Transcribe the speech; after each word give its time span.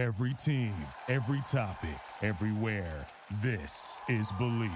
Every 0.00 0.32
team, 0.32 0.72
every 1.08 1.42
topic, 1.42 2.00
everywhere. 2.22 3.06
This 3.42 3.98
is 4.08 4.32
Believe. 4.38 4.70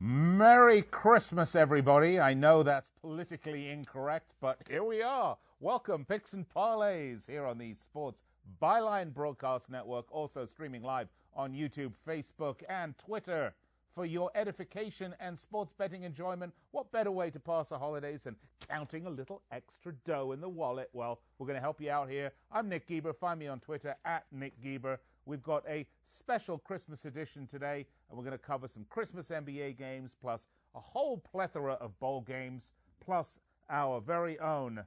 Merry 0.00 0.80
Christmas, 0.80 1.54
everybody. 1.54 2.18
I 2.18 2.32
know 2.32 2.62
that's 2.62 2.88
politically 3.02 3.68
incorrect, 3.68 4.32
but 4.40 4.56
here 4.66 4.82
we 4.82 5.02
are. 5.02 5.36
Welcome, 5.60 6.06
Picks 6.06 6.32
and 6.32 6.48
Parlays, 6.48 7.26
here 7.28 7.44
on 7.44 7.58
the 7.58 7.74
Sports 7.74 8.22
Byline 8.62 9.12
Broadcast 9.12 9.70
Network, 9.70 10.06
also 10.10 10.46
streaming 10.46 10.82
live 10.82 11.08
on 11.36 11.52
YouTube, 11.52 11.92
Facebook, 12.08 12.62
and 12.66 12.96
Twitter. 12.96 13.52
For 13.92 14.06
your 14.06 14.30
edification 14.36 15.16
and 15.18 15.36
sports 15.36 15.72
betting 15.72 16.04
enjoyment, 16.04 16.54
what 16.70 16.92
better 16.92 17.10
way 17.10 17.28
to 17.30 17.40
pass 17.40 17.70
the 17.70 17.78
holidays 17.78 18.22
than 18.22 18.36
counting 18.68 19.06
a 19.06 19.10
little 19.10 19.42
extra 19.50 19.92
dough 20.04 20.30
in 20.30 20.40
the 20.40 20.48
wallet? 20.48 20.88
Well, 20.92 21.20
we're 21.38 21.46
going 21.48 21.56
to 21.56 21.60
help 21.60 21.80
you 21.80 21.90
out 21.90 22.08
here. 22.08 22.30
I'm 22.52 22.68
Nick 22.68 22.86
Geber. 22.86 23.12
Find 23.12 23.40
me 23.40 23.48
on 23.48 23.58
Twitter 23.58 23.96
at 24.04 24.26
Nick 24.30 24.60
Geber. 24.62 25.00
We've 25.26 25.42
got 25.42 25.64
a 25.68 25.86
special 26.04 26.56
Christmas 26.58 27.04
edition 27.04 27.48
today, 27.48 27.84
and 28.08 28.16
we're 28.16 28.24
going 28.24 28.30
to 28.30 28.38
cover 28.38 28.68
some 28.68 28.86
Christmas 28.90 29.30
NBA 29.30 29.76
games, 29.76 30.14
plus 30.20 30.46
a 30.76 30.80
whole 30.80 31.18
plethora 31.18 31.74
of 31.74 31.98
bowl 31.98 32.20
games, 32.20 32.72
plus 33.04 33.40
our 33.70 34.00
very 34.00 34.38
own 34.38 34.84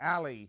Ali, 0.00 0.48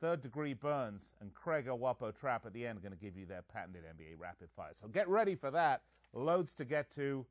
Third 0.00 0.22
Degree 0.22 0.54
Burns, 0.54 1.12
and 1.20 1.34
Craig 1.34 1.66
Awapo 1.66 2.18
Trap 2.18 2.46
at 2.46 2.54
the 2.54 2.66
end 2.66 2.78
are 2.78 2.82
going 2.82 2.92
to 2.92 2.98
give 2.98 3.18
you 3.18 3.26
their 3.26 3.42
patented 3.42 3.82
NBA 3.84 4.18
rapid 4.18 4.48
fire. 4.56 4.70
So 4.72 4.88
get 4.88 5.08
ready 5.08 5.34
for 5.34 5.50
that. 5.50 5.82
Loads 6.12 6.54
to 6.56 6.64
get 6.64 6.90
to. 6.92 7.24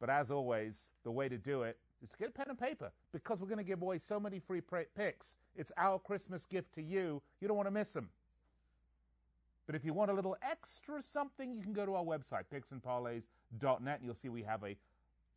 But 0.00 0.10
as 0.10 0.30
always, 0.30 0.90
the 1.04 1.10
way 1.10 1.28
to 1.28 1.38
do 1.38 1.62
it 1.62 1.78
is 2.02 2.10
to 2.10 2.16
get 2.16 2.28
a 2.28 2.32
pen 2.32 2.46
and 2.48 2.58
paper 2.58 2.90
because 3.12 3.40
we're 3.40 3.46
going 3.46 3.58
to 3.58 3.64
give 3.64 3.82
away 3.82 3.98
so 3.98 4.18
many 4.18 4.40
free 4.40 4.60
picks. 4.96 5.36
It's 5.54 5.70
our 5.76 5.98
Christmas 5.98 6.44
gift 6.44 6.74
to 6.74 6.82
you. 6.82 7.22
You 7.40 7.48
don't 7.48 7.56
want 7.56 7.68
to 7.68 7.72
miss 7.72 7.92
them. 7.92 8.08
But 9.66 9.76
if 9.76 9.84
you 9.84 9.92
want 9.92 10.10
a 10.10 10.14
little 10.14 10.36
extra 10.42 11.00
something, 11.00 11.54
you 11.54 11.62
can 11.62 11.72
go 11.72 11.86
to 11.86 11.94
our 11.94 12.04
website, 12.04 12.44
picksandparlays.net, 12.52 13.98
and 13.98 14.04
you'll 14.04 14.14
see 14.14 14.28
we 14.28 14.42
have 14.42 14.64
a 14.64 14.76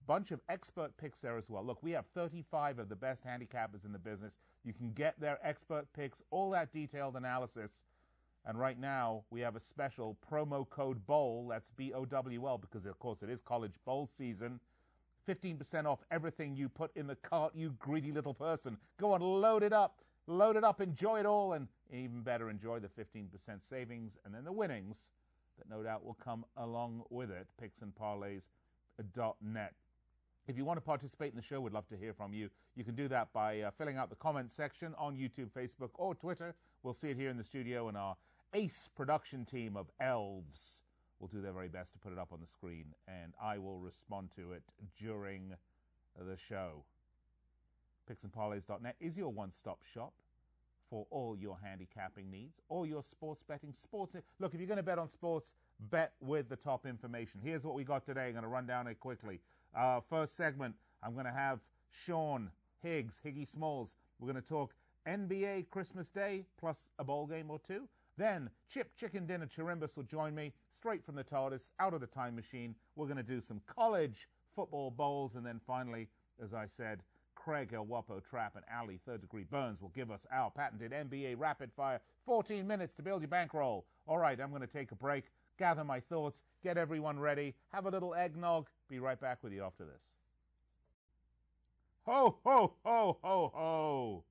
bunch 0.08 0.32
of 0.32 0.42
expert 0.50 0.95
picks 0.98 1.20
there 1.20 1.38
as 1.38 1.50
well. 1.50 1.64
Look, 1.64 1.82
we 1.84 1.92
have 1.92 2.06
35 2.14 2.80
of 2.80 2.89
the 2.89 2.95
best 2.95 3.23
handicappers 3.23 3.86
in 3.86 3.92
the 3.92 4.00
business. 4.00 4.39
You 4.64 4.73
can 4.73 4.92
get 4.92 5.20
their 5.20 5.38
expert 5.44 5.86
picks, 5.94 6.23
all 6.32 6.50
that 6.52 6.72
detailed 6.72 7.16
analysis. 7.16 7.84
And 8.48 8.60
right 8.60 8.80
now, 8.80 9.24
we 9.32 9.42
have 9.42 9.56
a 9.56 9.60
special 9.60 10.16
promo 10.32 10.70
code 10.70 11.04
BOWL, 11.08 11.48
that's 11.48 11.72
B 11.72 11.94
O 11.94 12.06
W 12.06 12.48
L, 12.48 12.60
because 12.60 12.86
of 12.86 13.00
course 13.00 13.24
it 13.24 13.30
is 13.30 13.42
college 13.42 13.74
bowl 13.86 14.08
season. 14.08 14.60
15% 15.28 15.86
off 15.86 16.04
everything 16.12 16.56
you 16.56 16.70
put 16.70 16.96
in 16.96 17.08
the 17.08 17.16
cart, 17.16 17.54
you 17.56 17.72
greedy 17.80 18.12
little 18.12 18.36
person. 18.36 18.78
Go 19.00 19.14
on, 19.14 19.22
load 19.22 19.64
it 19.64 19.73
up. 19.73 20.02
Load 20.28 20.56
it 20.56 20.64
up, 20.64 20.82
enjoy 20.82 21.20
it 21.20 21.26
all, 21.26 21.54
and 21.54 21.68
even 21.92 22.22
better, 22.22 22.50
enjoy 22.50 22.80
the 22.80 22.88
15% 22.88 23.64
savings 23.64 24.18
and 24.26 24.34
then 24.34 24.44
the 24.44 24.52
winnings 24.52 25.12
that 25.58 25.70
no 25.70 25.84
doubt 25.84 26.04
will 26.04 26.16
come 26.16 26.44
along 26.58 27.04
with 27.10 27.30
it. 27.30 27.48
Picksandparlays.net. 27.62 29.73
If 30.48 30.58
you 30.58 30.66
want 30.66 30.78
to 30.78 30.82
participate 30.82 31.32
in 31.32 31.36
the 31.36 31.44
show, 31.44 31.62
we'd 31.62 31.73
love 31.73 31.88
to 31.90 31.98
hear 31.98 32.14
from 32.14 32.34
you. 32.34 32.50
You 32.76 32.84
can 32.84 32.96
do 32.96 33.08
that 33.08 33.32
by 33.34 33.62
uh, 33.62 33.72
filling 33.72 33.98
out 33.98 34.10
the 34.10 34.16
comment 34.16 34.52
section 34.52 34.94
on 34.98 35.16
YouTube, 35.16 35.50
Facebook, 35.52 35.90
or 35.96 36.14
Twitter. 36.14 36.56
We'll 36.84 36.94
see 36.94 37.10
it 37.10 37.18
here 37.18 37.30
in 37.30 37.38
the 37.38 37.44
studio, 37.44 37.88
and 37.88 37.98
our 37.98 38.16
ace 38.56 38.89
production 38.95 39.45
team 39.45 39.78
of 39.78 39.92
elves 40.00 40.81
will 41.20 41.28
do 41.28 41.42
their 41.42 41.52
very 41.52 41.67
best 41.67 41.94
to 41.94 42.00
put 42.00 42.11
it 42.11 42.17
up 42.17 42.34
on 42.34 42.39
the 42.42 42.48
screen, 42.48 42.86
and 43.08 43.34
I 43.42 43.58
will 43.58 43.80
respond 43.80 44.31
to 44.38 44.53
it 44.53 44.64
during 44.98 45.53
the 46.17 46.38
show 46.38 46.83
picksandparlays.net 48.09 48.95
is 49.00 49.17
your 49.17 49.30
one-stop 49.30 49.80
shop 49.83 50.14
for 50.89 51.08
all 51.09 51.36
your 51.36 51.58
handicapping 51.64 52.30
needs, 52.30 52.61
all 52.70 52.86
your 52.86 53.02
sports 53.02 53.42
betting, 53.42 53.73
sports. 53.73 54.16
Look, 54.39 54.54
if 54.54 54.60
you're 54.60 54.67
going 54.67 54.77
to 54.77 54.83
bet 54.83 54.99
on 54.99 55.10
sports, 55.10 55.55
bet 55.89 56.14
with 56.22 56.48
the 56.48 56.55
top 56.55 56.86
information. 56.86 57.42
Here's 57.43 57.66
what 57.66 57.73
we 57.73 57.83
got 57.83 58.05
today. 58.05 58.27
I'm 58.27 58.33
going 58.33 58.43
to 58.43 58.49
run 58.49 58.67
down 58.67 58.87
it 58.87 58.99
quickly. 58.99 59.39
Uh, 59.76 59.99
first 59.99 60.36
segment, 60.36 60.76
I'm 61.02 61.14
going 61.14 61.26
to 61.26 61.32
have 61.32 61.60
Sean 61.89 62.52
Higgs, 62.83 63.20
Higgy 63.26 63.48
Smalls. 63.48 63.95
We're 64.20 64.32
going 64.32 64.42
to 64.42 64.48
talk 64.48 64.76
NBA 65.08 65.70
Christmas 65.72 66.10
Day 66.10 66.45
plus 66.60 66.92
a 66.99 67.04
bowl 67.04 67.26
game 67.26 67.49
or 67.49 67.60
two. 67.60 67.87
Then 68.17 68.49
Chip 68.70 68.95
Chicken 68.95 69.26
Dinner 69.26 69.45
Chirimbus 69.45 69.98
will 69.98 70.03
join 70.03 70.33
me 70.33 70.53
straight 70.70 71.03
from 71.03 71.15
the 71.15 71.23
TARDIS, 71.23 71.71
out 71.80 71.93
of 71.93 72.02
the 72.02 72.08
time 72.08 72.36
machine. 72.36 72.76
We're 72.95 73.08
going 73.08 73.17
to 73.17 73.23
do 73.23 73.42
some 73.42 73.61
college 73.67 74.27
football 74.55 74.92
bowls. 74.92 75.36
And 75.36 75.45
then 75.45 75.59
finally, 75.65 76.08
as 76.42 76.54
I 76.54 76.65
said, 76.67 77.02
Craig 77.36 77.73
El 77.73 77.86
Wapo 77.86 78.23
Trap 78.23 78.55
and 78.55 78.65
Ali 78.75 78.99
Third 79.05 79.21
Degree 79.21 79.43
Burns 79.43 79.81
will 79.81 79.89
give 79.89 80.09
us 80.09 80.25
our 80.31 80.49
patented 80.49 80.92
NBA 80.92 81.37
rapid 81.37 81.71
fire 81.73 81.99
14 82.25 82.65
minutes 82.65 82.95
to 82.95 83.04
build 83.04 83.21
your 83.21 83.27
bankroll. 83.27 83.86
All 84.08 84.17
right, 84.17 84.39
I'm 84.39 84.49
going 84.49 84.61
to 84.61 84.67
take 84.67 84.92
a 84.92 84.95
break, 84.95 85.25
gather 85.59 85.83
my 85.83 85.99
thoughts, 85.99 86.43
get 86.64 86.77
everyone 86.77 87.20
ready, 87.20 87.54
have 87.71 87.86
a 87.86 87.89
little 87.89 88.15
eggnog. 88.15 88.67
Be 88.89 88.99
right 88.99 89.20
back 89.20 89.43
with 89.43 89.54
you 89.54 89.64
after 89.64 89.83
this. 89.83 90.15
Ho, 92.05 92.37
ho, 92.43 92.73
ho, 92.83 93.17
ho, 93.21 93.52
ho. 93.54 94.23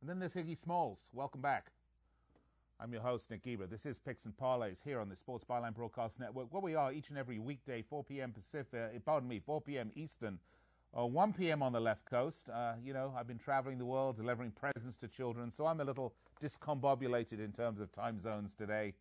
And 0.00 0.10
then 0.10 0.18
there's 0.18 0.34
Higgy 0.34 0.56
Smalls. 0.56 1.08
Welcome 1.12 1.40
back. 1.40 1.72
I'm 2.80 2.92
your 2.92 3.02
host, 3.02 3.28
Nick 3.28 3.42
Geber. 3.42 3.66
This 3.66 3.86
is 3.86 3.98
Picks 3.98 4.24
and 4.24 4.36
Parlays 4.36 4.84
here 4.84 5.00
on 5.00 5.08
the 5.08 5.16
Sports 5.16 5.44
Byline 5.44 5.74
Broadcast 5.74 6.20
Network, 6.20 6.46
where 6.52 6.62
we 6.62 6.76
are 6.76 6.92
each 6.92 7.08
and 7.08 7.18
every 7.18 7.40
weekday, 7.40 7.82
4 7.82 8.04
p.m. 8.04 8.30
Pacific, 8.30 9.04
pardon 9.04 9.28
me, 9.28 9.40
4 9.40 9.60
p.m. 9.60 9.90
Eastern, 9.96 10.38
uh, 10.96 11.04
1 11.04 11.32
p.m. 11.32 11.60
on 11.60 11.72
the 11.72 11.80
left 11.80 12.04
coast. 12.04 12.48
Uh, 12.48 12.74
you 12.80 12.92
know, 12.92 13.12
I've 13.18 13.26
been 13.26 13.38
traveling 13.38 13.78
the 13.78 13.84
world 13.84 14.14
delivering 14.14 14.52
presents 14.52 14.96
to 14.98 15.08
children, 15.08 15.50
so 15.50 15.66
I'm 15.66 15.80
a 15.80 15.84
little 15.84 16.14
discombobulated 16.40 17.44
in 17.44 17.50
terms 17.50 17.80
of 17.80 17.90
time 17.90 18.20
zones 18.20 18.54
today. 18.54 18.94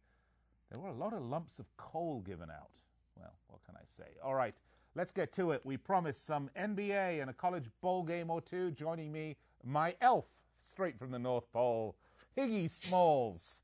There 0.72 0.82
were 0.82 0.90
a 0.90 0.94
lot 0.94 1.14
of 1.14 1.22
lumps 1.22 1.60
of 1.60 1.66
coal 1.78 2.22
given 2.22 2.50
out. 2.50 2.72
Well, 3.16 3.36
what 3.48 3.64
can 3.64 3.76
I 3.76 3.86
say? 3.86 4.10
All 4.24 4.34
right, 4.34 4.56
let's 4.96 5.12
get 5.12 5.32
to 5.34 5.52
it. 5.52 5.62
We 5.64 5.78
promised 5.78 6.26
some 6.26 6.50
NBA 6.60 7.22
and 7.22 7.30
a 7.30 7.34
college 7.34 7.70
bowl 7.82 8.02
game 8.02 8.32
or 8.32 8.42
two. 8.42 8.72
Joining 8.72 9.12
me, 9.12 9.38
my 9.64 9.94
elf, 10.02 10.26
straight 10.62 10.98
from 10.98 11.12
the 11.12 11.20
North 11.20 11.52
Pole, 11.54 11.96
Higgy 12.36 12.70
Smalls, 12.70 13.62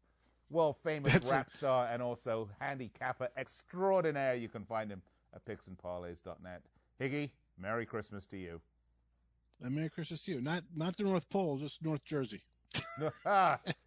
world 0.54 0.78
famous 0.84 1.12
That's 1.14 1.32
rap 1.32 1.52
star 1.52 1.88
and 1.92 2.02
also 2.02 2.50
handicapper 2.60 3.30
extraordinaire. 3.36 4.36
You 4.36 4.48
can 4.48 4.64
find 4.64 4.90
him 4.90 5.02
at 5.36 5.44
picksandparlays.net. 5.46 6.62
Higgy, 7.02 7.32
Merry 7.60 7.86
Christmas 7.86 8.26
to 8.28 8.38
you. 8.38 8.62
And 9.62 9.76
Merry 9.76 9.90
Christmas 9.90 10.22
to 10.24 10.32
you. 10.32 10.42
Not 10.42 10.64
not 10.76 10.96
the 10.96 11.04
North 11.04 11.30
Pole, 11.30 11.58
just 11.58 11.84
North 11.84 12.04
Jersey. 12.06 12.44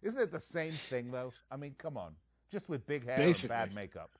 Isn't 0.01 0.21
it 0.21 0.31
the 0.31 0.39
same 0.39 0.73
thing 0.73 1.11
though? 1.11 1.31
I 1.49 1.57
mean, 1.57 1.75
come 1.77 1.97
on. 1.97 2.13
Just 2.51 2.69
with 2.69 2.85
big 2.85 3.05
hair 3.05 3.17
Basically. 3.17 3.55
and 3.55 3.69
bad 3.69 3.75
makeup. 3.75 4.11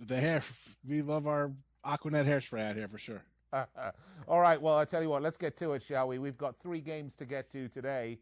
The 0.00 0.16
hair 0.16 0.42
we 0.86 1.02
love 1.02 1.26
our 1.26 1.52
Aquanet 1.84 2.26
hairspray 2.26 2.70
out 2.70 2.76
here 2.76 2.88
for 2.88 2.98
sure. 2.98 3.22
All 4.28 4.40
right, 4.40 4.60
well, 4.60 4.76
I 4.76 4.84
tell 4.84 5.02
you 5.02 5.08
what, 5.08 5.22
let's 5.22 5.36
get 5.36 5.56
to 5.58 5.72
it, 5.74 5.82
shall 5.82 6.08
we? 6.08 6.18
We've 6.18 6.36
got 6.36 6.56
three 6.60 6.80
games 6.80 7.14
to 7.16 7.24
get 7.24 7.50
to 7.50 7.68
today. 7.68 8.18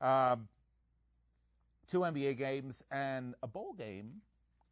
Um, 0.00 0.48
two 1.86 2.00
NBA 2.00 2.38
games 2.38 2.82
and 2.90 3.34
a 3.42 3.46
bowl 3.46 3.74
game, 3.74 4.12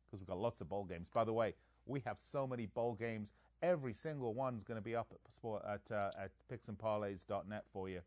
because 0.06 0.20
we've 0.20 0.28
got 0.28 0.38
lots 0.38 0.60
of 0.60 0.68
bowl 0.68 0.84
games. 0.84 1.08
By 1.08 1.24
the 1.24 1.32
way, 1.32 1.54
we 1.86 2.00
have 2.00 2.18
so 2.18 2.46
many 2.46 2.66
bowl 2.66 2.94
games 2.94 3.32
Every 3.62 3.94
single 3.94 4.34
one's 4.34 4.64
going 4.64 4.76
to 4.76 4.82
be 4.82 4.96
up 4.96 5.06
at, 5.12 5.32
sport, 5.32 5.62
at, 5.64 5.94
uh, 5.94 6.10
at 6.18 6.32
picksandparlays.net 6.50 7.64
for 7.72 7.88
you. 7.88 8.00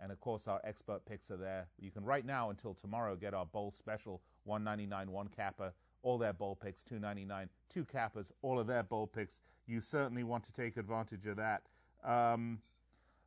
And 0.00 0.10
of 0.10 0.18
course, 0.20 0.48
our 0.48 0.60
expert 0.64 1.04
picks 1.04 1.30
are 1.30 1.36
there. 1.36 1.68
You 1.78 1.92
can 1.92 2.04
right 2.04 2.26
now 2.26 2.50
until 2.50 2.74
tomorrow 2.74 3.14
get 3.14 3.32
our 3.32 3.46
bowl 3.46 3.70
special 3.70 4.20
199 4.44 5.12
one 5.12 5.28
capper, 5.28 5.72
all 6.02 6.18
their 6.18 6.32
bowl 6.32 6.56
picks 6.56 6.82
299 6.82 7.48
two 7.68 7.84
cappers, 7.84 8.32
all 8.42 8.58
of 8.58 8.66
their 8.66 8.82
bowl 8.82 9.06
picks. 9.06 9.40
You 9.66 9.80
certainly 9.80 10.24
want 10.24 10.42
to 10.44 10.52
take 10.52 10.76
advantage 10.76 11.26
of 11.26 11.36
that. 11.36 11.62
Um, 12.02 12.58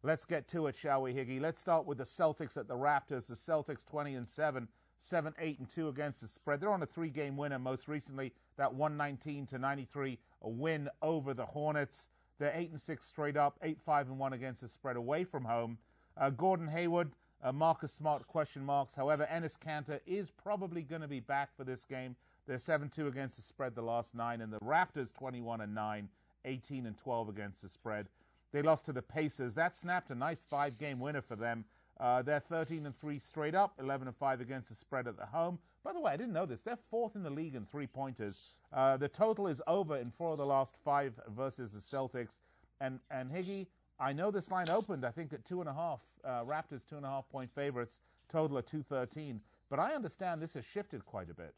let's 0.01 0.25
get 0.25 0.47
to 0.49 0.67
it, 0.67 0.75
shall 0.75 1.03
we, 1.03 1.13
Higgy? 1.13 1.39
Let's 1.39 1.61
start 1.61 1.85
with 1.85 1.99
the 1.99 2.03
Celtics 2.03 2.57
at 2.57 2.67
the 2.67 2.75
Raptors. 2.75 3.27
The 3.27 3.35
Celtics 3.35 3.85
20 3.85 4.15
and 4.15 4.27
7 4.27 4.67
seven, 5.03 5.33
eight, 5.39 5.59
and 5.59 5.69
two 5.69 5.89
against 5.89 6.21
the 6.21 6.27
spread. 6.27 6.59
They're 6.59 6.71
on 6.71 6.83
a 6.83 6.87
three-game 6.87 7.37
winner. 7.37 7.59
Most 7.59 7.87
recently, 7.87 8.33
that 8.57 8.73
119 8.73 9.45
to 9.47 9.57
93 9.57 10.17
a 10.41 10.49
win 10.49 10.89
over 11.01 11.33
the 11.33 11.45
Hornets. 11.45 12.09
They're 12.39 12.53
eight 12.55 12.71
and 12.71 12.79
six 12.79 13.05
straight 13.05 13.37
up, 13.37 13.57
eight, 13.61 13.79
five, 13.85 14.07
and 14.07 14.19
one 14.19 14.33
against 14.33 14.61
the 14.61 14.67
spread 14.67 14.95
away 14.95 15.23
from 15.23 15.45
home. 15.45 15.77
Uh, 16.17 16.29
Gordon 16.29 16.67
Hayward, 16.67 17.11
uh, 17.43 17.51
Marcus 17.51 17.93
Smart, 17.93 18.27
question 18.27 18.63
marks. 18.63 18.95
However, 18.95 19.27
Enes 19.31 19.57
Kanter 19.57 19.99
is 20.05 20.31
probably 20.31 20.81
going 20.81 21.01
to 21.01 21.07
be 21.07 21.19
back 21.19 21.55
for 21.55 21.63
this 21.63 21.85
game. 21.85 22.15
They're 22.45 22.57
7-2 22.57 23.07
against 23.07 23.37
the 23.37 23.41
spread 23.41 23.75
the 23.75 23.81
last 23.81 24.15
nine, 24.15 24.41
and 24.41 24.51
the 24.51 24.59
Raptors 24.59 25.13
21 25.13 25.61
and 25.61 25.73
9, 25.73 26.09
18 26.45 26.85
and 26.85 26.97
12 26.97 27.29
against 27.29 27.61
the 27.61 27.69
spread. 27.69 28.07
They 28.51 28.61
lost 28.61 28.85
to 28.85 28.93
the 28.93 29.01
Pacers. 29.01 29.55
That 29.55 29.75
snapped 29.75 30.11
a 30.11 30.15
nice 30.15 30.41
five-game 30.41 30.99
winner 30.99 31.21
for 31.21 31.35
them. 31.35 31.65
Uh, 31.99 32.21
they're 32.21 32.39
13 32.39 32.85
and 32.85 32.97
3 32.97 33.19
straight 33.19 33.55
up, 33.55 33.73
11 33.79 34.07
and 34.07 34.17
5 34.17 34.41
against 34.41 34.69
the 34.69 34.75
spread 34.75 35.07
at 35.07 35.17
the 35.17 35.25
home. 35.25 35.59
By 35.83 35.93
the 35.93 35.99
way, 35.99 36.11
I 36.11 36.17
didn't 36.17 36.33
know 36.33 36.45
this. 36.45 36.61
They're 36.61 36.77
fourth 36.89 37.15
in 37.15 37.23
the 37.23 37.29
league 37.29 37.55
in 37.55 37.65
three 37.65 37.87
pointers. 37.87 38.57
Uh, 38.71 38.97
the 38.97 39.09
total 39.09 39.47
is 39.47 39.61
over 39.67 39.97
in 39.97 40.11
four 40.11 40.31
of 40.31 40.37
the 40.37 40.45
last 40.45 40.75
five 40.83 41.13
versus 41.35 41.71
the 41.71 41.79
Celtics. 41.79 42.39
And 42.79 42.99
and 43.11 43.29
Higgy, 43.29 43.67
I 43.99 44.13
know 44.13 44.31
this 44.31 44.49
line 44.49 44.69
opened, 44.69 45.05
I 45.05 45.11
think, 45.11 45.33
at 45.33 45.45
two 45.45 45.59
and 45.59 45.69
a 45.69 45.73
half. 45.73 45.99
Uh, 46.23 46.43
Raptors 46.45 46.85
two 46.87 46.95
and 46.95 47.05
a 47.05 47.09
half 47.09 47.27
point 47.29 47.51
favorites, 47.53 47.99
total 48.29 48.57
of 48.57 48.65
two 48.65 48.81
thirteen. 48.81 49.41
But 49.69 49.79
I 49.79 49.93
understand 49.93 50.41
this 50.41 50.53
has 50.53 50.65
shifted 50.65 51.05
quite 51.05 51.29
a 51.29 51.33
bit. 51.33 51.53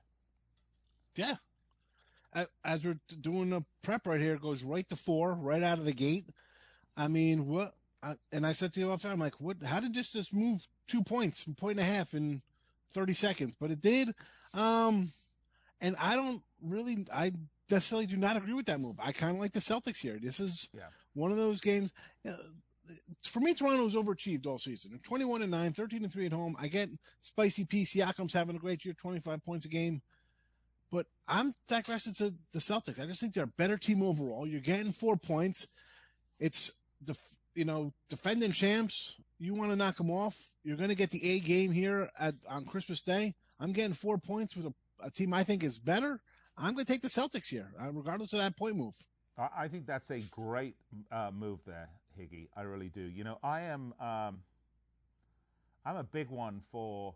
Yeah. 1.16 1.36
As 2.64 2.84
we're 2.84 3.00
doing 3.22 3.50
the 3.52 3.62
prep 3.82 4.08
right 4.08 4.20
here, 4.20 4.34
it 4.34 4.42
goes 4.42 4.64
right 4.64 4.88
to 4.90 4.96
four, 4.96 5.34
right 5.34 5.64
out 5.64 5.80
of 5.80 5.86
the 5.86 5.94
gate. 5.94 6.30
I 6.98 7.08
mean, 7.08 7.48
what? 7.48 7.76
And 8.32 8.46
I 8.46 8.52
said 8.52 8.74
to 8.74 8.80
you 8.80 8.92
off 8.92 9.06
I'm 9.06 9.20
like, 9.20 9.40
what? 9.40 9.62
How 9.64 9.80
did 9.80 9.94
this 9.94 10.12
just 10.12 10.34
move 10.34 10.68
two 10.88 11.04
points, 11.04 11.44
point 11.58 11.80
and 11.80 11.88
a 11.88 11.92
half 11.92 12.14
in 12.14 12.42
30 12.94 13.14
seconds? 13.14 13.56
But 13.60 13.72
it 13.72 13.82
did. 13.82 14.14
Um, 14.54 15.12
and 15.82 15.96
I 16.00 16.16
don't 16.16 16.42
really, 16.62 17.08
I 17.14 17.32
necessarily 17.70 18.08
do 18.08 18.18
not 18.18 18.38
agree 18.38 18.54
with 18.54 18.68
that 18.68 18.80
move. 18.80 18.96
I 19.00 19.12
kind 19.12 19.34
of 19.34 19.40
like 19.40 19.54
the 19.54 19.60
Celtics 19.60 19.98
here. 19.98 20.20
This 20.22 20.40
is 20.40 20.70
yeah. 20.74 20.84
one 21.14 21.32
of 21.32 21.38
those 21.38 21.62
games. 21.62 21.92
Uh, 22.28 22.34
for 23.28 23.40
me, 23.40 23.54
Toronto's 23.54 23.96
overachieved 23.96 24.46
all 24.46 24.60
season. 24.60 25.00
21 25.04 25.42
and 25.42 25.52
9, 25.52 25.74
13 25.74 26.04
and 26.04 26.14
3 26.14 26.28
at 26.28 26.32
home. 26.32 26.56
I 26.60 26.68
get 26.68 26.90
Spicy 27.22 27.66
P. 27.66 27.84
Siakam's 27.84 28.34
having 28.34 28.56
a 28.56 28.60
great 28.60 28.86
year, 28.86 28.94
25 28.94 29.44
points 29.44 29.66
a 29.66 29.70
game. 29.70 30.02
But 30.92 31.08
I'm 31.28 31.56
digressing 31.68 32.14
to 32.16 32.34
the 32.52 32.60
Celtics. 32.60 33.00
I 33.00 33.08
just 33.08 33.20
think 33.20 33.34
they're 33.34 33.46
a 33.46 33.48
better 33.48 33.78
team 33.78 34.04
overall. 34.04 34.48
You're 34.48 34.62
getting 34.62 34.92
four 34.92 35.18
points. 35.18 35.68
It's 36.40 36.72
the 37.04 37.16
you 37.56 37.66
know 37.66 37.94
defending 38.10 38.52
champs. 38.52 39.16
You 39.40 39.54
want 39.54 39.72
to 39.72 39.76
knock 39.76 39.98
them 39.98 40.12
off. 40.12 40.38
You're 40.64 40.78
going 40.78 40.90
to 40.90 40.96
get 40.96 41.10
the 41.10 41.24
A 41.32 41.40
game 41.40 41.72
here 41.72 42.10
at 42.20 42.36
on 42.50 42.66
Christmas 42.66 43.02
Day. 43.02 43.34
I'm 43.60 43.74
getting 43.74 43.94
four 43.94 44.18
points 44.18 44.56
with 44.56 44.68
a, 44.68 44.74
a 45.04 45.10
team 45.10 45.34
I 45.34 45.44
think 45.44 45.64
is 45.64 45.78
better. 45.78 46.22
I'm 46.58 46.74
going 46.74 46.86
to 46.86 46.92
take 46.92 47.02
the 47.02 47.10
Celtics 47.10 47.50
here, 47.50 47.68
uh, 47.82 47.92
regardless 47.92 48.32
of 48.34 48.40
that 48.40 48.56
point 48.58 48.78
move. 48.78 48.96
I 49.38 49.68
think 49.68 49.86
that's 49.86 50.10
a 50.12 50.20
great 50.32 50.76
uh, 51.12 51.30
move 51.34 51.60
there, 51.66 51.90
Higgy. 52.18 52.48
I 52.56 52.62
really 52.62 52.88
do. 52.88 53.02
You 53.02 53.26
know, 53.26 53.38
I 53.44 53.62
am 53.62 53.94
um, 54.00 54.40
I'm 55.86 55.98
a 55.98 56.04
big 56.04 56.30
one 56.30 56.62
for 56.72 57.14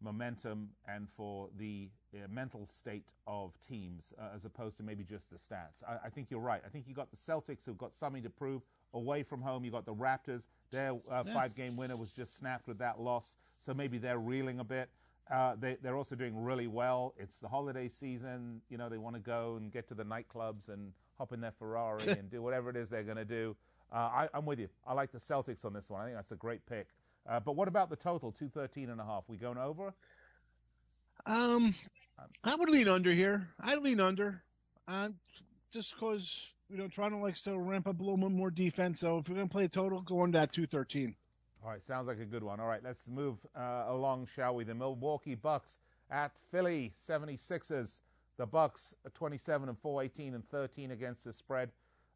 momentum 0.00 0.70
and 0.88 1.06
for 1.16 1.48
the 1.58 1.88
uh, 2.14 2.26
mental 2.28 2.66
state 2.66 3.12
of 3.26 3.52
teams 3.60 4.12
uh, 4.18 4.34
as 4.34 4.44
opposed 4.44 4.76
to 4.78 4.82
maybe 4.82 5.04
just 5.04 5.30
the 5.30 5.36
stats. 5.36 5.82
I, 5.86 6.06
I, 6.06 6.10
think 6.10 6.30
you're 6.30 6.40
right. 6.40 6.60
I 6.64 6.68
think 6.68 6.86
you 6.88 6.94
got 6.94 7.10
the 7.10 7.16
Celtics 7.16 7.64
who've 7.64 7.78
got 7.78 7.94
something 7.94 8.22
to 8.22 8.30
prove 8.30 8.62
away 8.94 9.22
from 9.22 9.42
home. 9.42 9.64
You 9.64 9.70
got 9.70 9.84
the 9.84 9.94
Raptors. 9.94 10.46
Their 10.70 10.92
uh, 11.10 11.22
yeah. 11.26 11.34
five-game 11.34 11.76
winner 11.76 11.96
was 11.96 12.12
just 12.12 12.38
snapped 12.38 12.66
with 12.66 12.78
that 12.78 13.00
loss, 13.00 13.36
so 13.58 13.74
maybe 13.74 13.98
they're 13.98 14.18
reeling 14.18 14.60
a 14.60 14.64
bit. 14.64 14.88
Uh, 15.32 15.54
they, 15.58 15.76
they're 15.82 15.96
also 15.96 16.14
doing 16.14 16.36
really 16.36 16.66
well. 16.66 17.14
It's 17.18 17.38
the 17.38 17.48
holiday 17.48 17.88
season. 17.88 18.60
You 18.68 18.78
know, 18.78 18.88
they 18.88 18.98
want 18.98 19.16
to 19.16 19.20
go 19.20 19.56
and 19.56 19.72
get 19.72 19.88
to 19.88 19.94
the 19.94 20.04
nightclubs 20.04 20.68
and 20.68 20.92
hop 21.18 21.32
in 21.32 21.40
their 21.40 21.52
Ferrari 21.52 22.08
and 22.08 22.30
do 22.30 22.42
whatever 22.42 22.70
it 22.70 22.76
is 22.76 22.90
they're 22.90 23.02
going 23.02 23.16
to 23.16 23.24
do. 23.24 23.56
Uh, 23.92 23.96
I, 23.96 24.28
am 24.34 24.44
with 24.44 24.58
you. 24.58 24.68
I 24.86 24.92
like 24.92 25.12
the 25.12 25.18
Celtics 25.18 25.64
on 25.64 25.72
this 25.72 25.88
one. 25.88 26.00
I 26.02 26.04
think 26.06 26.16
that's 26.16 26.32
a 26.32 26.36
great 26.36 26.64
pick. 26.66 26.88
Uh, 27.28 27.40
but 27.40 27.56
what 27.56 27.68
about 27.68 27.88
the 27.88 27.96
total, 27.96 28.32
213 28.32 28.90
and 28.90 29.00
a 29.00 29.04
half? 29.04 29.24
We 29.28 29.36
going 29.36 29.56
over? 29.56 29.94
Um, 31.26 31.74
I 32.42 32.54
would 32.54 32.68
lean 32.68 32.88
under 32.88 33.12
here. 33.12 33.48
I 33.60 33.76
lean 33.76 34.00
under, 34.00 34.42
uh, 34.86 35.08
just 35.72 35.94
because 35.94 36.50
you 36.70 36.76
know 36.76 36.88
Toronto 36.88 37.18
likes 37.18 37.42
to 37.42 37.58
ramp 37.58 37.86
up 37.86 38.00
a 38.00 38.02
little 38.02 38.16
bit 38.16 38.30
more 38.30 38.50
defense. 38.50 39.00
So 39.00 39.18
if 39.18 39.28
we're 39.28 39.36
going 39.36 39.48
to 39.48 39.52
play 39.52 39.64
a 39.64 39.68
total, 39.68 40.00
go 40.00 40.22
under 40.22 40.38
that 40.40 40.52
213. 40.52 41.14
All 41.62 41.70
right, 41.70 41.82
sounds 41.82 42.08
like 42.08 42.20
a 42.20 42.24
good 42.24 42.42
one. 42.42 42.60
All 42.60 42.66
right, 42.66 42.82
let's 42.84 43.08
move 43.08 43.38
uh, 43.56 43.84
along, 43.88 44.28
shall 44.34 44.54
we? 44.54 44.64
The 44.64 44.74
Milwaukee 44.74 45.34
Bucks 45.34 45.78
at 46.10 46.32
Philly 46.50 46.92
76ers. 47.08 48.00
The 48.36 48.46
Bucks 48.46 48.94
27 49.14 49.68
and 49.68 49.78
4, 49.78 50.02
18 50.02 50.34
and 50.34 50.48
13 50.48 50.90
against 50.90 51.24
the 51.24 51.32
spread. 51.32 51.70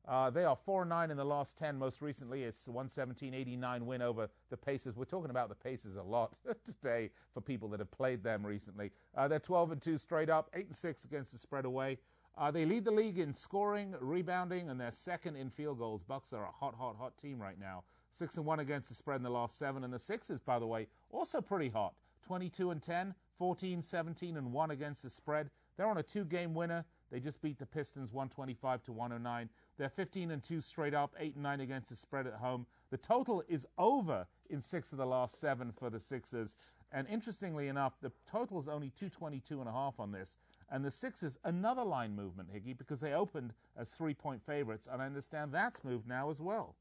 Uh, 0.06 0.30
they 0.30 0.44
are 0.44 0.56
4 0.56 0.84
9 0.84 1.10
in 1.10 1.16
the 1.16 1.24
last 1.24 1.58
10. 1.58 1.78
Most 1.78 2.00
recently, 2.00 2.42
it's 2.44 2.66
117 2.66 3.34
89 3.34 3.86
win 3.86 4.02
over 4.02 4.28
the 4.50 4.56
Pacers. 4.56 4.96
We're 4.96 5.04
talking 5.04 5.30
about 5.30 5.48
the 5.48 5.54
Pacers 5.54 5.96
a 5.96 6.02
lot 6.02 6.34
today 6.64 7.10
for 7.34 7.40
people 7.40 7.68
that 7.68 7.80
have 7.80 7.90
played 7.90 8.22
them 8.22 8.44
recently. 8.44 8.90
Uh, 9.16 9.28
they're 9.28 9.38
12 9.38 9.72
and 9.72 9.82
2 9.82 9.98
straight 9.98 10.30
up, 10.30 10.50
8 10.54 10.66
and 10.66 10.76
6 10.76 11.04
against 11.04 11.32
the 11.32 11.38
spread 11.38 11.64
away. 11.64 11.98
Uh, 12.38 12.52
they 12.52 12.64
lead 12.64 12.85
the 12.85 12.90
league 12.90 13.19
in 13.19 13.35
scoring, 13.35 13.94
rebounding, 14.00 14.70
and 14.70 14.81
they're 14.81 14.93
second 14.93 15.35
in 15.35 15.50
field 15.50 15.79
goals. 15.79 16.05
Bucks 16.05 16.32
are 16.32 16.44
a 16.44 16.52
hot, 16.52 16.75
hot, 16.76 16.94
hot 16.96 17.19
team 17.19 17.40
right 17.43 17.58
now. 17.58 17.82
Six 18.12 18.37
and 18.37 18.46
one 18.46 18.61
against 18.61 18.88
the 18.88 18.94
spread 18.94 19.17
in 19.17 19.25
the 19.25 19.31
last 19.31 19.58
seven. 19.58 19.82
And 19.82 19.93
the 19.93 19.99
Sixers, 19.99 20.40
by 20.40 20.61
the 20.61 20.67
way, 20.67 20.87
also 21.11 21.40
pretty 21.40 21.69
hot. 21.69 21.94
22 22.25 22.70
and 22.70 22.81
10, 22.81 23.14
14, 23.38 23.82
17 23.82 24.37
and 24.37 24.52
one 24.52 24.70
against 24.70 25.02
the 25.02 25.11
spread. 25.11 25.50
They're 25.76 25.88
on 25.88 25.99
a 25.99 26.02
two-game 26.02 26.55
winner. 26.55 26.85
They 27.11 27.19
just 27.19 27.43
beat 27.43 27.58
the 27.58 27.67
Pistons 27.67 28.12
125 28.12 28.84
to 28.84 28.93
109. 28.93 29.49
They're 29.76 29.88
15 29.88 30.31
and 30.31 30.43
2 30.43 30.61
straight 30.61 30.94
up, 30.94 31.14
8 31.19 31.34
and 31.34 31.43
9 31.43 31.61
against 31.61 31.88
the 31.88 31.96
spread 31.96 32.26
at 32.26 32.34
home. 32.34 32.67
The 32.91 32.99
total 32.99 33.43
is 33.49 33.67
over 33.79 34.26
in 34.50 34.62
6 34.62 34.93
of 34.93 34.99
the 34.99 35.06
last 35.06 35.41
7 35.41 35.73
for 35.73 35.91
the 35.91 36.00
Sixers. 36.00 36.55
And 36.93 37.06
interestingly 37.08 37.69
enough, 37.69 37.94
the 38.00 38.12
total 38.31 38.58
is 38.58 38.69
only 38.69 38.91
222 38.91 39.61
and 39.61 39.69
a 39.69 39.73
half 39.73 40.00
on 40.00 40.12
this. 40.12 40.37
And 40.70 40.85
the 40.85 40.91
Sixers, 40.91 41.38
another 41.44 41.82
line 41.82 42.15
movement, 42.15 42.50
Higgy, 42.53 42.76
because 42.76 43.00
they 43.00 43.15
opened 43.15 43.55
as 43.76 43.88
three 43.88 44.15
point 44.15 44.43
favorites, 44.44 44.87
and 44.91 45.00
I 45.00 45.06
understand 45.06 45.53
that's 45.53 45.82
moved 45.82 46.06
now 46.06 46.31
as 46.31 46.41
well. 46.41 46.75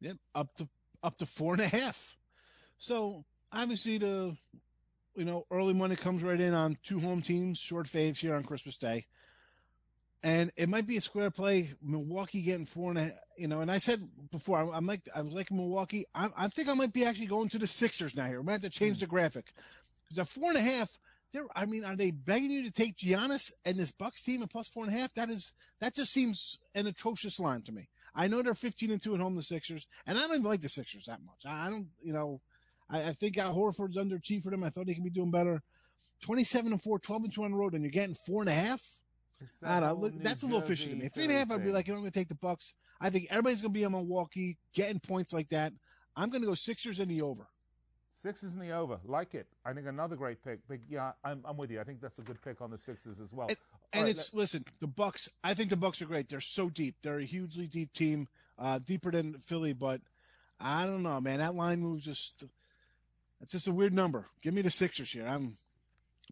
Yep, 0.00 0.16
up 0.34 0.56
to 0.56 0.68
up 1.02 1.18
to 1.18 1.26
four 1.26 1.52
and 1.52 1.62
a 1.62 1.68
half. 1.68 2.16
So 2.78 3.24
obviously 3.52 3.98
the 3.98 4.36
you 5.14 5.24
know 5.24 5.46
early 5.50 5.74
money 5.74 5.96
comes 5.96 6.22
right 6.22 6.40
in 6.40 6.54
on 6.54 6.78
two 6.82 7.00
home 7.00 7.20
teams, 7.20 7.58
short 7.58 7.86
faves 7.86 8.18
here 8.18 8.34
on 8.34 8.44
Christmas 8.44 8.76
Day. 8.76 9.06
And 10.22 10.52
it 10.56 10.68
might 10.68 10.86
be 10.86 10.98
a 10.98 11.00
square 11.00 11.30
play. 11.30 11.70
Milwaukee 11.82 12.42
getting 12.42 12.66
four 12.66 12.90
and 12.90 12.98
a, 12.98 13.14
you 13.38 13.48
know. 13.48 13.62
And 13.62 13.70
I 13.70 13.78
said 13.78 14.06
before, 14.30 14.58
I'm, 14.58 14.70
I'm 14.70 14.86
like, 14.86 15.08
I 15.14 15.22
was 15.22 15.32
like 15.32 15.50
Milwaukee. 15.50 16.04
I, 16.14 16.28
I, 16.36 16.48
think 16.48 16.68
I 16.68 16.74
might 16.74 16.92
be 16.92 17.06
actually 17.06 17.26
going 17.26 17.48
to 17.50 17.58
the 17.58 17.66
Sixers 17.66 18.14
now. 18.14 18.26
Here, 18.26 18.38
we 18.38 18.44
might 18.44 18.52
have 18.52 18.60
to 18.62 18.70
change 18.70 18.98
mm. 18.98 19.00
the 19.00 19.06
graphic 19.06 19.54
because 20.04 20.18
at 20.18 20.28
four 20.28 20.50
and 20.50 20.58
a 20.58 20.62
half, 20.62 20.98
they're, 21.32 21.46
I 21.54 21.66
mean, 21.66 21.84
are 21.84 21.96
they 21.96 22.10
begging 22.10 22.50
you 22.50 22.64
to 22.64 22.70
take 22.70 22.96
Giannis 22.96 23.52
and 23.64 23.78
this 23.78 23.92
Bucks 23.92 24.22
team 24.22 24.42
at 24.42 24.50
plus 24.50 24.68
four 24.68 24.84
and 24.84 24.94
a 24.94 24.98
half? 24.98 25.14
That 25.14 25.30
is, 25.30 25.52
that 25.80 25.94
just 25.94 26.12
seems 26.12 26.58
an 26.74 26.86
atrocious 26.86 27.38
line 27.38 27.62
to 27.62 27.72
me. 27.72 27.88
I 28.14 28.26
know 28.26 28.42
they're 28.42 28.54
15 28.54 28.90
and 28.90 29.00
two 29.00 29.14
at 29.14 29.20
home, 29.20 29.36
the 29.36 29.42
Sixers, 29.42 29.86
and 30.06 30.18
I 30.18 30.22
don't 30.22 30.30
even 30.32 30.42
like 30.42 30.62
the 30.62 30.68
Sixers 30.68 31.04
that 31.06 31.20
much. 31.24 31.46
I 31.46 31.70
don't, 31.70 31.86
you 32.02 32.12
know, 32.12 32.40
I, 32.88 33.10
I 33.10 33.12
think 33.12 33.38
Al 33.38 33.54
Horford's 33.54 33.96
underachieved 33.96 34.42
for 34.42 34.50
them. 34.50 34.64
I 34.64 34.70
thought 34.70 34.88
he 34.88 34.94
could 34.94 35.04
be 35.04 35.10
doing 35.10 35.30
better. 35.30 35.62
27 36.22 36.72
and 36.72 36.82
four, 36.82 36.98
12 36.98 37.24
and 37.24 37.32
two 37.32 37.44
on 37.44 37.52
the 37.52 37.56
road, 37.56 37.74
and 37.74 37.82
you're 37.82 37.90
getting 37.90 38.16
four 38.26 38.42
and 38.42 38.50
a 38.50 38.54
half. 38.54 38.82
I 39.62 39.80
don't 39.80 39.88
know. 39.88 39.94
Look, 40.06 40.22
that's 40.22 40.42
a 40.42 40.46
little 40.46 40.60
fishy 40.60 40.90
to 40.90 40.96
me. 40.96 41.08
Three 41.08 41.24
and 41.24 41.32
a 41.32 41.36
half, 41.36 41.50
I'd 41.50 41.64
be 41.64 41.72
like, 41.72 41.86
you 41.86 41.94
know, 41.94 41.98
I'm 41.98 42.02
going 42.02 42.12
to 42.12 42.18
take 42.18 42.28
the 42.28 42.34
Bucks. 42.34 42.74
I 43.00 43.08
think 43.08 43.28
everybody's 43.30 43.62
going 43.62 43.72
to 43.72 43.78
be 43.78 43.84
on 43.86 43.92
Milwaukee, 43.92 44.58
getting 44.74 45.00
points 45.00 45.32
like 45.32 45.48
that. 45.50 45.72
I'm 46.16 46.28
going 46.28 46.42
to 46.42 46.48
go 46.48 46.54
Sixers 46.54 47.00
in 47.00 47.08
the 47.08 47.22
over. 47.22 47.46
Sixes 48.22 48.52
in 48.52 48.60
the 48.60 48.70
over, 48.70 48.98
like 49.04 49.34
it. 49.34 49.46
I 49.64 49.72
think 49.72 49.86
another 49.86 50.16
great 50.16 50.44
pick. 50.44 50.60
But 50.68 50.78
yeah, 50.88 51.12
I'm, 51.24 51.40
I'm 51.44 51.56
with 51.56 51.70
you. 51.70 51.80
I 51.80 51.84
think 51.84 52.00
that's 52.00 52.18
a 52.18 52.22
good 52.22 52.40
pick 52.42 52.60
on 52.60 52.70
the 52.70 52.78
Sixes 52.78 53.18
as 53.20 53.32
well. 53.32 53.48
And, 53.48 53.56
and 53.92 54.02
right, 54.04 54.10
it's 54.10 54.34
let, 54.34 54.40
listen, 54.40 54.64
the 54.80 54.86
Bucks. 54.86 55.30
I 55.42 55.54
think 55.54 55.70
the 55.70 55.76
Bucks 55.76 56.02
are 56.02 56.06
great. 56.06 56.28
They're 56.28 56.40
so 56.40 56.68
deep. 56.68 56.96
They're 57.02 57.18
a 57.18 57.24
hugely 57.24 57.66
deep 57.66 57.92
team, 57.92 58.28
uh, 58.58 58.78
deeper 58.78 59.10
than 59.10 59.38
Philly. 59.46 59.72
But 59.72 60.00
I 60.60 60.86
don't 60.86 61.02
know, 61.02 61.20
man. 61.20 61.38
That 61.38 61.54
line 61.54 61.80
moves 61.80 62.04
just. 62.04 62.44
It's 63.40 63.52
just 63.52 63.68
a 63.68 63.72
weird 63.72 63.94
number. 63.94 64.26
Give 64.42 64.52
me 64.52 64.60
the 64.60 64.70
Sixers 64.70 65.10
here. 65.10 65.26
I'm 65.26 65.56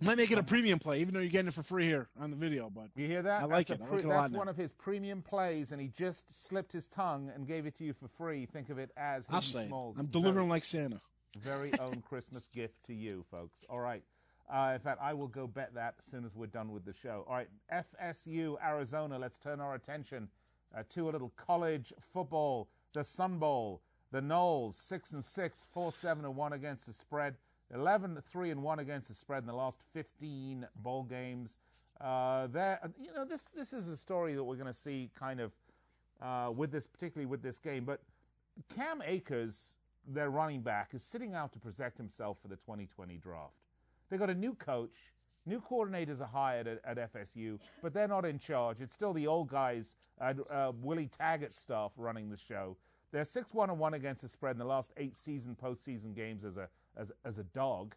might 0.01 0.17
make 0.17 0.31
it 0.31 0.39
a 0.39 0.43
premium 0.43 0.79
play, 0.79 1.01
even 1.01 1.15
though 1.15 1.21
you're 1.21 1.31
getting 1.31 1.49
it 1.49 1.55
for 1.55 1.63
free 1.63 1.87
here 1.87 2.09
on 2.21 2.31
the 2.31 2.37
video. 2.37 2.71
But 2.71 2.89
you 2.95 3.07
hear 3.07 3.23
that? 3.23 3.43
I 3.43 3.45
like 3.47 3.67
that's 3.69 3.81
it. 3.81 3.89
Pre- 3.89 3.89
I 3.89 3.93
like 3.93 4.05
it 4.05 4.09
that's 4.09 4.31
one 4.33 4.49
of 4.49 4.57
his 4.57 4.73
premium 4.73 5.23
plays, 5.23 5.73
and 5.73 5.81
he 5.81 5.89
just 5.89 6.47
slipped 6.47 6.73
his 6.73 6.87
tongue 6.87 7.33
and 7.35 7.47
gave 7.47 7.67
it 7.67 7.77
to 7.79 7.85
you 7.85 7.95
for 7.95 8.09
free. 8.09 8.47
Think 8.47 8.69
of 8.69 8.79
it 8.79 8.91
as 8.97 9.27
I'll 9.31 9.43
say 9.43 9.67
Smalls. 9.67 9.99
I'm 9.99 10.07
delivering 10.07 10.49
like 10.49 10.65
Santa 10.65 11.01
very 11.37 11.77
own 11.79 12.03
Christmas 12.09 12.49
gift 12.49 12.85
to 12.87 12.95
you, 12.95 13.25
folks. 13.31 13.65
All 13.69 13.81
right. 13.81 14.03
Uh, 14.49 14.73
in 14.75 14.81
fact, 14.81 14.99
I 15.03 15.13
will 15.13 15.29
go 15.29 15.47
bet 15.47 15.75
that 15.75 15.97
as 15.99 16.05
soon 16.07 16.25
as 16.25 16.35
we're 16.35 16.47
done 16.47 16.73
with 16.73 16.85
the 16.85 16.95
show. 16.95 17.27
All 17.29 17.35
right, 17.35 17.49
FSU, 17.71 18.57
Arizona. 18.65 19.19
Let's 19.19 19.39
turn 19.39 19.61
our 19.61 19.75
attention 19.75 20.29
uh, 20.77 20.85
to 20.91 21.09
a 21.09 21.11
little 21.11 21.33
college 21.37 21.93
football. 22.01 22.69
The 22.95 23.05
Sun 23.05 23.39
Bowl. 23.39 23.83
The 24.11 24.23
Noles, 24.23 24.73
six 24.73 25.13
and 25.13 25.23
six, 25.23 25.67
four 25.71 25.93
seven 25.93 26.25
and 26.25 26.35
one 26.35 26.55
against 26.55 26.87
the 26.87 26.95
spread. 26.95 27.37
11 27.75 28.23
3 28.31 28.51
and 28.51 28.63
1 28.63 28.79
against 28.79 29.09
the 29.09 29.15
spread 29.15 29.43
in 29.43 29.47
the 29.47 29.55
last 29.55 29.81
15 29.93 30.67
bowl 30.79 31.03
games. 31.03 31.59
Uh, 32.01 32.47
there, 32.47 32.81
you 32.99 33.13
know, 33.13 33.25
this 33.25 33.45
this 33.55 33.73
is 33.73 33.89
a 33.89 33.97
story 33.97 34.35
that 34.35 34.43
we're 34.43 34.55
going 34.57 34.67
to 34.67 34.73
see 34.73 35.11
kind 35.19 35.41
of 35.41 35.53
uh, 36.23 36.51
with 36.51 36.71
this, 36.71 36.87
particularly 36.87 37.27
with 37.27 37.43
this 37.43 37.59
game. 37.59 37.85
But 37.85 38.01
Cam 38.75 39.03
Akers 39.05 39.75
their 40.09 40.31
running 40.31 40.63
back, 40.63 40.91
is 40.95 41.03
sitting 41.03 41.35
out 41.35 41.53
to 41.53 41.59
protect 41.59 41.97
himself 41.97 42.39
for 42.41 42.49
the 42.49 42.57
2020 42.57 43.17
draft. 43.19 43.55
They 44.11 44.17
got 44.17 44.31
a 44.31 44.35
new 44.35 44.55
coach. 44.55 45.13
New 45.47 45.61
coordinators 45.61 46.21
are 46.21 46.27
hired 46.27 46.67
at, 46.67 46.81
at 46.85 47.13
FSU, 47.13 47.59
but 47.83 47.95
they're 47.95 48.09
not 48.09 48.25
in 48.25 48.39
charge. 48.39 48.81
It's 48.81 48.95
still 48.95 49.13
the 49.13 49.27
old 49.27 49.49
guys, 49.49 49.97
uh, 50.21 50.35
uh, 50.51 50.73
Willie 50.83 51.09
Taggart 51.09 51.55
staff 51.55 51.93
running 51.97 52.29
the 52.29 52.37
show. 52.37 52.77
They're 53.13 53.25
6 53.25 53.55
1 53.55 53.71
and 53.71 53.79
1 53.79 53.95
against 53.95 54.23
the 54.23 54.29
spread 54.29 54.53
in 54.53 54.59
the 54.59 54.65
last 54.65 54.93
eight 54.99 55.17
season 55.17 55.57
postseason 55.63 56.15
games 56.15 56.45
as 56.45 56.59
a, 56.59 56.69
as, 56.97 57.11
as 57.25 57.39
a 57.39 57.45
dog. 57.45 57.95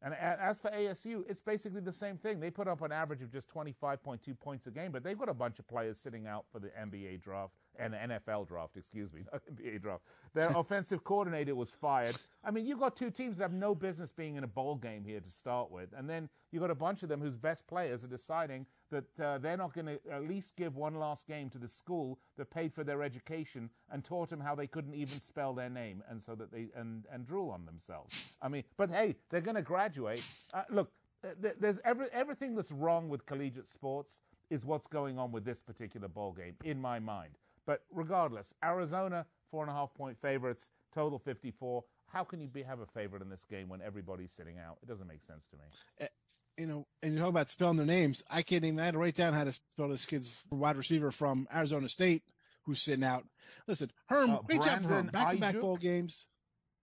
And 0.00 0.14
as 0.14 0.60
for 0.60 0.70
ASU, 0.70 1.24
it's 1.28 1.40
basically 1.40 1.80
the 1.80 1.92
same 1.92 2.16
thing. 2.16 2.38
They 2.38 2.50
put 2.50 2.68
up 2.68 2.82
an 2.82 2.92
average 2.92 3.20
of 3.20 3.32
just 3.32 3.52
25.2 3.52 4.38
points 4.38 4.68
a 4.68 4.70
game, 4.70 4.92
but 4.92 5.02
they've 5.02 5.18
got 5.18 5.28
a 5.28 5.34
bunch 5.34 5.58
of 5.58 5.66
players 5.66 5.98
sitting 5.98 6.28
out 6.28 6.44
for 6.52 6.60
the 6.60 6.68
NBA 6.68 7.20
draft. 7.20 7.54
An 7.78 7.92
NFL 7.92 8.48
draft, 8.48 8.76
excuse 8.76 9.12
me, 9.12 9.22
not 9.32 9.42
NBA 9.46 9.82
draft. 9.82 10.02
Their 10.34 10.48
offensive 10.56 11.04
coordinator 11.04 11.54
was 11.54 11.70
fired. 11.70 12.16
I 12.44 12.50
mean, 12.50 12.66
you've 12.66 12.80
got 12.80 12.96
two 12.96 13.10
teams 13.10 13.38
that 13.38 13.44
have 13.44 13.52
no 13.52 13.74
business 13.74 14.12
being 14.12 14.36
in 14.36 14.44
a 14.44 14.48
bowl 14.48 14.76
game 14.76 15.04
here 15.04 15.20
to 15.20 15.30
start 15.30 15.70
with, 15.70 15.90
and 15.96 16.08
then 16.08 16.28
you've 16.50 16.62
got 16.62 16.70
a 16.70 16.74
bunch 16.74 17.02
of 17.02 17.08
them 17.08 17.20
whose 17.20 17.36
best 17.36 17.66
players 17.66 18.04
are 18.04 18.08
deciding 18.08 18.66
that 18.90 19.20
uh, 19.20 19.38
they're 19.38 19.56
not 19.56 19.74
going 19.74 19.86
to 19.86 19.98
at 20.10 20.26
least 20.26 20.56
give 20.56 20.76
one 20.76 20.94
last 20.94 21.26
game 21.26 21.50
to 21.50 21.58
the 21.58 21.68
school 21.68 22.18
that 22.36 22.50
paid 22.50 22.72
for 22.72 22.84
their 22.84 23.02
education 23.02 23.68
and 23.90 24.04
taught 24.04 24.30
them 24.30 24.40
how 24.40 24.54
they 24.54 24.66
couldn't 24.66 24.94
even 24.94 25.20
spell 25.20 25.52
their 25.52 25.70
name, 25.70 26.02
and 26.08 26.22
so 26.22 26.34
that 26.34 26.50
they 26.50 26.68
and 26.74 27.04
and 27.12 27.26
drool 27.26 27.50
on 27.50 27.64
themselves. 27.64 28.32
I 28.40 28.48
mean, 28.48 28.64
but 28.76 28.90
hey, 28.90 29.16
they're 29.30 29.40
going 29.40 29.56
to 29.56 29.62
graduate. 29.62 30.24
Uh, 30.54 30.62
look, 30.70 30.90
uh, 31.24 31.50
there's 31.58 31.80
every, 31.84 32.06
everything 32.12 32.54
that's 32.54 32.70
wrong 32.70 33.08
with 33.08 33.26
collegiate 33.26 33.66
sports 33.66 34.20
is 34.50 34.64
what's 34.64 34.86
going 34.86 35.18
on 35.18 35.32
with 35.32 35.44
this 35.44 35.60
particular 35.60 36.08
ball 36.08 36.32
game 36.32 36.54
in 36.64 36.80
my 36.80 36.98
mind. 36.98 37.38
But 37.68 37.82
regardless, 37.92 38.54
Arizona 38.64 39.26
four 39.50 39.62
and 39.62 39.70
a 39.70 39.74
half 39.74 39.92
point 39.92 40.18
favorites, 40.22 40.70
total 40.94 41.18
54. 41.18 41.84
How 42.06 42.24
can 42.24 42.40
you 42.40 42.48
be, 42.48 42.62
have 42.62 42.80
a 42.80 42.86
favorite 42.86 43.20
in 43.20 43.28
this 43.28 43.44
game 43.44 43.68
when 43.68 43.82
everybody's 43.82 44.32
sitting 44.32 44.56
out? 44.58 44.78
It 44.82 44.88
doesn't 44.88 45.06
make 45.06 45.22
sense 45.22 45.46
to 45.48 45.56
me. 45.56 46.08
You 46.56 46.66
know, 46.66 46.86
and 47.02 47.12
you 47.12 47.20
talk 47.20 47.28
about 47.28 47.50
spelling 47.50 47.76
their 47.76 47.84
names. 47.84 48.24
I 48.30 48.40
can't 48.40 48.64
even. 48.64 48.80
I 48.80 48.86
had 48.86 48.94
to 48.94 48.98
write 48.98 49.16
down 49.16 49.34
how 49.34 49.44
to 49.44 49.52
spell 49.52 49.88
this 49.90 50.06
kid's 50.06 50.42
wide 50.50 50.78
receiver 50.78 51.10
from 51.10 51.46
Arizona 51.54 51.90
State 51.90 52.22
who's 52.64 52.80
sitting 52.80 53.04
out. 53.04 53.24
Listen, 53.66 53.92
Herm, 54.06 54.30
Uh, 54.30 54.40
great 54.40 54.62
job 54.62 54.80
for 54.80 54.88
Herm. 54.88 55.06
Back 55.08 55.32
to 55.32 55.38
back 55.38 55.60
bowl 55.60 55.76
games. 55.76 56.24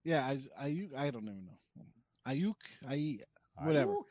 Yeah, 0.04 0.24
I, 0.24 0.38
I, 0.56 0.88
I 0.96 1.10
don't 1.10 1.24
even 1.24 1.46
know. 1.46 1.84
Aiyuk, 2.28 2.54
I, 2.88 3.18
Whatever. 3.60 3.92
Aiyuk. 3.92 4.04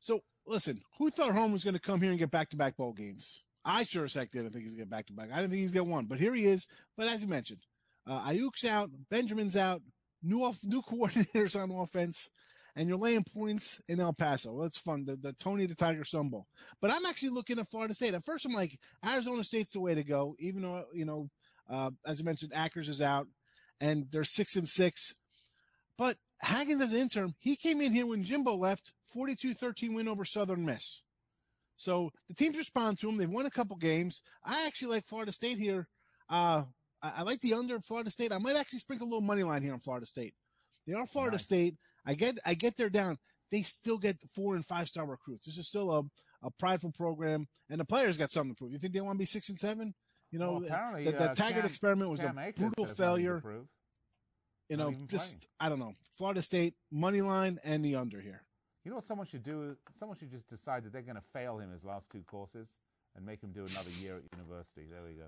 So 0.00 0.22
listen, 0.46 0.80
who 0.96 1.10
thought 1.10 1.34
Herm 1.34 1.52
was 1.52 1.62
going 1.62 1.74
to 1.74 1.80
come 1.80 2.00
here 2.00 2.10
and 2.10 2.18
get 2.18 2.30
back 2.30 2.48
to 2.50 2.56
back 2.56 2.78
bowl 2.78 2.94
games? 2.94 3.44
I 3.64 3.84
sure 3.84 4.04
as 4.04 4.14
heck 4.14 4.30
didn't 4.30 4.50
think 4.50 4.64
he's 4.64 4.74
going 4.74 4.86
to 4.86 4.90
get 4.90 4.90
back 4.90 5.06
to 5.06 5.12
back. 5.12 5.30
I 5.32 5.36
didn't 5.36 5.50
think 5.50 5.62
he's 5.62 5.72
going 5.72 5.86
to 5.86 5.92
one, 5.92 6.06
but 6.06 6.18
here 6.18 6.34
he 6.34 6.46
is. 6.46 6.66
But 6.96 7.08
as 7.08 7.22
you 7.22 7.28
mentioned, 7.28 7.60
uh, 8.06 8.22
Aiyuk's 8.22 8.64
out, 8.64 8.90
Benjamin's 9.10 9.56
out, 9.56 9.82
new 10.22 10.42
off, 10.44 10.58
new 10.62 10.82
coordinators 10.88 11.60
on 11.60 11.70
offense, 11.70 12.30
and 12.76 12.88
you're 12.88 12.98
laying 12.98 13.24
points 13.24 13.80
in 13.88 14.00
El 14.00 14.12
Paso. 14.12 14.60
That's 14.62 14.78
fun. 14.78 15.04
The, 15.04 15.16
the 15.16 15.32
Tony 15.32 15.66
the 15.66 15.74
Tiger 15.74 16.04
Bowl. 16.24 16.46
But 16.80 16.90
I'm 16.90 17.04
actually 17.06 17.30
looking 17.30 17.58
at 17.58 17.68
Florida 17.68 17.94
State. 17.94 18.14
At 18.14 18.24
first, 18.24 18.46
I'm 18.46 18.52
like 18.52 18.78
Arizona 19.04 19.42
State's 19.44 19.72
the 19.72 19.80
way 19.80 19.94
to 19.94 20.04
go, 20.04 20.36
even 20.38 20.62
though 20.62 20.84
you 20.94 21.04
know, 21.04 21.28
uh, 21.68 21.90
as 22.06 22.20
I 22.20 22.24
mentioned, 22.24 22.52
Akers 22.54 22.88
is 22.88 23.00
out, 23.00 23.26
and 23.80 24.06
they're 24.10 24.24
six 24.24 24.56
and 24.56 24.68
six. 24.68 25.14
But 25.98 26.16
Hagen 26.42 26.80
as 26.80 26.92
an 26.92 27.00
interim, 27.00 27.34
he 27.40 27.56
came 27.56 27.80
in 27.80 27.92
here 27.92 28.06
when 28.06 28.22
Jimbo 28.22 28.54
left, 28.54 28.92
42-13 29.14 29.94
win 29.94 30.06
over 30.06 30.24
Southern 30.24 30.64
Miss. 30.64 31.02
So 31.78 32.10
the 32.28 32.34
teams 32.34 32.58
respond 32.58 32.98
to 32.98 33.06
them. 33.06 33.16
They've 33.16 33.30
won 33.30 33.46
a 33.46 33.50
couple 33.50 33.76
games. 33.76 34.20
I 34.44 34.66
actually 34.66 34.90
like 34.96 35.06
Florida 35.06 35.32
State 35.32 35.58
here. 35.58 35.88
Uh, 36.28 36.64
I, 37.00 37.12
I 37.18 37.22
like 37.22 37.40
the 37.40 37.54
under 37.54 37.76
of 37.76 37.84
Florida 37.84 38.10
State. 38.10 38.32
I 38.32 38.38
might 38.38 38.56
actually 38.56 38.80
sprinkle 38.80 39.06
a 39.06 39.08
little 39.10 39.20
money 39.22 39.44
line 39.44 39.62
here 39.62 39.72
on 39.72 39.78
Florida 39.78 40.04
State. 40.04 40.34
They 40.86 40.94
are 40.94 41.06
Florida 41.06 41.36
Nice. 41.36 41.44
State. 41.44 41.76
I 42.04 42.14
get 42.14 42.38
I 42.44 42.54
get 42.54 42.76
they're 42.76 42.90
down. 42.90 43.16
They 43.52 43.62
still 43.62 43.96
get 43.96 44.16
four 44.34 44.56
and 44.56 44.66
five 44.66 44.88
star 44.88 45.06
recruits. 45.06 45.46
This 45.46 45.56
is 45.56 45.68
still 45.68 45.90
a, 45.92 46.46
a 46.46 46.50
prideful 46.58 46.92
program, 46.92 47.46
and 47.70 47.80
the 47.80 47.84
players 47.84 48.18
got 48.18 48.30
something 48.30 48.54
to 48.54 48.58
prove. 48.58 48.72
You 48.72 48.78
think 48.78 48.92
they 48.92 49.00
want 49.00 49.16
to 49.16 49.22
be 49.22 49.24
six 49.24 49.48
and 49.48 49.58
seven? 49.58 49.94
You 50.32 50.38
know, 50.38 50.54
Well, 50.54 50.64
apparently, 50.64 51.04
the, 51.04 51.12
the 51.12 51.30
uh, 51.30 51.34
Taggart 51.34 51.62
Cam- 51.62 51.66
experiment 51.66 52.10
was 52.10 52.20
Cam 52.20 52.36
a 52.36 52.52
brutal 52.52 52.60
has 52.60 52.60
nothing 52.60 52.86
to 52.86 52.94
failure. 52.94 53.42
You 54.68 54.76
know, 54.76 54.94
just 55.06 55.46
I 55.60 55.68
don't 55.68 55.78
know. 55.78 55.94
Florida 56.16 56.42
State 56.42 56.74
money 56.90 57.20
line 57.22 57.60
and 57.62 57.84
the 57.84 57.96
under 57.96 58.20
here. 58.20 58.42
You 58.88 58.92
know 58.92 58.96
what 58.96 59.04
someone 59.04 59.26
should 59.26 59.42
do? 59.42 59.76
Someone 59.98 60.16
should 60.16 60.30
just 60.30 60.48
decide 60.48 60.82
that 60.84 60.94
they're 60.94 61.02
going 61.02 61.16
to 61.16 61.22
fail 61.34 61.58
him 61.58 61.70
his 61.72 61.84
last 61.84 62.10
two 62.10 62.22
courses 62.26 62.78
and 63.14 63.26
make 63.26 63.42
him 63.42 63.50
do 63.52 63.66
another 63.66 63.90
year 64.00 64.16
at 64.16 64.22
university. 64.34 64.86
There 64.90 65.02
we 65.06 65.12
go. 65.12 65.26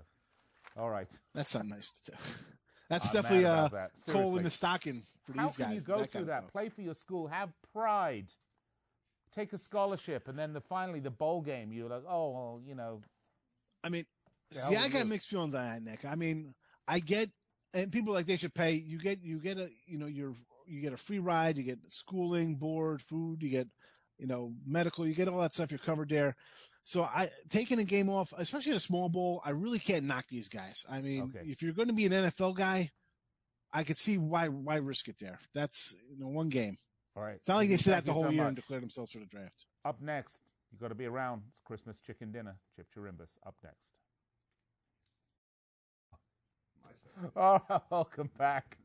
All 0.81 0.89
right. 0.89 1.07
That's 1.35 1.53
not 1.53 1.67
nice 1.67 1.91
to 1.91 2.11
do. 2.11 2.17
That's 2.89 3.09
I'm 3.09 3.21
definitely 3.21 3.45
uh, 3.45 3.67
about 3.67 3.71
that. 3.73 3.91
coal 4.09 4.35
in 4.39 4.43
the 4.45 4.49
stocking 4.49 5.03
for 5.27 5.33
How 5.33 5.47
these 5.47 5.57
guys. 5.57 5.63
How 5.63 5.69
can 5.69 5.75
you 5.75 5.81
go 5.81 5.99
that 5.99 6.11
through 6.11 6.25
that? 6.25 6.51
Play 6.51 6.69
for 6.69 6.81
your 6.81 6.95
school, 6.95 7.27
have 7.27 7.51
pride, 7.71 8.29
take 9.31 9.53
a 9.53 9.59
scholarship, 9.59 10.27
and 10.27 10.39
then 10.39 10.53
the 10.53 10.61
finally 10.61 10.99
the 10.99 11.11
bowl 11.11 11.41
game. 11.41 11.71
You're 11.71 11.87
like, 11.87 12.05
oh, 12.09 12.31
well, 12.31 12.61
you 12.65 12.73
know, 12.73 13.03
I 13.83 13.89
mean, 13.89 14.07
see, 14.49 14.75
I 14.75 14.87
got 14.87 15.05
mixed 15.05 15.27
feelings 15.27 15.53
on 15.53 15.63
that, 15.63 15.83
Nick. 15.83 16.03
I 16.03 16.15
mean, 16.15 16.55
I 16.87 16.97
get, 16.97 17.29
and 17.75 17.91
people 17.91 18.11
like 18.11 18.25
they 18.25 18.37
should 18.37 18.55
pay. 18.55 18.71
You 18.71 18.97
get, 18.97 19.21
you 19.21 19.37
get 19.37 19.59
a, 19.59 19.69
you 19.85 19.99
know, 19.99 20.07
you're, 20.07 20.33
you 20.71 20.81
get 20.81 20.93
a 20.93 20.97
free 20.97 21.19
ride, 21.19 21.57
you 21.57 21.63
get 21.63 21.79
schooling, 21.87 22.55
board, 22.55 23.01
food, 23.01 23.41
you 23.43 23.49
get, 23.49 23.67
you 24.17 24.27
know, 24.27 24.53
medical, 24.65 25.05
you 25.07 25.13
get 25.13 25.27
all 25.27 25.41
that 25.41 25.53
stuff. 25.53 25.71
You're 25.71 25.79
covered 25.79 26.09
there. 26.09 26.35
So 26.83 27.03
I 27.03 27.29
taking 27.49 27.79
a 27.79 27.83
game 27.83 28.09
off, 28.09 28.33
especially 28.37 28.71
in 28.71 28.77
a 28.77 28.81
small 28.81 29.09
bowl, 29.09 29.41
I 29.45 29.51
really 29.51 29.79
can't 29.79 30.05
knock 30.05 30.25
these 30.29 30.47
guys. 30.49 30.85
I 30.89 31.01
mean, 31.01 31.23
Okay. 31.35 31.47
if 31.49 31.61
you're 31.61 31.73
going 31.73 31.89
to 31.89 31.93
be 31.93 32.05
an 32.05 32.11
NFL 32.11 32.55
guy, 32.55 32.89
I 33.73 33.83
could 33.83 33.97
see 33.97 34.17
why 34.17 34.47
why 34.47 34.77
risk 34.77 35.07
it 35.07 35.17
there. 35.19 35.39
That's 35.53 35.93
you 36.09 36.17
know 36.19 36.27
one 36.29 36.49
game. 36.49 36.77
all 37.15 37.23
right. 37.23 37.35
It's 37.35 37.47
not 37.47 37.57
like 37.57 37.69
they 37.69 37.77
sit 37.77 37.91
Thank 37.91 37.97
out 37.97 38.05
the 38.05 38.13
whole 38.13 38.23
so 38.23 38.29
year 38.29 38.45
and 38.45 38.55
much. 38.55 38.63
declare 38.63 38.79
themselves 38.79 39.11
for 39.11 39.19
the 39.19 39.25
draft. 39.25 39.65
Up 39.85 40.01
next, 40.01 40.41
you 40.71 40.77
got 40.79 40.89
to 40.89 40.95
be 40.95 41.05
around. 41.05 41.43
It's 41.49 41.59
Christmas 41.65 41.99
chicken 41.99 42.31
dinner. 42.31 42.55
Chip 42.75 42.87
Chirimbus. 42.95 43.37
Up 43.45 43.55
next. 43.63 43.91
Oh, 47.35 47.59
welcome 47.91 48.29
back. 48.37 48.77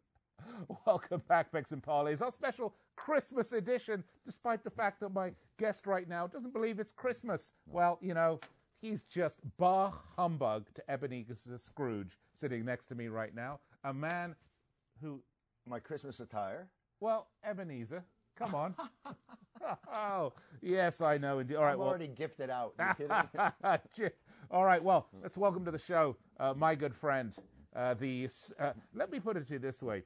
Welcome 0.86 1.22
back, 1.28 1.52
Picks 1.52 1.72
and 1.72 1.82
Parlays. 1.82 2.22
Our 2.22 2.30
special 2.30 2.74
Christmas 2.96 3.52
edition, 3.52 4.04
despite 4.24 4.64
the 4.64 4.70
fact 4.70 5.00
that 5.00 5.12
my 5.12 5.32
guest 5.58 5.86
right 5.86 6.08
now 6.08 6.26
doesn't 6.26 6.52
believe 6.52 6.78
it's 6.80 6.92
Christmas. 6.92 7.52
Well, 7.66 7.98
you 8.00 8.14
know, 8.14 8.40
he's 8.80 9.04
just 9.04 9.38
bar 9.56 9.92
humbug 10.16 10.66
to 10.74 10.90
Ebenezer 10.90 11.58
Scrooge 11.58 12.18
sitting 12.32 12.64
next 12.64 12.86
to 12.86 12.94
me 12.94 13.08
right 13.08 13.34
now. 13.34 13.60
A 13.84 13.92
man 13.92 14.34
who, 15.00 15.20
my 15.68 15.78
Christmas 15.78 16.20
attire. 16.20 16.68
well, 17.00 17.28
Ebenezer, 17.44 18.04
come 18.36 18.54
on. 18.54 18.74
oh, 19.94 20.32
yes, 20.62 21.00
I 21.00 21.18
know. 21.18 21.38
Indeed. 21.40 21.56
All 21.56 21.64
right, 21.64 21.72
I'm 21.72 21.78
well, 21.78 21.88
already 21.88 22.08
gifted 22.08 22.50
out. 22.50 22.74
You 22.78 23.08
kidding? 23.08 24.10
All 24.50 24.64
right, 24.64 24.82
well, 24.82 25.08
let's 25.22 25.36
welcome 25.36 25.64
to 25.64 25.70
the 25.70 25.78
show 25.78 26.16
uh, 26.38 26.54
my 26.56 26.74
good 26.74 26.94
friend. 26.94 27.34
Uh, 27.74 27.94
the 27.94 28.28
uh, 28.58 28.72
let 28.94 29.10
me 29.12 29.20
put 29.20 29.36
it 29.36 29.46
to 29.48 29.54
you 29.54 29.58
this 29.58 29.82
way: 29.82 30.02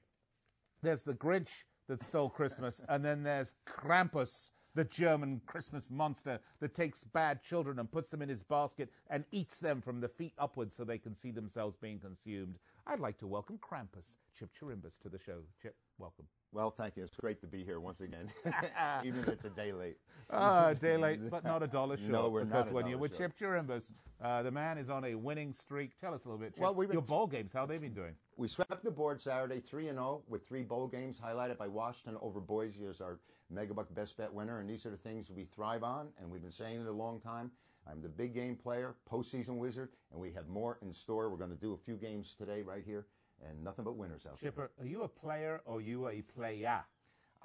there's 0.82 1.02
the 1.02 1.14
Grinch 1.14 1.64
that 1.88 2.02
stole 2.02 2.28
Christmas, 2.28 2.80
and 2.88 3.04
then 3.04 3.22
there's 3.22 3.52
Krampus, 3.66 4.50
the 4.74 4.84
German 4.84 5.40
Christmas 5.46 5.90
monster 5.90 6.38
that 6.60 6.74
takes 6.74 7.02
bad 7.02 7.42
children 7.42 7.78
and 7.80 7.90
puts 7.90 8.08
them 8.08 8.22
in 8.22 8.28
his 8.28 8.42
basket 8.42 8.88
and 9.10 9.24
eats 9.32 9.58
them 9.58 9.80
from 9.80 10.00
the 10.00 10.08
feet 10.08 10.32
upwards 10.38 10.74
so 10.76 10.84
they 10.84 10.98
can 10.98 11.14
see 11.14 11.32
themselves 11.32 11.76
being 11.76 11.98
consumed. 11.98 12.58
I'd 12.90 12.98
like 12.98 13.18
to 13.18 13.28
welcome 13.28 13.56
Krampus, 13.58 14.16
Chip 14.36 14.50
Chirimbus, 14.60 14.98
to 15.02 15.08
the 15.08 15.18
show. 15.18 15.42
Chip, 15.62 15.76
welcome. 15.98 16.24
well, 16.50 16.72
thank 16.72 16.96
you. 16.96 17.04
It's 17.04 17.14
great 17.14 17.40
to 17.40 17.46
be 17.46 17.62
here 17.62 17.78
once 17.78 18.00
again, 18.00 18.26
even 19.04 19.20
if 19.20 19.28
it's 19.28 19.44
a 19.44 19.50
day 19.50 19.72
late. 19.72 19.96
Ah, 20.28 20.70
a 20.70 20.74
day 20.74 20.96
late, 20.96 21.30
but 21.30 21.44
not 21.44 21.62
a 21.62 21.68
dollar 21.68 21.96
short. 21.96 22.10
No, 22.10 22.28
we're 22.28 22.42
not 22.42 22.50
because 22.50 22.72
when 22.72 22.88
you're 22.88 22.98
with. 22.98 23.16
Chip 23.16 23.38
Chirimbus, 23.38 23.92
uh, 24.20 24.42
the 24.42 24.50
man 24.50 24.76
is 24.76 24.90
on 24.90 25.04
a 25.04 25.14
winning 25.14 25.52
streak. 25.52 25.96
Tell 26.00 26.12
us 26.12 26.24
a 26.24 26.28
little 26.28 26.40
bit. 26.40 26.52
Chip. 26.54 26.62
Well, 26.62 26.74
we've 26.74 26.88
been- 26.88 26.94
your 26.96 27.02
bowl 27.02 27.28
games, 27.28 27.52
how 27.52 27.64
they've 27.64 27.80
been 27.80 27.94
doing? 27.94 28.16
We 28.36 28.48
swept 28.48 28.82
the 28.82 28.90
board 28.90 29.22
Saturday, 29.22 29.60
three 29.60 29.86
and 29.86 29.96
zero, 29.96 30.22
with 30.26 30.44
three 30.48 30.64
bowl 30.64 30.88
games 30.88 31.20
highlighted 31.24 31.58
by 31.58 31.68
Washington 31.68 32.18
over 32.20 32.40
Boise 32.40 32.86
as 32.86 33.00
our 33.00 33.20
Megabuck 33.54 33.94
Best 33.94 34.16
Bet 34.16 34.32
winner. 34.34 34.58
And 34.58 34.68
these 34.68 34.84
are 34.84 34.90
the 34.90 34.96
things 34.96 35.30
we 35.30 35.44
thrive 35.44 35.84
on, 35.84 36.08
and 36.20 36.28
we've 36.28 36.42
been 36.42 36.50
saying 36.50 36.80
it 36.80 36.88
a 36.88 36.92
long 36.92 37.20
time. 37.20 37.52
I'm 37.88 38.00
the 38.02 38.08
big 38.08 38.34
game 38.34 38.56
player, 38.56 38.94
postseason 39.10 39.58
wizard, 39.58 39.90
and 40.12 40.20
we 40.20 40.32
have 40.32 40.48
more 40.48 40.78
in 40.82 40.92
store. 40.92 41.30
We're 41.30 41.38
going 41.38 41.50
to 41.50 41.56
do 41.56 41.72
a 41.72 41.78
few 41.78 41.96
games 41.96 42.34
today 42.36 42.62
right 42.62 42.82
here, 42.84 43.06
and 43.48 43.62
nothing 43.62 43.84
but 43.84 43.96
winners 43.96 44.26
out 44.26 44.40
there. 44.40 44.50
Chipper, 44.50 44.70
are 44.80 44.86
you 44.86 45.02
a 45.02 45.08
player 45.08 45.60
or 45.64 45.78
are 45.78 45.80
you 45.80 46.08
a 46.08 46.22
player? 46.22 46.80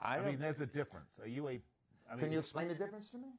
I, 0.02 0.18
I 0.18 0.26
mean, 0.26 0.40
there's 0.40 0.62
a 0.62 0.66
difference. 0.66 1.20
Are 1.22 1.28
you 1.28 1.48
a? 1.48 1.62
I 2.12 2.16
mean, 2.16 2.20
can 2.20 2.32
you 2.32 2.40
explain 2.40 2.68
the 2.68 2.76
difference 2.76 3.10
to 3.12 3.18
me? 3.18 3.30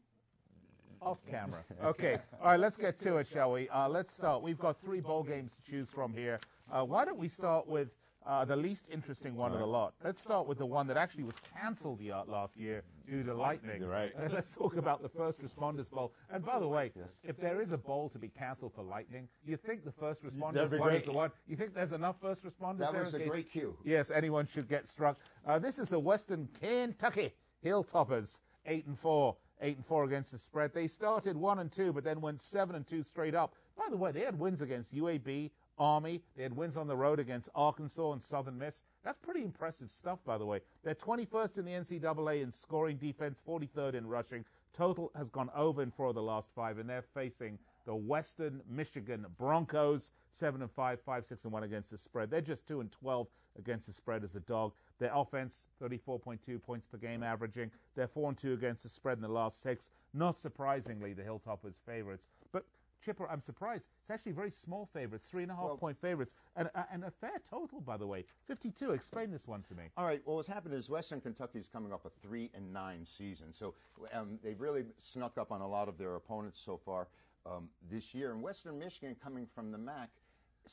off 1.02 1.18
camera. 1.30 1.64
Okay. 1.84 2.18
All 2.40 2.50
right, 2.50 2.60
let's 2.60 2.76
get 2.76 2.98
to 3.00 3.18
it, 3.18 3.28
shall 3.28 3.52
we? 3.52 3.68
Uh, 3.68 3.88
let's 3.88 4.12
start. 4.12 4.42
We've 4.42 4.58
got 4.58 4.80
three 4.80 5.00
bowl 5.00 5.22
games 5.22 5.52
to 5.54 5.70
choose 5.70 5.90
from 5.90 6.12
here. 6.12 6.40
Uh, 6.70 6.84
why 6.84 7.04
don't 7.04 7.18
we 7.18 7.28
start 7.28 7.68
with 7.68 7.88
uh, 8.26 8.44
the 8.44 8.56
least 8.56 8.88
interesting 8.92 9.36
one 9.36 9.52
of 9.52 9.58
the 9.58 9.66
lot? 9.66 9.94
Let's 10.02 10.20
start 10.20 10.46
with 10.46 10.58
the 10.58 10.66
one 10.66 10.86
that 10.88 10.96
actually 10.96 11.24
was 11.24 11.36
cancelled 11.58 11.98
the, 11.98 12.12
last 12.26 12.56
year 12.56 12.82
due 13.08 13.22
to 13.22 13.34
lightning. 13.34 13.80
You're 13.80 13.90
right. 13.90 14.12
Uh, 14.18 14.28
let's 14.32 14.50
talk 14.50 14.76
about 14.76 15.02
the 15.02 15.08
First 15.08 15.42
Responders 15.42 15.90
Bowl. 15.90 16.12
And 16.30 16.44
by 16.44 16.58
the 16.58 16.68
way, 16.68 16.92
if 17.22 17.38
there 17.38 17.60
is 17.60 17.72
a 17.72 17.78
bowl 17.78 18.08
to 18.10 18.18
be 18.18 18.28
cancelled 18.28 18.74
for 18.74 18.82
lightning, 18.82 19.28
you 19.44 19.56
think 19.56 19.84
the 19.84 19.92
First 19.92 20.24
Responders 20.24 20.70
That'd 20.70 20.94
is 20.94 21.04
the 21.04 21.12
one? 21.12 21.30
You 21.46 21.56
think 21.56 21.74
there's 21.74 21.92
enough 21.92 22.20
First 22.20 22.44
Responders 22.44 22.78
That 22.78 22.94
was 22.94 23.14
a 23.14 23.18
case- 23.18 23.28
great 23.28 23.50
cue. 23.50 23.76
Yes, 23.84 24.10
anyone 24.10 24.46
should 24.46 24.68
get 24.68 24.86
struck. 24.86 25.18
Uh, 25.46 25.58
this 25.58 25.78
is 25.78 25.88
the 25.88 25.98
Western 25.98 26.48
Kentucky 26.60 27.32
Hilltoppers, 27.64 28.38
eight 28.66 28.86
and 28.86 28.98
four, 28.98 29.36
eight 29.60 29.76
and 29.76 29.86
four 29.86 30.04
against 30.04 30.32
the 30.32 30.38
spread. 30.38 30.72
They 30.74 30.86
started 30.86 31.36
one 31.36 31.60
and 31.60 31.70
two, 31.70 31.92
but 31.92 32.04
then 32.04 32.20
went 32.20 32.40
seven 32.40 32.76
and 32.76 32.86
two 32.86 33.02
straight 33.02 33.34
up. 33.34 33.54
By 33.76 33.86
the 33.90 33.96
way, 33.96 34.12
they 34.12 34.20
had 34.20 34.38
wins 34.38 34.62
against 34.62 34.94
UAB, 34.94 35.50
Army. 35.78 36.22
They 36.36 36.42
had 36.42 36.56
wins 36.56 36.76
on 36.76 36.86
the 36.86 36.96
road 36.96 37.18
against 37.18 37.48
Arkansas 37.54 38.12
and 38.12 38.22
Southern 38.22 38.58
Miss. 38.58 38.82
That's 39.04 39.18
pretty 39.18 39.42
impressive 39.42 39.90
stuff, 39.90 40.18
by 40.24 40.38
the 40.38 40.46
way. 40.46 40.60
They're 40.82 40.94
21st 40.94 41.58
in 41.58 41.64
the 41.64 41.72
NCAA 41.72 42.42
in 42.42 42.50
scoring 42.50 42.96
defense, 42.96 43.42
43rd 43.46 43.94
in 43.94 44.06
rushing. 44.06 44.44
Total 44.72 45.10
has 45.16 45.30
gone 45.30 45.50
over 45.56 45.82
in 45.82 45.90
four 45.90 46.08
of 46.08 46.14
the 46.14 46.22
last 46.22 46.50
five, 46.54 46.78
and 46.78 46.88
they're 46.88 47.02
facing 47.02 47.58
the 47.86 47.94
Western 47.94 48.60
Michigan 48.68 49.24
Broncos, 49.38 50.10
seven 50.30 50.60
and 50.60 50.70
five, 50.70 51.00
five 51.00 51.24
six 51.24 51.44
and 51.44 51.52
one 51.52 51.62
against 51.62 51.90
the 51.90 51.98
spread. 51.98 52.30
They're 52.30 52.40
just 52.40 52.66
two 52.66 52.80
and 52.80 52.92
twelve 52.92 53.28
against 53.58 53.86
the 53.86 53.92
spread 53.92 54.22
as 54.22 54.34
a 54.34 54.40
dog. 54.40 54.74
Their 54.98 55.12
offense, 55.14 55.66
34.2 55.82 56.60
points 56.62 56.86
per 56.86 56.98
game 56.98 57.22
averaging. 57.22 57.70
They're 57.94 58.06
four 58.06 58.28
and 58.28 58.36
two 58.36 58.52
against 58.52 58.82
the 58.82 58.88
spread 58.88 59.16
in 59.16 59.22
the 59.22 59.28
last 59.28 59.62
six. 59.62 59.90
Not 60.12 60.36
surprisingly, 60.36 61.14
the 61.14 61.22
Hilltoppers 61.22 61.76
favorites, 61.86 62.28
but. 62.52 62.64
Chipper, 63.04 63.28
I'm 63.30 63.40
surprised. 63.40 63.88
It's 64.00 64.10
actually 64.10 64.32
very 64.32 64.50
small 64.50 64.86
favorites, 64.86 65.28
three 65.28 65.42
and 65.42 65.52
a 65.52 65.54
half 65.54 65.64
Well- 65.64 65.76
point 65.76 65.98
favorites, 65.98 66.34
and, 66.56 66.70
uh, 66.74 66.84
and 66.90 67.04
a 67.04 67.10
fair 67.10 67.38
total, 67.48 67.80
by 67.80 67.96
the 67.96 68.06
way. 68.06 68.24
52. 68.44 68.92
Explain 68.92 69.30
this 69.30 69.46
one 69.46 69.62
to 69.64 69.74
me. 69.74 69.90
All 69.96 70.04
right. 70.04 70.24
Well, 70.26 70.36
what's 70.36 70.48
happened 70.48 70.74
is 70.74 70.88
Western 70.88 71.20
Kentucky 71.20 71.58
is 71.58 71.68
coming 71.68 71.92
off 71.92 72.04
a 72.04 72.10
three 72.10 72.50
and 72.54 72.72
nine 72.72 73.04
season, 73.06 73.52
so 73.52 73.74
um, 74.12 74.38
they've 74.42 74.60
really 74.60 74.84
snuck 74.96 75.38
up 75.38 75.52
on 75.52 75.60
a 75.60 75.66
lot 75.68 75.88
of 75.88 75.98
their 75.98 76.14
opponents 76.16 76.60
so 76.60 76.76
far 76.76 77.08
um, 77.44 77.68
this 77.90 78.14
year. 78.14 78.32
And 78.32 78.42
Western 78.42 78.78
Michigan, 78.78 79.14
coming 79.22 79.46
from 79.46 79.70
the 79.70 79.78
MAC, 79.78 80.10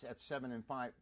at 0.07 0.19
seven 0.19 0.51
and 0.51 0.65
five, 0.65 0.93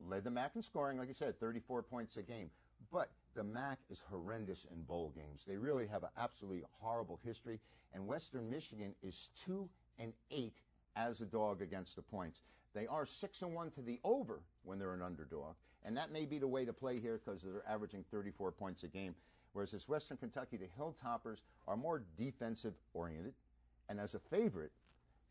led 0.00 0.24
the 0.24 0.30
MAC 0.30 0.56
in 0.56 0.62
scoring, 0.62 0.98
like 0.98 1.08
you 1.08 1.14
said, 1.14 1.38
34 1.38 1.82
points 1.82 2.16
a 2.16 2.22
game. 2.22 2.50
But 2.90 3.10
the 3.34 3.44
MAC 3.44 3.78
is 3.90 4.00
horrendous 4.10 4.64
in 4.72 4.82
bowl 4.82 5.12
games. 5.14 5.44
They 5.46 5.56
really 5.58 5.86
have 5.86 6.02
an 6.02 6.10
absolutely 6.16 6.64
horrible 6.80 7.18
history. 7.24 7.60
And 7.92 8.06
Western 8.06 8.48
Michigan 8.48 8.94
is 9.02 9.30
two 9.36 9.68
and 9.98 10.12
eight 10.30 10.58
as 10.96 11.20
a 11.20 11.26
dog 11.26 11.62
against 11.62 11.96
the 11.96 12.02
points. 12.02 12.42
They 12.74 12.86
are 12.86 13.06
six 13.06 13.42
and 13.42 13.54
one 13.54 13.70
to 13.72 13.82
the 13.82 13.98
over 14.04 14.40
when 14.64 14.78
they're 14.78 14.94
an 14.94 15.02
underdog, 15.02 15.54
and 15.84 15.96
that 15.96 16.12
may 16.12 16.26
be 16.26 16.38
the 16.38 16.48
way 16.48 16.64
to 16.64 16.72
play 16.72 17.00
here 17.00 17.20
because 17.24 17.42
they're 17.42 17.64
averaging 17.68 18.04
34 18.10 18.52
points 18.52 18.82
a 18.82 18.88
game. 18.88 19.14
Whereas 19.52 19.70
this 19.70 19.88
Western 19.88 20.18
Kentucky, 20.18 20.58
the 20.58 20.68
Hilltoppers 20.78 21.38
are 21.66 21.76
more 21.76 22.02
defensive 22.18 22.74
oriented, 22.92 23.32
and 23.88 23.98
as 23.98 24.14
a 24.14 24.18
favorite, 24.18 24.72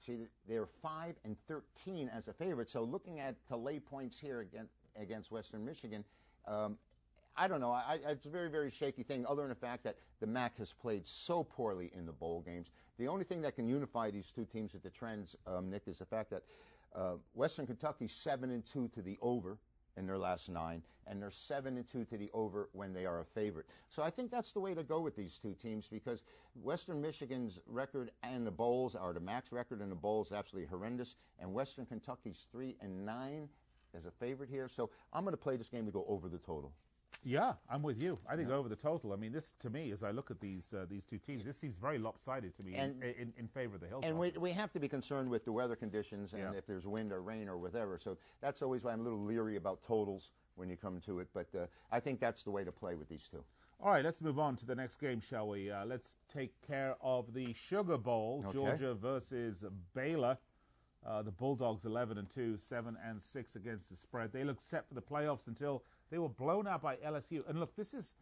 see 0.03 0.25
they're 0.47 0.67
five 0.81 1.15
and 1.23 1.35
13 1.47 2.09
as 2.09 2.27
a 2.27 2.33
favorite. 2.33 2.69
So 2.69 2.83
looking 2.83 3.19
at 3.19 3.35
to 3.49 3.55
lay 3.55 3.79
points 3.79 4.19
here 4.19 4.39
against 4.39 4.73
against 4.95 5.31
Western 5.31 5.63
Michigan. 5.65 6.03
Um, 6.47 6.77
I 7.37 7.47
don't 7.47 7.59
know. 7.59 7.71
I, 7.71 7.99
it's 8.07 8.25
a 8.25 8.29
very, 8.29 8.49
very 8.49 8.71
shaky 8.71 9.03
thing, 9.03 9.25
other 9.27 9.41
than 9.41 9.49
the 9.49 9.55
fact 9.55 9.83
that 9.83 9.97
the 10.21 10.27
MAC 10.27 10.57
has 10.57 10.71
played 10.71 11.05
so 11.05 11.43
poorly 11.43 11.91
in 11.93 12.05
the 12.05 12.13
bowl 12.13 12.41
games. 12.41 12.71
The 12.97 13.07
only 13.09 13.25
thing 13.25 13.41
that 13.41 13.55
can 13.55 13.67
unify 13.67 14.09
these 14.09 14.31
two 14.31 14.45
teams 14.45 14.73
at 14.73 14.83
the 14.83 14.89
trends, 14.89 15.35
um, 15.45 15.69
Nick, 15.69 15.83
is 15.87 15.99
the 15.99 16.05
fact 16.05 16.29
that 16.29 16.43
uh, 16.95 17.15
Western 17.33 17.67
Kentucky's 17.67 18.13
seven 18.13 18.51
and 18.51 18.65
two 18.65 18.87
to 18.89 19.01
the 19.01 19.17
over 19.21 19.57
in 19.97 20.05
their 20.05 20.17
last 20.17 20.49
nine, 20.49 20.81
and 21.07 21.21
they're 21.21 21.29
seven 21.29 21.75
and 21.75 21.89
two 21.89 22.05
to 22.05 22.17
the 22.17 22.29
over 22.33 22.69
when 22.71 22.93
they 22.93 23.05
are 23.05 23.19
a 23.19 23.25
favorite. 23.25 23.65
So 23.89 24.01
I 24.01 24.09
think 24.09 24.31
that's 24.31 24.53
the 24.53 24.61
way 24.61 24.73
to 24.73 24.83
go 24.83 25.01
with 25.01 25.15
these 25.15 25.37
two 25.37 25.55
teams 25.61 25.87
because 25.87 26.23
Western 26.63 27.01
Michigan's 27.01 27.59
record 27.67 28.11
and 28.23 28.47
the 28.47 28.51
bowls, 28.51 28.95
or 28.95 29.11
the 29.11 29.19
MAC's 29.19 29.51
record 29.51 29.81
and 29.81 29.91
the 29.91 29.95
bowls, 29.95 30.31
absolutely 30.31 30.69
horrendous, 30.69 31.15
and 31.39 31.53
Western 31.53 31.85
Kentucky's 31.85 32.45
three 32.49 32.77
and 32.81 33.05
nine 33.05 33.49
as 33.93 34.05
a 34.05 34.11
favorite 34.11 34.49
here. 34.49 34.69
So 34.69 34.89
I'm 35.11 35.23
going 35.23 35.33
to 35.33 35.37
play 35.37 35.57
this 35.57 35.69
game 35.69 35.85
to 35.85 35.91
go 35.91 36.05
over 36.07 36.29
the 36.29 36.37
total. 36.37 36.71
Yeah, 37.27 37.53
I'm 37.71 37.81
with 37.81 37.99
you. 37.99 38.19
I 38.29 38.35
think 38.35 38.51
over 38.51 38.69
the 38.69 38.75
total. 38.75 39.11
I 39.11 39.15
mean, 39.15 39.31
this 39.31 39.55
to 39.61 39.71
me, 39.71 39.91
as 39.91 40.03
I 40.03 40.11
look 40.11 40.29
at 40.29 40.39
these 40.39 40.73
uh, 40.73 40.85
these 40.87 41.05
two 41.05 41.17
teams, 41.17 41.43
this 41.43 41.57
seems 41.57 41.75
very 41.75 41.97
lopsided 41.97 42.55
to 42.57 42.63
me 42.63 42.75
And- 42.75 43.01
in, 43.03 43.09
in, 43.15 43.33
in 43.39 43.47
favor 43.47 43.73
of 43.75 43.81
the 43.81 43.87
Hilltoppers. 43.87 44.05
And 44.07 44.19
we, 44.19 44.31
we 44.39 44.51
have 44.51 44.71
to 44.73 44.79
be 44.79 44.87
concerned 44.87 45.27
with 45.29 45.43
the 45.43 45.51
weather 45.51 45.75
conditions 45.75 46.33
and 46.33 46.41
Yeah. 46.43 46.51
if 46.57 46.67
there's 46.67 46.85
wind 46.85 47.11
or 47.11 47.21
rain 47.23 47.49
or 47.49 47.57
whatever. 47.57 47.97
So 47.97 48.15
that's 48.41 48.61
always 48.61 48.83
why 48.83 48.93
I'm 48.93 48.99
a 48.99 49.03
little 49.03 49.23
leery 49.23 49.55
about 49.55 49.81
totals 49.83 50.29
when 50.55 50.69
you 50.69 50.77
come 50.77 51.01
to 51.01 51.19
it. 51.19 51.27
But 51.33 51.47
uh, 51.55 51.65
I 51.91 51.99
think 51.99 52.19
that's 52.19 52.43
the 52.43 52.51
way 52.51 52.63
to 52.63 52.71
play 52.71 52.93
with 52.93 53.09
these 53.09 53.27
two. 53.27 53.43
All 53.81 53.91
right, 53.91 54.05
let's 54.05 54.21
move 54.21 54.37
on 54.37 54.55
to 54.57 54.65
the 54.65 54.75
next 54.75 54.97
game, 54.97 55.19
shall 55.19 55.47
we? 55.49 55.71
Uh, 55.71 55.83
let's 55.85 56.17
take 56.31 56.53
care 56.67 56.95
of 57.01 57.33
the 57.33 57.53
Sugar 57.53 57.97
Bowl, 57.97 58.43
Okay. 58.47 58.53
Georgia 58.53 58.93
versus 58.93 59.65
Baylor. 59.95 60.37
Uh, 61.05 61.21
the 61.21 61.31
Bulldogs 61.31 61.85
11 61.85 62.17
and 62.17 62.27
2, 62.29 62.57
7 62.57 62.97
and 63.05 63.21
6 63.21 63.55
against 63.55 63.89
the 63.91 63.95
spread. 63.95 64.31
They 64.31 64.43
look 64.43 64.59
set 64.61 64.87
for 64.87 64.95
the 64.95 65.01
playoffs 65.01 65.45
until 65.47 65.83
they 66.09 66.17
were 66.17 66.29
blown 66.29 66.67
out 66.67 66.81
by 66.81 66.95
LSU. 66.97 67.47
And 67.49 67.59
look, 67.59 67.75
this 67.75 67.93
is 67.93 68.15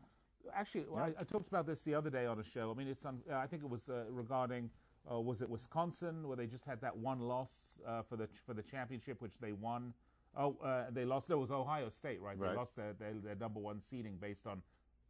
actually 0.54 0.86
I, 0.96 1.08
I 1.20 1.24
talked 1.24 1.48
about 1.48 1.66
this 1.66 1.82
the 1.84 1.96
other 1.96 2.10
day 2.10 2.26
on 2.26 2.40
a 2.40 2.44
show. 2.44 2.72
I 2.72 2.74
mean, 2.74 2.88
it's 2.88 3.06
un, 3.06 3.22
uh, 3.32 3.36
I 3.36 3.48
think 3.48 3.64
it 3.64 3.70
was 3.70 3.90
uh, 3.90 4.06
regarding 4.10 4.70
uh, 5.12 5.20
was 5.20 5.42
it 5.42 5.50
Wisconsin 5.50 6.28
where 6.28 6.38
they 6.38 6.48
just 6.48 6.66
had 6.66 6.80
that 6.82 6.96
one 6.96 7.20
loss 7.20 7.80
uh, 7.86 8.02
for 8.04 8.16
the 8.16 8.28
for 8.46 8.54
the 8.54 8.64
championship, 8.64 9.22
which 9.22 9.40
they 9.40 9.52
won. 9.52 9.94
Oh, 10.36 10.56
uh, 10.64 10.86
they 10.92 11.06
lost. 11.06 11.30
No, 11.30 11.38
it 11.38 11.42
was 11.42 11.52
Ohio 11.52 11.90
State, 11.90 12.22
right? 12.22 12.40
They 12.40 12.46
Right. 12.48 12.56
lost 12.56 12.76
their, 12.76 12.94
their 12.94 13.14
their 13.14 13.36
number 13.36 13.60
one 13.60 13.80
seeding 13.80 14.18
based 14.18 14.48
on 14.48 14.62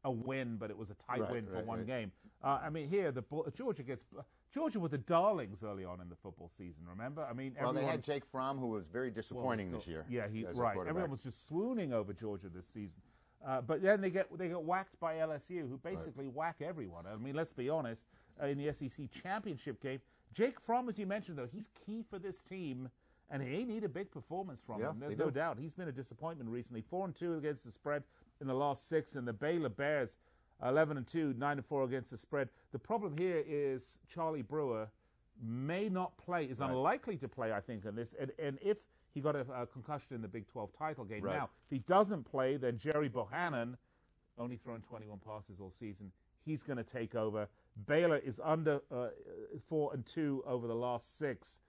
a 0.03 0.11
win, 0.11 0.57
but 0.57 0.69
it 0.69 0.77
was 0.77 0.89
a 0.89 0.95
tight 0.95 1.21
Right, 1.21 1.31
win 1.31 1.45
for 1.45 1.53
right, 1.53 1.65
one 1.65 1.85
game. 1.85 2.11
Uh, 2.43 2.59
I 2.61 2.69
mean, 2.69 2.89
here 2.89 3.11
the 3.11 3.23
Georgia 3.55 3.83
gets 3.83 4.03
Georgia 4.53 4.79
were 4.79 4.87
the 4.89 4.99
darlings 4.99 5.63
early 5.63 5.83
on 5.83 5.99
in 5.99 6.09
the 6.09 6.15
football 6.15 6.47
season. 6.47 6.83
Remember? 6.87 7.25
I 7.27 7.33
mean, 7.33 7.55
Well, 7.59 7.73
they 7.73 7.85
had 7.85 8.03
Jake 8.03 8.23
Fromm, 8.25 8.59
who 8.59 8.67
was 8.67 8.85
very 8.85 9.09
well, 9.09 9.15
disappointing 9.15 9.67
still- 9.69 9.79
this 9.79 9.87
year. 9.87 10.05
Yeah, 10.07 10.27
he 10.27 10.45
right. 10.45 10.77
Everyone 10.87 11.09
was 11.09 11.23
just 11.23 11.47
swooning 11.47 11.91
over 11.91 12.13
Georgia 12.13 12.49
this 12.49 12.67
season. 12.67 13.01
Uh, 13.43 13.61
but 13.61 13.81
then 13.81 13.99
they 13.99 14.09
get 14.09 14.35
they 14.37 14.47
get 14.47 14.61
whacked 14.63 14.97
by 15.01 15.15
LSU, 15.15 15.67
who 15.67 15.77
basically 15.77 16.27
whack 16.27 16.61
everyone. 16.61 17.05
I 17.05 17.15
mean, 17.17 17.35
let's 17.35 17.51
be 17.51 17.67
honest. 17.69 18.05
Uh, 18.41 18.45
in 18.47 18.57
the 18.57 18.71
SEC 18.73 19.09
championship 19.11 19.81
game, 19.81 19.99
Jake 20.31 20.59
Fromm, 20.59 20.87
as 20.87 20.97
you 20.97 21.05
mentioned, 21.05 21.37
though, 21.37 21.45
he's 21.51 21.67
key 21.85 22.03
for 22.09 22.17
this 22.19 22.41
team, 22.41 22.89
and 23.29 23.43
they 23.43 23.63
need 23.63 23.83
a 23.83 23.89
big 23.89 24.09
performance 24.11 24.61
from 24.61 24.79
Yeah, 24.79 24.91
him. 24.91 24.99
There's 24.99 25.17
no 25.17 25.25
do. 25.25 25.31
doubt. 25.31 25.57
He's 25.59 25.73
been 25.73 25.87
a 25.89 25.91
disappointment 25.91 26.49
recently. 26.49 26.81
Four 26.81 27.05
and 27.05 27.13
two 27.15 27.35
against 27.35 27.65
the 27.65 27.71
spread 27.71 28.03
in 28.39 28.47
the 28.47 28.53
last 28.55 28.87
six, 28.87 29.15
and 29.15 29.27
the 29.27 29.33
Baylor 29.33 29.69
Bears, 29.69 30.17
eleven 30.63 30.97
and 30.97 31.07
two, 31.07 31.33
nine 31.37 31.57
and 31.57 31.65
four 31.65 31.83
against 31.83 32.11
the 32.11 32.17
spread. 32.17 32.49
The 32.71 32.79
problem 32.79 33.17
here 33.17 33.43
is 33.47 33.99
Charlie 34.07 34.41
Brewer 34.41 34.87
may 35.41 35.89
not 35.89 36.15
play, 36.17 36.45
is 36.45 36.59
Right. 36.59 36.69
unlikely 36.69 37.17
to 37.17 37.27
play, 37.27 37.51
I 37.53 37.59
think, 37.59 37.85
in 37.85 37.95
this. 37.95 38.13
And, 38.19 38.31
and 38.39 38.59
if 38.61 38.77
he 39.13 39.19
got 39.21 39.35
a, 39.35 39.45
a 39.53 39.65
concussion 39.67 40.15
in 40.15 40.21
the 40.21 40.27
Big 40.27 40.47
12 40.47 40.71
title 40.77 41.05
game, 41.05 41.23
Right. 41.23 41.37
now, 41.37 41.45
if 41.65 41.69
he 41.71 41.79
doesn't 41.79 42.23
play, 42.23 42.57
then 42.57 42.77
Gerry 42.77 43.09
Bohanon, 43.09 43.77
only 44.37 44.57
thrown 44.57 44.81
21 44.81 45.19
passes 45.19 45.59
all 45.59 45.71
season, 45.71 46.11
he's 46.45 46.63
going 46.63 46.77
to 46.77 46.83
take 46.83 47.15
over. 47.15 47.47
Baylor 47.87 48.17
is 48.17 48.39
under 48.43 48.79
uh, 48.91 49.07
four 49.67 49.93
and 49.93 50.05
two 50.05 50.43
over 50.45 50.67
the 50.67 50.75
last 50.75 51.17
six. 51.17 51.59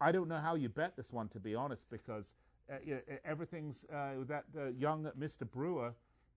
I 0.00 0.10
don't 0.10 0.28
know 0.28 0.38
how 0.38 0.56
you 0.56 0.68
bet 0.68 0.96
this 0.96 1.12
one, 1.12 1.28
to 1.28 1.40
be 1.40 1.54
honest, 1.54 1.84
because 1.90 2.34
uh, 2.70 2.74
you 2.84 2.94
know, 2.94 3.00
everything's 3.24 3.84
uh, 3.92 4.14
that 4.26 4.44
uh, 4.58 4.66
young 4.78 5.04
Mr. 5.18 5.48
Brewer. 5.48 5.94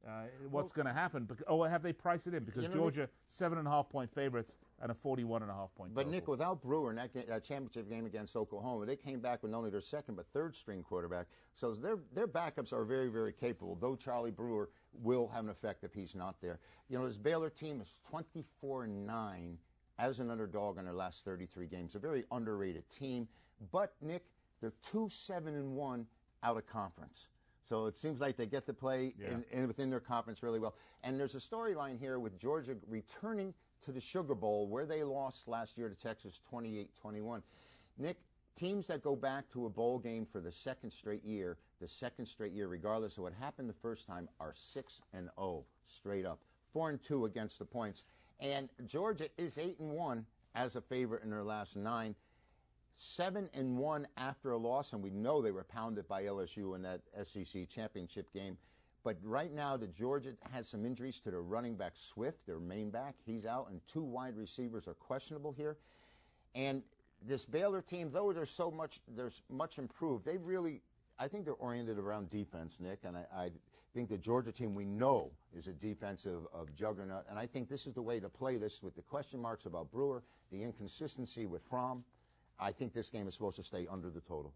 Uh, 0.07 0.25
what's 0.51 0.71
going 0.71 0.85
to 0.85 0.93
happen? 0.93 1.27
Oh, 1.47 1.63
have 1.63 1.81
they 1.81 1.91
priced 1.91 2.27
it 2.27 2.35
in? 2.35 2.43
Because 2.43 2.63
You 2.63 2.69
know, 2.69 2.75
Georgia 2.75 3.09
seven 3.27 3.57
and 3.57 3.67
a 3.67 3.71
half 3.71 3.89
point 3.89 4.13
favorites 4.13 4.57
and 4.81 4.91
a 4.91 4.93
forty-one 4.93 5.41
and 5.41 5.49
a 5.49 5.53
half 5.53 5.73
point. 5.75 5.95
But 5.95 6.01
total. 6.01 6.11
Nick, 6.11 6.27
without 6.27 6.61
Brewer 6.61 6.91
in 6.91 6.97
that, 6.97 7.11
that 7.27 7.43
championship 7.43 7.89
game 7.89 8.05
against 8.05 8.35
Oklahoma, 8.35 8.85
they 8.85 8.95
came 8.95 9.19
back 9.19 9.41
with 9.41 9.51
not 9.51 9.59
only 9.59 9.71
their 9.71 9.81
second 9.81 10.15
but 10.15 10.27
third 10.27 10.55
string 10.55 10.83
quarterback. 10.83 11.25
So 11.53 11.73
their 11.73 11.97
their 12.13 12.27
backups 12.27 12.71
are 12.71 12.85
very 12.85 13.07
very 13.07 13.33
capable. 13.33 13.75
Though 13.75 13.95
Charlie 13.95 14.31
Brewer 14.31 14.69
will 15.01 15.27
have 15.29 15.43
an 15.43 15.49
effect 15.49 15.83
if 15.83 15.93
he's 15.93 16.13
not 16.13 16.35
there. 16.39 16.59
You 16.87 16.99
know, 16.99 17.07
this 17.07 17.17
Baylor 17.17 17.49
team 17.49 17.81
is 17.81 17.95
24-9 18.63 19.55
as 19.97 20.19
an 20.19 20.29
underdog 20.29 20.77
in 20.77 20.85
their 20.85 20.93
last 20.93 21.25
33 21.25 21.67
games. 21.67 21.95
A 21.95 21.99
very 21.99 22.23
underrated 22.31 22.87
team. 22.89 23.27
But 23.71 23.93
Nick, 24.01 24.23
they're 24.61 24.73
two 24.83 25.09
seven 25.09 25.55
and 25.55 25.75
one 25.75 26.05
out 26.43 26.57
of 26.57 26.67
conference. 26.67 27.29
So 27.67 27.87
it 27.87 27.97
seems 27.97 28.21
like 28.21 28.37
they 28.37 28.45
get 28.45 28.65
to 28.67 28.73
play 28.73 29.13
Yeah. 29.17 29.31
in, 29.31 29.45
in 29.51 29.67
within 29.67 29.89
their 29.89 29.99
conference 29.99 30.43
really 30.43 30.59
well. 30.59 30.75
And 31.03 31.19
there's 31.19 31.35
a 31.35 31.39
storyline 31.39 31.99
here 31.99 32.19
with 32.19 32.37
Georgia 32.39 32.75
returning 32.87 33.53
to 33.81 33.91
the 33.91 33.99
Sugar 33.99 34.35
Bowl 34.35 34.67
where 34.67 34.85
they 34.85 35.03
lost 35.03 35.47
last 35.47 35.77
year 35.77 35.89
to 35.89 35.95
Texas 35.95 36.39
28-21. 36.51 37.41
Nick, 37.97 38.17
teams 38.55 38.87
that 38.87 39.01
go 39.01 39.15
back 39.15 39.49
to 39.49 39.65
a 39.65 39.69
bowl 39.69 39.99
game 39.99 40.25
for 40.25 40.39
the 40.39 40.51
second 40.51 40.91
straight 40.91 41.23
year, 41.23 41.57
the 41.81 41.87
second 41.87 42.25
straight 42.27 42.53
year 42.53 42.67
regardless 42.67 43.17
of 43.17 43.23
what 43.23 43.33
happened 43.33 43.67
the 43.69 43.73
first 43.73 44.05
time 44.07 44.29
are 44.39 44.53
6 44.53 45.01
and 45.13 45.29
0 45.37 45.65
straight 45.87 46.25
up. 46.25 46.39
4 46.71 46.91
and 46.91 47.03
2 47.03 47.25
against 47.25 47.59
the 47.59 47.65
points. 47.65 48.03
And 48.39 48.69
Georgia 48.85 49.27
is 49.37 49.57
8 49.57 49.79
and 49.79 49.91
1 49.91 50.25
as 50.55 50.75
a 50.75 50.81
favorite 50.81 51.23
in 51.23 51.29
their 51.29 51.43
last 51.43 51.75
9 51.75 52.15
seven 52.97 53.49
and 53.53 53.77
one 53.77 54.07
after 54.17 54.51
a 54.51 54.57
loss, 54.57 54.93
and 54.93 55.03
we 55.03 55.11
know 55.11 55.41
they 55.41 55.51
were 55.51 55.63
pounded 55.63 56.07
by 56.07 56.23
LSU 56.23 56.75
in 56.75 56.81
that 56.83 57.01
SEC 57.23 57.69
championship 57.69 58.31
game. 58.33 58.57
But 59.03 59.17
right 59.21 59.53
now, 59.53 59.77
the 59.77 59.87
Georgia 59.87 60.31
has 60.51 60.67
some 60.67 60.83
injuries 60.83 61.19
to 61.19 61.31
their 61.31 61.43
running 61.43 61.75
back 61.75 61.93
Swift, 61.95 62.45
their 62.47 62.59
main 62.59 62.89
back. 62.89 63.13
He's 63.23 63.45
out, 63.45 63.69
and 63.69 63.79
two 63.87 64.01
wide 64.01 64.35
receivers 64.35 64.87
are 64.87 64.95
questionable 64.95 65.51
here. 65.51 65.77
And 66.55 66.81
this 67.21 67.45
Baylor 67.45 67.81
team, 67.81 68.09
though 68.11 68.33
there's 68.33 68.49
so 68.49 68.71
much, 68.71 68.99
there's 69.15 69.43
much 69.49 69.77
improved. 69.77 70.25
They 70.25 70.37
really, 70.37 70.81
I 71.19 71.27
think 71.27 71.45
they're 71.45 71.53
oriented 71.53 71.99
around 71.99 72.31
defense, 72.31 72.77
Nick. 72.79 72.99
And 73.03 73.15
I, 73.15 73.25
I 73.35 73.51
think 73.93 74.09
the 74.09 74.17
Georgia 74.17 74.51
team 74.51 74.73
we 74.73 74.85
know 74.85 75.31
is 75.55 75.67
a 75.67 75.73
defensive 75.73 76.41
of 76.53 76.73
juggernaut. 76.75 77.25
And 77.29 77.37
I 77.37 77.45
think 77.45 77.69
this 77.69 77.85
is 77.85 77.93
the 77.93 78.01
way 78.01 78.19
to 78.19 78.29
play 78.29 78.57
this 78.57 78.81
with 78.81 78.95
the 78.95 79.01
question 79.03 79.39
marks 79.39 79.65
about 79.65 79.91
Brewer, 79.91 80.23
the 80.51 80.63
inconsistency 80.63 81.45
with 81.45 81.61
Fromm. 81.69 82.03
I 82.59 82.71
think 82.71 82.93
this 82.93 83.09
game 83.09 83.27
is 83.27 83.33
supposed 83.33 83.57
to 83.57 83.63
stay 83.63 83.87
under 83.89 84.09
the 84.09 84.21
total. 84.21 84.53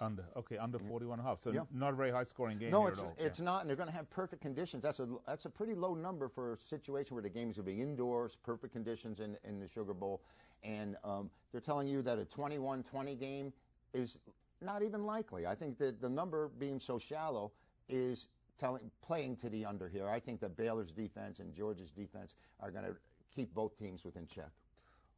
Under. 0.00 0.24
Okay, 0.36 0.58
under 0.58 0.78
41 0.78 1.18
and 1.20 1.26
a 1.26 1.30
half. 1.30 1.40
So 1.40 1.52
Yeah. 1.52 1.60
not 1.70 1.92
a 1.92 1.96
very 1.96 2.10
high 2.10 2.24
scoring 2.24 2.58
game 2.58 2.70
No, 2.72 2.80
here 2.80 2.88
it's 2.88 2.98
at 2.98 3.04
all. 3.04 3.14
it's 3.16 3.40
not, 3.40 3.60
and 3.60 3.68
they're 3.70 3.76
going 3.76 3.88
to 3.88 3.94
have 3.94 4.10
perfect 4.10 4.42
conditions. 4.42 4.82
That's 4.82 4.98
a 4.98 5.08
that's 5.24 5.44
a 5.44 5.50
pretty 5.50 5.74
low 5.74 5.94
number 5.94 6.28
for 6.28 6.54
a 6.54 6.56
situation 6.58 7.14
where 7.14 7.22
the 7.22 7.28
games 7.30 7.56
will 7.56 7.64
be 7.64 7.80
indoors, 7.80 8.34
perfect 8.36 8.72
conditions 8.72 9.20
in 9.20 9.36
in 9.44 9.60
the 9.60 9.68
Sugar 9.68 9.94
Bowl, 9.94 10.20
and 10.64 10.96
um, 11.04 11.30
they're 11.52 11.60
telling 11.60 11.86
you 11.86 12.02
that 12.02 12.18
a 12.18 12.24
21-20 12.24 13.18
game 13.18 13.52
is 13.92 14.18
not 14.60 14.82
even 14.82 15.04
likely. 15.04 15.46
I 15.46 15.54
think 15.54 15.78
that 15.78 16.00
the 16.00 16.08
number 16.08 16.48
being 16.58 16.80
so 16.80 16.98
shallow 16.98 17.52
is 17.88 18.28
telling 18.58 18.90
playing 19.00 19.36
to 19.36 19.48
the 19.48 19.64
under 19.64 19.88
here. 19.88 20.08
I 20.08 20.18
think 20.18 20.40
that 20.40 20.56
Baylor's 20.56 20.90
defense 20.90 21.38
and 21.38 21.54
Georgia's 21.54 21.92
defense 21.92 22.34
are 22.58 22.70
going 22.72 22.84
to 22.84 22.96
keep 23.34 23.52
both 23.54 23.76
teams 23.78 24.04
within 24.04 24.26
check. 24.26 24.50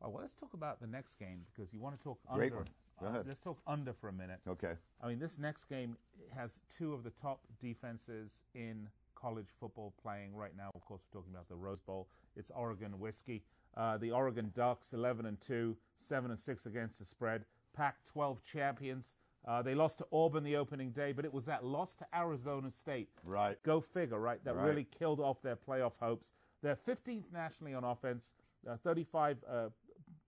Oh, 0.02 0.10
well, 0.10 0.20
let's 0.20 0.34
talk 0.34 0.52
about 0.54 0.80
the 0.80 0.86
next 0.86 1.18
game 1.18 1.40
because 1.54 1.72
you 1.72 1.80
want 1.80 1.96
to 1.96 2.02
talk 2.02 2.18
Great 2.34 2.52
under. 2.52 2.56
one. 2.56 2.66
Go 3.00 3.06
Uh, 3.06 3.10
ahead. 3.10 3.26
let's 3.26 3.40
talk 3.40 3.58
under 3.66 3.92
for 3.92 4.08
a 4.08 4.12
minute. 4.12 4.40
Okay. 4.46 4.74
I 5.00 5.08
mean, 5.08 5.18
this 5.18 5.38
next 5.38 5.64
game 5.64 5.96
has 6.34 6.60
two 6.68 6.92
of 6.94 7.02
the 7.02 7.10
top 7.10 7.40
defenses 7.58 8.42
in 8.54 8.88
college 9.14 9.48
football 9.58 9.92
playing 10.02 10.34
right 10.34 10.54
now. 10.56 10.70
Of 10.74 10.82
course, 10.82 11.02
we're 11.10 11.20
talking 11.20 11.32
about 11.34 11.48
the 11.48 11.56
Rose 11.56 11.80
Bowl. 11.80 12.08
It's 12.36 12.50
Oregon 12.50 12.98
Whiskey. 12.98 13.42
Uh, 13.74 13.96
the 13.98 14.10
Oregon 14.10 14.50
Ducks, 14.54 14.92
11 14.94 15.26
and 15.26 15.40
2, 15.40 15.76
7 15.96 16.30
and 16.30 16.38
6 16.38 16.66
against 16.66 16.98
the 16.98 17.04
spread. 17.04 17.44
Pac 17.74 18.02
12 18.04 18.42
champions. 18.42 19.14
Uh, 19.46 19.62
they 19.62 19.74
lost 19.74 19.98
to 19.98 20.06
Auburn 20.12 20.42
the 20.44 20.56
opening 20.56 20.90
day, 20.90 21.12
but 21.12 21.24
it 21.24 21.32
was 21.32 21.44
that 21.44 21.64
loss 21.64 21.94
to 21.96 22.06
Arizona 22.14 22.70
State. 22.70 23.10
Right. 23.22 23.62
Go 23.62 23.80
figure, 23.80 24.18
right? 24.18 24.42
That 24.44 24.56
Right. 24.56 24.66
really 24.66 24.84
killed 24.84 25.20
off 25.20 25.40
their 25.42 25.56
playoff 25.56 25.96
hopes. 25.98 26.32
They're 26.62 26.74
15th 26.76 27.30
nationally 27.30 27.74
on 27.74 27.84
offense, 27.84 28.34
uh, 28.66 29.68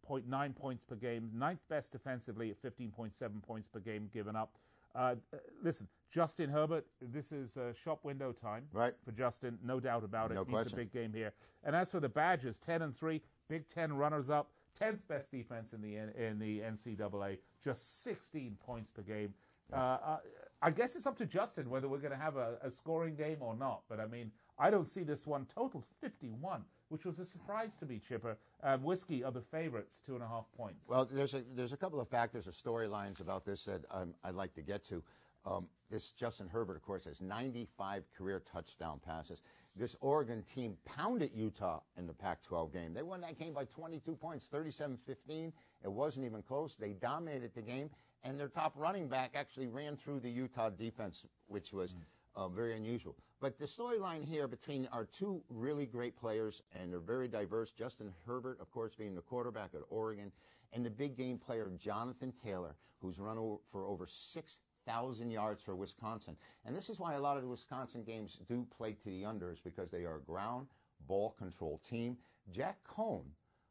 35.9 0.09 0.57
points 0.57 0.83
per 0.85 0.94
game, 0.97 1.31
ninth 1.35 1.61
best 1.68 1.92
defensively 1.92 2.51
at 2.51 2.62
15.7 2.62 3.42
points 3.42 3.68
per 3.68 3.81
game 3.81 4.09
given 4.12 4.37
up. 4.37 4.57
Uh, 4.94 5.14
uh, 5.33 5.37
listen, 5.62 5.87
Justin 6.11 6.49
Herbert, 6.49 6.87
this 7.12 7.31
is 7.33 7.57
uh, 7.57 7.73
shop 7.75 8.05
window 8.05 8.33
time 8.33 8.64
Right. 8.73 8.94
for 9.05 9.12
Justin, 9.12 9.59
no 9.62 9.79
doubt 9.81 10.03
about 10.05 10.31
it. 10.31 10.35
No 10.35 10.44
He's 10.44 10.53
question. 10.53 10.73
a 10.75 10.77
big 10.77 10.92
game 10.92 11.12
here. 11.12 11.33
And 11.64 11.77
as 11.77 11.90
for 11.90 12.01
the 12.01 12.09
Badgers, 12.09 12.59
10 12.59 12.83
and 12.83 12.97
3, 12.97 13.21
Big 13.49 13.68
Ten 13.68 13.92
runners 13.92 14.31
up, 14.31 14.51
10th 14.79 14.99
best 15.09 15.31
defense 15.31 15.73
in 15.73 15.81
the 15.81 15.97
in 15.97 16.38
the 16.38 16.61
NCAA, 16.61 17.38
just 17.62 18.03
16 18.05 18.57
points 18.64 18.90
per 18.90 19.03
game. 19.03 19.33
Uh, 19.73 19.77
uh, 19.77 20.16
I 20.62 20.71
guess 20.71 20.97
it's 20.97 21.07
up 21.07 21.16
to 21.18 21.27
Justin 21.27 21.68
whether 21.71 21.88
we're 21.88 21.99
going 21.99 22.12
to 22.12 22.18
have 22.18 22.37
a, 22.37 22.59
a 22.62 22.71
scoring 22.71 23.14
game 23.16 23.38
or 23.40 23.55
not. 23.57 23.83
But 23.88 24.01
I 24.01 24.07
mean, 24.07 24.31
I 24.59 24.71
don't 24.71 24.87
see 24.87 25.03
this 25.03 25.27
one 25.27 25.47
total 25.55 25.85
51, 26.01 26.64
which 26.88 27.05
was 27.05 27.18
a 27.18 27.25
surprise 27.25 27.77
to 27.77 27.87
me, 27.87 28.01
Chipper. 28.07 28.37
Um, 28.62 28.83
Whiskey 28.83 29.23
are 29.23 29.31
the 29.31 29.40
favorites, 29.40 30.03
two 30.05 30.14
and 30.14 30.23
a 30.23 30.27
half 30.27 30.47
points. 30.57 30.88
Well, 30.88 31.09
there's 31.11 31.35
a 31.35 31.42
there's 31.55 31.73
a 31.73 31.77
couple 31.77 32.01
of 32.01 32.09
factors 32.09 32.49
or 32.49 32.51
storylines 32.51 33.21
about 33.21 33.44
this 33.44 33.64
that 33.64 33.85
um, 33.90 34.14
I'd 34.25 34.35
like 34.35 34.55
to 34.55 34.62
get 34.62 34.85
to. 34.85 35.03
Um, 35.47 35.68
this 35.90 36.12
Justin 36.12 36.49
Herbert, 36.49 36.77
of 36.77 36.83
course, 36.83 37.05
has 37.05 37.21
95 37.21 38.05
career 38.16 38.42
touchdown 38.53 39.01
passes. 39.05 39.42
This 39.77 39.97
Oregon 40.01 40.42
team 40.42 40.77
pounded 40.85 41.31
Utah 41.33 41.81
in 41.97 42.07
the 42.07 42.12
Pac-12 42.12 42.73
game. 42.73 42.92
They 42.92 43.03
won 43.03 43.21
that 43.23 43.38
game 43.38 43.55
by 43.55 43.64
22 43.64 44.16
points, 44.16 44.51
37-15. 44.53 45.53
It 45.85 45.90
wasn't 45.90 46.27
even 46.27 46.42
close. 46.42 46.75
They 46.75 46.92
dominated 46.92 47.53
the 47.55 47.62
game, 47.62 47.88
and 48.25 48.38
their 48.38 48.49
top 48.49 48.73
running 48.77 49.09
back 49.09 49.31
actually 49.37 49.68
ran 49.68 49.97
through 49.97 50.21
the 50.21 50.31
Utah 50.31 50.68
defense, 50.68 51.25
which 51.47 51.73
was 51.73 51.94
um, 52.38 52.55
very 52.55 52.77
unusual. 52.77 53.16
But 53.40 53.59
the 53.59 53.66
storyline 53.66 54.24
here 54.24 54.46
between 54.46 54.88
our 54.92 55.05
two 55.05 55.42
really 55.48 55.87
great 55.87 56.16
players, 56.16 56.62
and 56.72 56.92
they're 56.92 57.01
very 57.01 57.29
diverse. 57.29 57.72
Justin 57.72 58.12
Herbert, 58.27 58.61
of 58.61 58.70
course, 58.70 58.94
being 58.94 59.14
the 59.14 59.20
quarterback 59.20 59.70
at 59.74 59.81
Oregon, 59.90 60.31
and 60.72 60.87
the 60.87 60.90
big 60.90 61.16
game 61.16 61.38
player 61.38 61.70
Jonathan 61.79 62.33
Taylor, 62.44 62.77
who's 63.01 63.18
run 63.18 63.59
for 63.70 63.87
over 63.87 64.07
6,000 64.07 65.31
yards 65.31 65.62
for 65.62 65.74
Wisconsin. 65.74 66.37
And 66.64 66.77
this 66.77 66.88
is 66.88 67.01
why 67.01 67.14
a 67.14 67.20
lot 67.20 67.37
of 67.37 67.42
the 67.42 67.48
Wisconsin 67.48 68.05
games 68.05 68.38
do 68.48 68.66
play 68.77 68.92
to 68.92 69.05
the 69.07 69.22
unders 69.22 69.62
because 69.62 69.90
they 69.90 70.05
are 70.05 70.16
a 70.16 70.20
ground 70.20 70.68
ball 71.07 71.35
control 71.38 71.81
team. 71.88 72.16
Jack 72.53 72.79
Coan, 72.85 73.24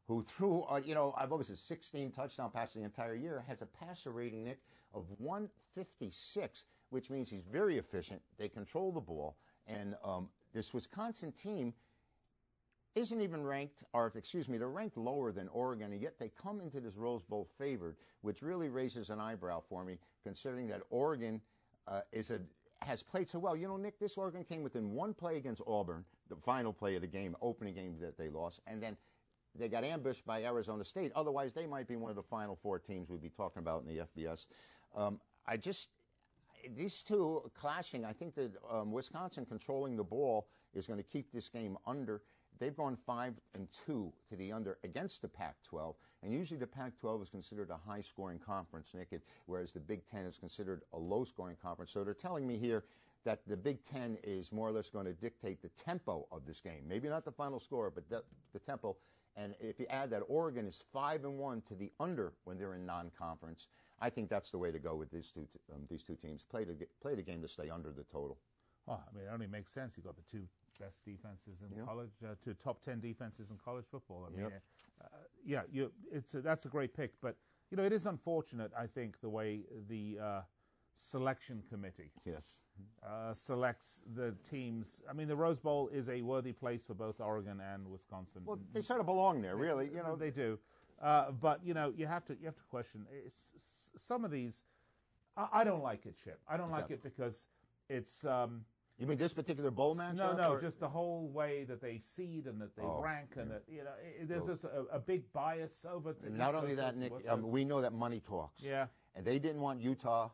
who 0.06 0.22
threw, 0.28 0.62
uh, 0.64 0.80
you 0.84 0.94
know, 0.94 1.14
I've 1.16 1.32
always 1.32 1.46
said 1.48 1.58
16 1.58 2.12
touchdown 2.12 2.50
passes 2.50 2.74
the 2.74 2.82
entire 2.82 3.14
year, 3.14 3.44
has 3.46 3.62
a 3.62 3.66
passer 3.66 4.10
rating, 4.10 4.44
Nick, 4.44 4.60
of 4.94 5.04
156, 5.18 6.64
which 6.90 7.10
means 7.10 7.30
he's 7.30 7.44
very 7.44 7.78
efficient. 7.78 8.20
They 8.38 8.48
control 8.48 8.92
the 8.92 9.00
ball. 9.00 9.36
And 9.66 9.96
um, 10.02 10.28
this 10.54 10.72
Wisconsin 10.72 11.32
team 11.32 11.74
isn't 12.94 13.20
even 13.20 13.44
ranked, 13.44 13.84
or 13.92 14.12
excuse 14.16 14.48
me, 14.48 14.58
they're 14.58 14.68
ranked 14.68 14.96
lower 14.96 15.30
than 15.30 15.48
Oregon, 15.48 15.92
and 15.92 16.02
yet 16.02 16.18
they 16.18 16.30
come 16.40 16.60
into 16.60 16.80
this 16.80 16.96
Rose 16.96 17.22
Bowl 17.22 17.48
favored, 17.58 17.96
which 18.22 18.42
really 18.42 18.68
raises 18.68 19.10
an 19.10 19.20
eyebrow 19.20 19.62
for 19.68 19.84
me, 19.84 19.98
considering 20.24 20.66
that 20.68 20.82
Oregon 20.90 21.40
uh, 21.86 22.00
is 22.12 22.30
a 22.30 22.40
has 22.80 23.02
played 23.02 23.28
so 23.28 23.40
well. 23.40 23.56
You 23.56 23.66
know, 23.66 23.76
Nick, 23.76 23.98
this 23.98 24.16
Oregon 24.16 24.44
came 24.44 24.62
within 24.62 24.92
one 24.92 25.12
play 25.12 25.36
against 25.36 25.62
Auburn, 25.66 26.04
the 26.28 26.36
final 26.36 26.72
play 26.72 26.94
of 26.94 27.00
the 27.00 27.08
game, 27.08 27.34
opening 27.42 27.74
game 27.74 27.96
that 28.00 28.16
they 28.16 28.28
lost, 28.28 28.60
and 28.68 28.80
then 28.80 28.96
they 29.54 29.68
got 29.68 29.82
ambushed 29.82 30.24
by 30.24 30.44
Arizona 30.44 30.84
State. 30.84 31.10
Otherwise, 31.16 31.52
they 31.52 31.66
might 31.66 31.88
be 31.88 31.96
one 31.96 32.10
of 32.10 32.16
the 32.16 32.22
final 32.22 32.56
four 32.56 32.78
teams 32.78 33.10
we'd 33.10 33.22
be 33.22 33.30
talking 33.30 33.60
about 33.60 33.82
in 33.82 33.88
the 33.88 34.04
FBS. 34.04 34.46
Um, 34.94 35.20
I 35.46 35.56
just 35.56 35.88
these 36.76 37.02
two 37.02 37.42
clashing. 37.54 38.04
I 38.04 38.12
think 38.12 38.34
that 38.34 38.56
um, 38.70 38.92
Wisconsin 38.92 39.46
controlling 39.46 39.96
the 39.96 40.04
ball 40.04 40.48
is 40.74 40.86
going 40.86 40.98
to 40.98 41.04
keep 41.04 41.32
this 41.32 41.48
game 41.48 41.76
under. 41.86 42.22
They've 42.58 42.76
gone 42.76 42.96
five 43.06 43.34
and 43.54 43.68
two 43.86 44.12
to 44.28 44.36
the 44.36 44.52
under 44.52 44.78
against 44.82 45.22
the 45.22 45.28
Pac-12, 45.28 45.94
and 46.22 46.32
usually 46.32 46.58
the 46.58 46.66
Pac-12 46.66 47.22
is 47.22 47.30
considered 47.30 47.70
a 47.70 47.76
high-scoring 47.76 48.40
conference, 48.40 48.90
Nick, 48.94 49.20
whereas 49.46 49.72
the 49.72 49.80
Big 49.80 50.04
Ten 50.06 50.26
is 50.26 50.38
considered 50.38 50.82
a 50.92 50.98
low-scoring 50.98 51.56
conference. 51.62 51.92
So 51.92 52.02
they're 52.02 52.14
telling 52.14 52.46
me 52.46 52.56
here 52.56 52.84
that 53.24 53.40
the 53.46 53.56
Big 53.56 53.84
Ten 53.84 54.18
is 54.24 54.50
more 54.52 54.68
or 54.68 54.72
less 54.72 54.90
going 54.90 55.06
to 55.06 55.12
dictate 55.12 55.62
the 55.62 55.68
tempo 55.70 56.26
of 56.32 56.46
this 56.46 56.60
game. 56.60 56.82
Maybe 56.88 57.08
not 57.08 57.24
the 57.24 57.32
final 57.32 57.60
score, 57.60 57.90
but 57.90 58.08
the, 58.08 58.24
the 58.52 58.58
tempo. 58.58 58.96
And 59.36 59.54
if 59.60 59.78
you 59.78 59.86
add 59.88 60.10
that 60.10 60.22
Oregon 60.28 60.66
is 60.66 60.82
five 60.92 61.24
and 61.24 61.38
one 61.38 61.62
to 61.62 61.74
the 61.74 61.92
under 62.00 62.32
when 62.44 62.58
they're 62.58 62.74
in 62.74 62.84
non-conference, 62.84 63.68
I 64.00 64.10
think 64.10 64.28
that's 64.30 64.50
the 64.50 64.58
way 64.58 64.70
to 64.70 64.78
go 64.78 64.94
with 64.94 65.10
these 65.10 65.30
two 65.32 65.46
um, 65.74 65.82
these 65.88 66.02
two 66.02 66.14
teams. 66.14 66.42
Play 66.42 66.64
the 66.64 66.74
play 67.02 67.14
the 67.14 67.22
game 67.22 67.42
to 67.42 67.48
stay 67.48 67.68
under 67.70 67.90
the 67.90 68.04
total. 68.04 68.38
Well, 68.86 69.02
I 69.10 69.16
mean, 69.16 69.26
it 69.26 69.30
only 69.32 69.46
makes 69.46 69.72
sense. 69.72 69.96
You've 69.96 70.06
got 70.06 70.16
the 70.16 70.22
two 70.30 70.44
best 70.80 71.04
defenses 71.04 71.62
in 71.62 71.76
Yeah. 71.76 71.84
college, 71.84 72.12
uh, 72.24 72.34
two 72.40 72.54
top 72.54 72.80
ten 72.82 73.00
defenses 73.00 73.50
in 73.50 73.58
college 73.58 73.84
football. 73.90 74.24
I 74.26 74.30
mean, 74.30 74.42
Yep. 74.42 74.62
uh, 75.02 75.06
yeah, 75.44 75.62
you, 75.70 75.92
it's 76.10 76.34
a, 76.34 76.40
that's 76.40 76.64
a 76.64 76.68
great 76.68 76.94
pick, 76.94 77.20
but 77.20 77.36
you 77.70 77.76
know, 77.76 77.82
it 77.84 77.92
is 77.92 78.06
unfortunate. 78.06 78.72
I 78.76 78.86
think 78.86 79.20
the 79.20 79.28
way 79.28 79.64
the 79.88 80.18
uh, 80.18 80.42
selection 80.94 81.62
committee 81.68 82.12
Yes. 82.24 82.62
uh, 83.02 83.34
selects 83.34 84.00
the 84.14 84.32
teams. 84.42 85.02
I 85.08 85.12
mean, 85.12 85.28
the 85.28 85.36
Rose 85.36 85.60
Bowl 85.60 85.88
is 85.88 86.08
a 86.08 86.22
worthy 86.22 86.52
place 86.52 86.84
for 86.84 86.94
both 86.94 87.20
Oregon 87.20 87.60
and 87.60 87.90
Wisconsin. 87.90 88.42
Well, 88.44 88.58
they 88.72 88.80
sort 88.80 89.00
of 89.00 89.06
belong 89.06 89.42
there, 89.42 89.56
really. 89.56 89.86
You 89.86 90.02
know, 90.02 90.16
they 90.16 90.30
do, 90.30 90.58
uh, 91.02 91.30
but 91.32 91.60
you 91.64 91.74
know, 91.74 91.92
you 91.96 92.06
have 92.06 92.24
to 92.26 92.34
you 92.40 92.46
have 92.46 92.56
to 92.56 92.62
question 92.70 93.06
it's, 93.24 93.34
s- 93.54 93.90
some 93.96 94.24
of 94.24 94.30
these. 94.30 94.62
I, 95.36 95.48
I 95.60 95.64
don't 95.64 95.82
like 95.82 96.06
it, 96.06 96.14
Chip. 96.22 96.40
I 96.48 96.56
don't 96.56 96.70
like 96.70 96.90
it 96.90 97.02
because 97.02 97.46
it's. 97.88 98.24
Um, 98.24 98.64
you 98.98 99.06
mean 99.06 99.16
this 99.18 99.32
particular 99.32 99.70
bowl 99.70 99.94
match? 99.94 100.16
no, 100.16 100.34
no, 100.34 100.58
just 100.60 100.80
the 100.80 100.88
whole 100.88 101.28
way 101.28 101.62
that 101.68 101.80
they 101.80 101.98
seed 101.98 102.46
and 102.46 102.60
that 102.60 102.74
they 102.74 102.82
Oh, 102.82 103.00
rank 103.00 103.34
and 103.36 103.48
that 103.52 103.62
you 103.68 103.84
know 103.84 103.90
i- 103.90 104.24
there's 104.24 104.46
this, 104.46 104.64
a, 104.64 104.84
a 104.90 104.98
big 104.98 105.32
bias 105.32 105.86
over. 105.88 106.12
The 106.20 106.30
Not 106.30 106.56
only 106.56 106.74
that, 106.74 106.96
Nick, 106.96 107.12
um, 107.28 107.48
we 107.48 107.64
know 107.64 107.80
that 107.80 107.92
money 107.92 108.20
talks. 108.20 108.60
yeah, 108.60 108.86
And 109.14 109.24
they 109.24 109.38
didn't 109.38 109.60
want 109.60 109.80
Utah. 109.80 110.30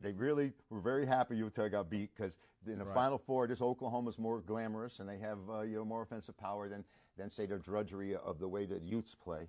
They 0.00 0.12
really 0.12 0.52
were 0.70 0.78
very 0.80 1.04
happy 1.04 1.36
Utah 1.36 1.66
got 1.68 1.90
beat 1.90 2.10
because 2.14 2.36
in 2.66 2.78
the 2.78 2.84
Right. 2.84 2.94
Final 2.94 3.18
Four, 3.18 3.48
this 3.48 3.60
Oklahoma's 3.62 4.18
more 4.20 4.40
glamorous 4.40 5.00
and 5.00 5.08
they 5.08 5.18
have 5.18 5.38
uh, 5.50 5.62
you 5.62 5.74
know 5.76 5.84
more 5.84 6.02
offensive 6.02 6.36
power 6.38 6.68
than 6.68 6.84
than 7.16 7.28
say 7.28 7.46
the 7.46 7.58
drudgery 7.58 8.14
of 8.14 8.38
the 8.38 8.46
way 8.46 8.66
that 8.66 8.82
Utes 8.82 9.16
play. 9.16 9.48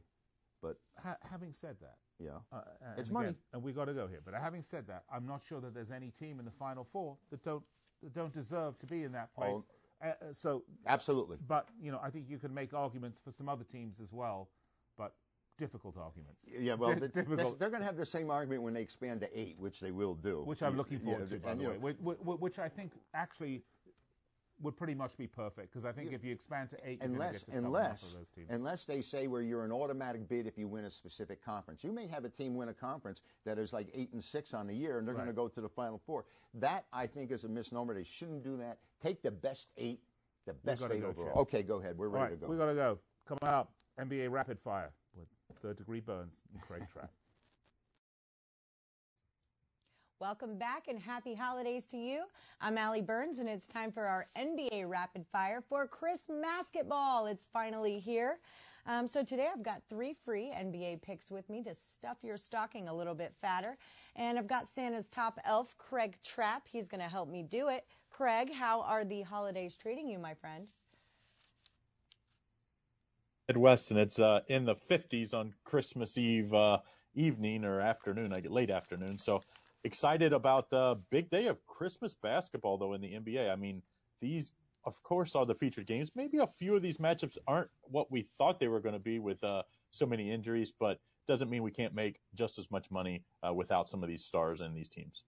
But 0.61 0.77
ha- 1.01 1.17
having 1.29 1.53
said 1.53 1.77
that, 1.81 1.97
yeah, 2.19 2.39
uh, 2.51 2.61
It's 2.97 3.09
again- 3.09 3.13
money. 3.13 3.35
and 3.53 3.63
we 3.63 3.71
got 3.71 3.85
to 3.85 3.93
go 3.93 4.07
here. 4.07 4.21
But 4.23 4.33
having 4.33 4.63
said 4.63 4.87
that, 4.87 5.03
I'm 5.11 5.25
not 5.25 5.43
sure 5.43 5.61
that 5.61 5.73
there's 5.73 5.91
any 5.91 6.11
team 6.11 6.39
in 6.39 6.45
the 6.45 6.51
Final 6.51 6.83
Four 6.83 7.17
that 7.29 7.43
don't 7.43 7.63
that 8.03 8.13
don't 8.13 8.33
deserve 8.33 8.77
to 8.79 8.85
be 8.85 9.03
in 9.03 9.11
that 9.13 9.33
place. 9.33 9.63
Oh. 10.03 10.07
Uh, 10.07 10.07
uh, 10.09 10.33
so 10.33 10.63
absolutely. 10.85 11.37
But 11.47 11.67
you 11.81 11.91
know, 11.91 11.99
I 12.01 12.09
think 12.09 12.29
you 12.29 12.37
can 12.37 12.53
make 12.53 12.73
arguments 12.73 13.19
for 13.19 13.31
some 13.31 13.49
other 13.49 13.63
teams 13.63 13.99
as 13.99 14.13
well, 14.13 14.49
but 14.97 15.13
difficult 15.57 15.97
arguments. 15.97 16.45
Yeah, 16.47 16.75
well, 16.75 16.93
Di- 16.99 17.07
the- 17.07 17.55
they're 17.57 17.69
going 17.69 17.81
to 17.81 17.85
have 17.85 17.97
the 17.97 18.05
same 18.05 18.29
argument 18.29 18.61
when 18.61 18.73
they 18.75 18.81
expand 18.81 19.21
to 19.21 19.39
eight, 19.39 19.57
which 19.59 19.79
they 19.79 19.91
will 19.91 20.13
do. 20.13 20.43
which 20.43 20.61
I'm 20.61 20.77
looking 20.77 20.99
forward 20.99 21.29
yeah, 21.29 21.37
to, 21.37 21.43
by 21.43 21.55
the 21.55 21.63
way. 21.69 21.77
Which, 21.77 21.97
which 21.99 22.59
I 22.59 22.69
think 22.69 22.93
actually 23.15 23.63
would 24.61 24.75
pretty 24.75 24.95
much 24.95 25.15
be 25.17 25.27
perfect 25.27 25.71
because 25.71 25.85
I 25.85 25.91
think 25.91 26.13
if 26.13 26.23
you 26.23 26.31
expand 26.31 26.69
to 26.71 26.77
eight, 26.77 26.99
you're 26.99 27.09
going 27.09 27.19
to 27.19 27.25
Unless, 27.25 27.43
get 27.43 27.51
to 27.51 27.57
unless, 27.57 28.03
of 28.03 28.13
those 28.13 28.29
teams. 28.29 28.47
unless 28.49 28.85
they 28.85 29.01
say 29.01 29.27
where 29.27 29.41
you're 29.41 29.63
an 29.63 29.71
automatic 29.71 30.27
bid 30.27 30.47
if 30.47 30.57
you 30.57 30.67
win 30.67 30.85
a 30.85 30.89
specific 30.89 31.43
conference. 31.43 31.83
You 31.83 31.91
may 31.91 32.07
have 32.07 32.25
a 32.25 32.29
team 32.29 32.55
win 32.55 32.69
a 32.69 32.73
conference 32.73 33.21
that 33.45 33.57
is 33.59 33.73
like 33.73 33.87
eight 33.93 34.11
and 34.13 34.23
six 34.23 34.53
on 34.53 34.67
the 34.67 34.73
year, 34.73 34.97
and 34.97 35.07
they're 35.07 35.15
going 35.15 35.27
to 35.27 35.33
go 35.33 35.47
to 35.47 35.61
the 35.61 35.69
final 35.69 36.01
four. 36.05 36.25
That 36.55 36.85
I 36.91 37.07
think 37.07 37.31
is 37.31 37.43
a 37.43 37.49
misnomer. 37.49 37.93
They 37.93 38.03
shouldn't 38.03 38.43
do 38.43 38.57
that. 38.57 38.79
Take 39.01 39.21
the 39.21 39.31
best 39.31 39.69
eight, 39.77 39.99
the 40.45 40.53
best 40.53 40.83
eight 40.91 41.01
go, 41.01 41.07
overall. 41.07 41.27
Chip. 41.27 41.37
Okay, 41.37 41.63
go 41.63 41.79
ahead. 41.79 41.97
We're 41.97 42.09
ready 42.09 42.23
right, 42.23 42.39
to 42.39 42.45
go. 42.45 42.47
we 42.47 42.57
got 42.57 42.67
to 42.67 42.75
go. 42.75 42.99
Coming 43.27 43.53
up, 43.53 43.71
NBA 43.99 44.31
Rapid 44.31 44.59
Fire 44.59 44.91
with 45.15 45.27
Third 45.61 45.77
Degree 45.77 45.99
Burns 45.99 46.41
and 46.53 46.61
Craig 46.61 46.83
Trapp. 46.91 47.11
Welcome 50.19 50.57
back 50.57 50.87
and 50.87 50.97
happy 50.97 51.35
holidays 51.35 51.85
to 51.91 51.97
you. 51.97 52.23
I'm 52.59 52.75
Allie 52.79 53.03
Burns 53.03 53.37
and 53.37 53.47
it's 53.47 53.67
time 53.67 53.91
for 53.91 54.07
our 54.07 54.25
NBA 54.35 54.89
Rapid 54.89 55.27
Fire 55.31 55.61
for 55.61 55.85
Chris 55.85 56.21
Basketball. 56.41 57.27
It's 57.27 57.45
finally 57.53 57.99
here. 57.99 58.39
Um, 58.87 59.05
so 59.05 59.23
today 59.23 59.47
I've 59.53 59.61
got 59.61 59.83
three 59.87 60.15
free 60.25 60.51
NBA 60.57 61.03
picks 61.03 61.29
with 61.29 61.47
me 61.51 61.61
to 61.65 61.73
stuff 61.75 62.17
your 62.23 62.35
stocking 62.35 62.87
a 62.87 62.93
little 62.95 63.13
bit 63.13 63.35
fatter. 63.43 63.77
And 64.15 64.39
I've 64.39 64.47
got 64.47 64.67
Santa's 64.67 65.07
top 65.07 65.39
elf, 65.45 65.77
Craig 65.77 66.17
Trapp. 66.23 66.67
He's 66.67 66.87
going 66.87 67.01
to 67.01 67.09
help 67.09 67.29
me 67.29 67.43
do 67.43 67.67
it. 67.67 67.85
Craig, 68.09 68.51
how 68.51 68.81
are 68.81 69.05
the 69.05 69.21
holidays 69.21 69.75
treating 69.75 70.09
you, 70.09 70.17
my 70.17 70.33
friend? 70.33 70.65
Midwest, 73.47 73.91
and 73.91 73.99
it's 73.99 74.17
uh, 74.17 74.39
in 74.47 74.65
the 74.65 74.75
50s 74.75 75.35
on 75.35 75.53
Christmas 75.63 76.17
Eve 76.17 76.55
uh, 76.55 76.79
evening 77.13 77.63
or 77.63 77.81
afternoon. 77.81 78.33
I 78.33 78.39
get 78.39 78.51
late 78.51 78.71
afternoon, 78.71 79.19
so 79.19 79.43
excited 79.83 80.33
about 80.33 80.69
the 80.69 80.99
big 81.09 81.29
day 81.29 81.47
of 81.47 81.65
Christmas 81.65 82.13
basketball 82.13 82.77
though 82.77 82.93
in 82.93 83.01
the 83.01 83.13
NBA. 83.13 83.51
I 83.51 83.55
mean, 83.55 83.81
these 84.19 84.51
of 84.85 85.01
course 85.03 85.35
are 85.35 85.45
the 85.45 85.55
featured 85.55 85.85
games. 85.85 86.11
Maybe 86.15 86.37
a 86.37 86.47
few 86.47 86.75
of 86.75 86.81
these 86.81 86.97
matchups 86.97 87.37
aren't 87.47 87.69
what 87.83 88.11
we 88.11 88.21
thought 88.21 88.59
they 88.59 88.69
were 88.69 88.79
going 88.79 88.93
to 88.93 88.99
be 88.99 89.19
with 89.19 89.43
uh, 89.43 89.63
so 89.91 90.05
many 90.05 90.31
injuries, 90.31 90.71
but 90.77 90.99
doesn't 91.27 91.49
mean 91.49 91.61
we 91.61 91.71
can't 91.71 91.93
make 91.93 92.21
just 92.35 92.57
as 92.57 92.71
much 92.71 92.89
money 92.89 93.23
uh, 93.45 93.53
without 93.53 93.89
some 93.89 94.01
of 94.01 94.09
these 94.09 94.23
stars 94.23 94.61
and 94.61 94.75
these 94.75 94.87
teams. 94.87 95.23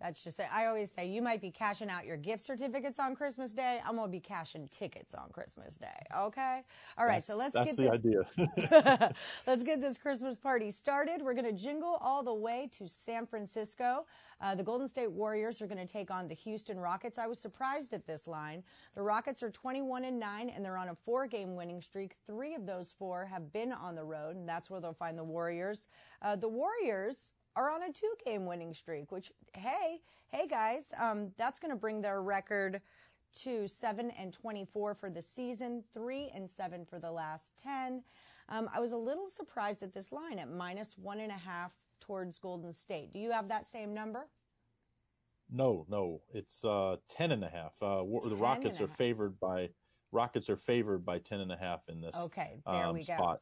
That's 0.00 0.24
just 0.24 0.40
it. 0.40 0.46
I 0.52 0.66
always 0.66 0.90
say 0.90 1.06
you 1.06 1.22
might 1.22 1.40
be 1.40 1.50
cashing 1.50 1.90
out 1.90 2.06
your 2.06 2.16
gift 2.16 2.42
certificates 2.44 2.98
on 2.98 3.14
Christmas 3.14 3.52
Day. 3.52 3.80
I'm 3.86 3.96
gonna 3.96 4.08
be 4.08 4.20
cashing 4.20 4.68
tickets 4.68 5.14
on 5.14 5.30
Christmas 5.30 5.76
Day. 5.76 5.86
Okay. 6.16 6.62
All 6.96 7.06
right. 7.06 7.16
That's, 7.16 7.26
so 7.26 7.36
let's 7.36 7.54
that's 7.54 7.76
get 7.76 7.76
the 7.76 8.22
this. 8.36 8.70
idea. 8.70 9.12
let's 9.46 9.62
get 9.62 9.80
this 9.80 9.98
Christmas 9.98 10.38
party 10.38 10.70
started. 10.70 11.20
We're 11.22 11.34
gonna 11.34 11.52
jingle 11.52 11.98
all 12.00 12.22
the 12.22 12.34
way 12.34 12.68
to 12.78 12.88
San 12.88 13.26
Francisco. 13.26 14.06
Uh, 14.40 14.54
the 14.54 14.62
Golden 14.62 14.88
State 14.88 15.10
Warriors 15.10 15.60
are 15.60 15.66
going 15.66 15.84
to 15.84 15.90
take 15.92 16.10
on 16.10 16.26
the 16.26 16.34
Houston 16.34 16.80
Rockets. 16.80 17.18
I 17.18 17.26
was 17.26 17.38
surprised 17.38 17.92
at 17.92 18.06
this 18.06 18.26
line. 18.26 18.62
The 18.94 19.02
Rockets 19.02 19.42
are 19.42 19.50
21 19.50 20.04
and 20.04 20.18
9 20.18 20.48
and 20.48 20.64
they're 20.64 20.78
on 20.78 20.88
a 20.88 20.94
four 20.94 21.26
game 21.26 21.54
winning 21.54 21.82
streak. 21.82 22.16
Three 22.26 22.54
of 22.54 22.64
those 22.64 22.90
four 22.90 23.26
have 23.26 23.52
been 23.52 23.72
on 23.72 23.94
the 23.94 24.04
road, 24.04 24.36
and 24.36 24.48
that's 24.48 24.70
where 24.70 24.80
they'll 24.80 24.94
find 24.94 25.18
the 25.18 25.24
Warriors. 25.24 25.88
Uh, 26.22 26.36
the 26.36 26.48
Warriors 26.48 27.32
are 27.56 27.70
on 27.70 27.82
a 27.82 27.92
two 27.92 28.12
game 28.24 28.46
winning 28.46 28.74
streak, 28.74 29.10
which, 29.12 29.32
hey, 29.54 30.00
hey 30.28 30.46
guys, 30.46 30.92
um, 30.98 31.30
that's 31.36 31.60
going 31.60 31.70
to 31.70 31.76
bring 31.76 32.00
their 32.00 32.22
record 32.22 32.80
to 33.42 33.68
7 33.68 34.10
and 34.18 34.32
24 34.32 34.94
for 34.94 35.10
the 35.10 35.22
season, 35.22 35.84
3 35.92 36.32
and 36.34 36.48
7 36.48 36.84
for 36.84 36.98
the 36.98 37.10
last 37.10 37.52
10. 37.62 38.02
Um, 38.48 38.68
I 38.74 38.80
was 38.80 38.92
a 38.92 38.96
little 38.96 39.28
surprised 39.28 39.82
at 39.82 39.94
this 39.94 40.10
line 40.10 40.38
at 40.38 40.50
minus 40.50 40.96
one 40.98 41.20
and 41.20 41.30
a 41.30 41.36
half 41.36 41.72
towards 42.00 42.38
Golden 42.38 42.72
State. 42.72 43.12
Do 43.12 43.18
you 43.20 43.30
have 43.30 43.48
that 43.48 43.66
same 43.66 43.94
number? 43.94 44.26
No, 45.52 45.86
no, 45.88 46.22
it's 46.32 46.64
uh, 46.64 46.96
10 47.08 47.32
and 47.32 47.44
a 47.44 47.48
half. 47.48 47.74
Uh, 47.82 48.02
the 48.28 48.36
Rockets 48.36 48.80
are 48.80 48.88
favored 48.88 49.38
by 49.40 49.70
Rockets 50.12 50.50
are 50.50 50.56
favored 50.56 51.04
by 51.04 51.18
10 51.18 51.40
and 51.40 51.52
a 51.52 51.56
half 51.56 51.82
in 51.88 52.00
this 52.00 52.16
okay, 52.16 52.60
there 52.66 52.86
um, 52.86 52.94
we 52.94 53.00
go. 53.00 53.14
spot. 53.14 53.40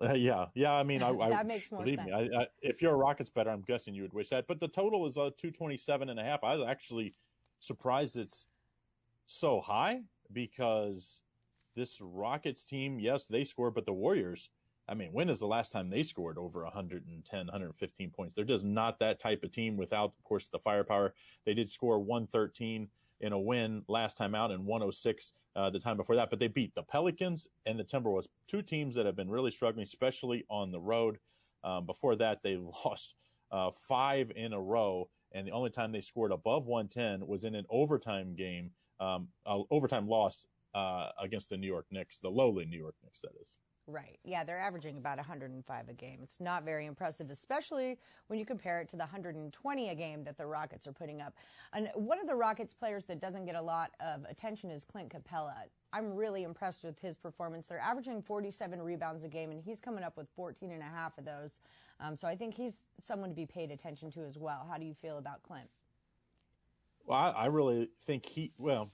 Uh, 0.00 0.12
yeah, 0.14 0.46
yeah. 0.54 0.72
I 0.72 0.82
mean, 0.82 1.02
I, 1.02 1.12
that 1.12 1.32
I, 1.32 1.42
makes 1.42 1.70
more 1.70 1.82
believe 1.82 1.98
sense. 1.98 2.08
me. 2.08 2.14
I, 2.34 2.42
I, 2.42 2.46
if 2.62 2.82
you're 2.82 2.94
a 2.94 2.96
Rockets 2.96 3.30
better, 3.30 3.50
I'm 3.50 3.62
guessing 3.62 3.94
you 3.94 4.02
would 4.02 4.12
wish 4.12 4.30
that. 4.30 4.46
But 4.46 4.60
the 4.60 4.68
total 4.68 5.06
is 5.06 5.16
uh, 5.16 5.30
227 5.36 6.08
and 6.08 6.18
a 6.18 6.22
half. 6.22 6.44
I 6.44 6.56
was 6.56 6.66
actually 6.68 7.14
surprised 7.60 8.16
it's 8.16 8.46
so 9.26 9.60
high 9.60 10.02
because 10.32 11.20
this 11.74 12.00
Rockets 12.00 12.64
team, 12.64 12.98
yes, 12.98 13.26
they 13.26 13.44
score, 13.44 13.70
but 13.70 13.86
the 13.86 13.92
Warriors, 13.92 14.50
I 14.88 14.94
mean, 14.94 15.12
when 15.12 15.28
is 15.28 15.38
the 15.38 15.46
last 15.46 15.70
time 15.70 15.90
they 15.90 16.02
scored 16.02 16.38
over 16.38 16.64
110, 16.64 17.38
115 17.38 18.10
points? 18.10 18.34
They're 18.34 18.44
just 18.44 18.64
not 18.64 18.98
that 19.00 19.20
type 19.20 19.42
of 19.44 19.52
team 19.52 19.76
without, 19.76 20.12
of 20.18 20.24
course, 20.24 20.48
the 20.48 20.58
firepower. 20.58 21.14
They 21.44 21.54
did 21.54 21.68
score 21.68 21.98
113 21.98 22.88
in 23.20 23.32
a 23.32 23.38
win 23.38 23.82
last 23.88 24.16
time 24.16 24.34
out 24.34 24.50
and 24.50 24.64
106 24.64 25.32
uh, 25.56 25.70
the 25.70 25.78
time 25.78 25.96
before 25.96 26.16
that. 26.16 26.30
But 26.30 26.38
they 26.38 26.48
beat 26.48 26.74
the 26.74 26.82
Pelicans 26.82 27.46
and 27.66 27.78
the 27.78 27.84
Timberwolves, 27.84 28.28
two 28.46 28.62
teams 28.62 28.94
that 28.94 29.06
have 29.06 29.16
been 29.16 29.30
really 29.30 29.50
struggling, 29.50 29.82
especially 29.82 30.44
on 30.48 30.70
the 30.70 30.80
road. 30.80 31.18
Um, 31.64 31.86
before 31.86 32.16
that, 32.16 32.42
they 32.42 32.56
lost 32.84 33.14
uh, 33.50 33.70
five 33.70 34.30
in 34.36 34.52
a 34.52 34.60
row, 34.60 35.08
and 35.32 35.46
the 35.46 35.52
only 35.52 35.70
time 35.70 35.92
they 35.92 36.00
scored 36.00 36.32
above 36.32 36.66
110 36.66 37.26
was 37.26 37.44
in 37.44 37.54
an 37.54 37.66
overtime 37.70 38.34
game, 38.34 38.70
um, 39.00 39.28
overtime 39.70 40.08
loss 40.08 40.46
uh, 40.74 41.08
against 41.20 41.48
the 41.48 41.56
New 41.56 41.66
York 41.66 41.86
Knicks, 41.90 42.18
the 42.18 42.28
lowly 42.28 42.64
New 42.64 42.78
York 42.78 42.94
Knicks, 43.02 43.20
that 43.20 43.32
is. 43.40 43.56
Right. 43.90 44.18
Yeah, 44.22 44.44
they're 44.44 44.58
averaging 44.58 44.98
about 44.98 45.16
105 45.16 45.88
a 45.88 45.92
game. 45.94 46.18
It's 46.22 46.42
not 46.42 46.62
very 46.62 46.84
impressive, 46.84 47.30
especially 47.30 47.96
when 48.26 48.38
you 48.38 48.44
compare 48.44 48.82
it 48.82 48.88
to 48.90 48.96
the 48.96 49.04
120 49.04 49.88
a 49.88 49.94
game 49.94 50.24
that 50.24 50.36
the 50.36 50.44
Rockets 50.44 50.86
are 50.86 50.92
putting 50.92 51.22
up. 51.22 51.34
And 51.72 51.88
one 51.94 52.20
of 52.20 52.26
the 52.26 52.34
Rockets 52.34 52.74
players 52.74 53.06
that 53.06 53.18
doesn't 53.18 53.46
get 53.46 53.54
a 53.54 53.62
lot 53.62 53.92
of 53.98 54.26
attention 54.28 54.70
is 54.70 54.84
Clint 54.84 55.08
Capela. 55.08 55.54
I'm 55.94 56.14
really 56.14 56.42
impressed 56.42 56.84
with 56.84 56.98
his 56.98 57.16
performance. 57.16 57.66
They're 57.66 57.80
averaging 57.80 58.20
47 58.20 58.82
rebounds 58.82 59.24
a 59.24 59.28
game, 59.28 59.52
and 59.52 59.62
he's 59.62 59.80
coming 59.80 60.04
up 60.04 60.18
with 60.18 60.28
14 60.36 60.70
and 60.70 60.82
a 60.82 60.84
half 60.84 61.16
of 61.16 61.24
those. 61.24 61.60
Um, 61.98 62.14
so 62.14 62.28
I 62.28 62.36
think 62.36 62.54
he's 62.54 62.84
someone 63.00 63.30
to 63.30 63.34
be 63.34 63.46
paid 63.46 63.70
attention 63.70 64.10
to 64.10 64.20
as 64.26 64.36
well. 64.36 64.68
How 64.70 64.76
do 64.76 64.84
you 64.84 64.92
feel 64.92 65.16
about 65.16 65.42
Clint? 65.42 65.70
Well, 67.06 67.18
I, 67.18 67.30
I 67.30 67.46
really 67.46 67.88
think 68.02 68.26
he, 68.26 68.52
well, 68.58 68.90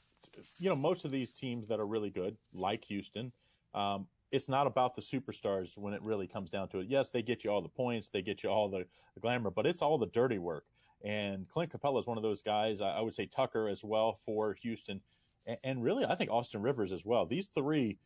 you 0.61 0.69
know, 0.69 0.77
most 0.77 1.05
of 1.05 1.11
these 1.11 1.33
teams 1.33 1.67
that 1.67 1.81
are 1.81 1.87
really 1.87 2.11
good, 2.11 2.37
like 2.53 2.85
Houston, 2.85 3.33
um, 3.75 4.07
it's 4.35 4.49
not 4.49 4.67
about 4.67 4.97
the 4.97 5.01
superstars 5.01 5.79
when 5.79 5.95
it 5.95 6.03
really 6.03 6.27
comes 6.27 6.51
down 6.51 6.67
to 6.69 6.81
it. 6.81 6.89
Yes, 6.89 7.09
they 7.09 7.23
get 7.23 7.45
you 7.45 7.51
all 7.51 7.63
the 7.63 7.69
points, 7.69 8.09
they 8.09 8.21
get 8.21 8.43
you 8.43 8.51
all 8.51 8.69
the, 8.69 8.85
the 9.15 9.21
glamour, 9.21 9.51
but 9.51 9.65
it's 9.65 9.81
all 9.81 9.97
the 9.97 10.09
dirty 10.09 10.39
work. 10.39 10.65
And 11.05 11.49
Clint 11.49 11.71
Capela 11.71 12.01
is 12.01 12.07
one 12.07 12.17
of 12.17 12.25
those 12.25 12.43
guys. 12.43 12.81
I, 12.81 12.89
I 12.89 13.01
would 13.01 13.15
say 13.15 13.27
Tucker 13.27 13.69
as 13.69 13.85
well 13.85 14.19
for 14.27 14.55
Houston, 14.55 15.01
and, 15.47 15.57
and, 15.63 15.83
really 15.85 16.05
I 16.05 16.17
think 16.17 16.31
Austin 16.33 16.63
Rivers 16.63 16.91
as 16.91 17.05
well. 17.05 17.27
These 17.27 17.49
three 17.55 17.97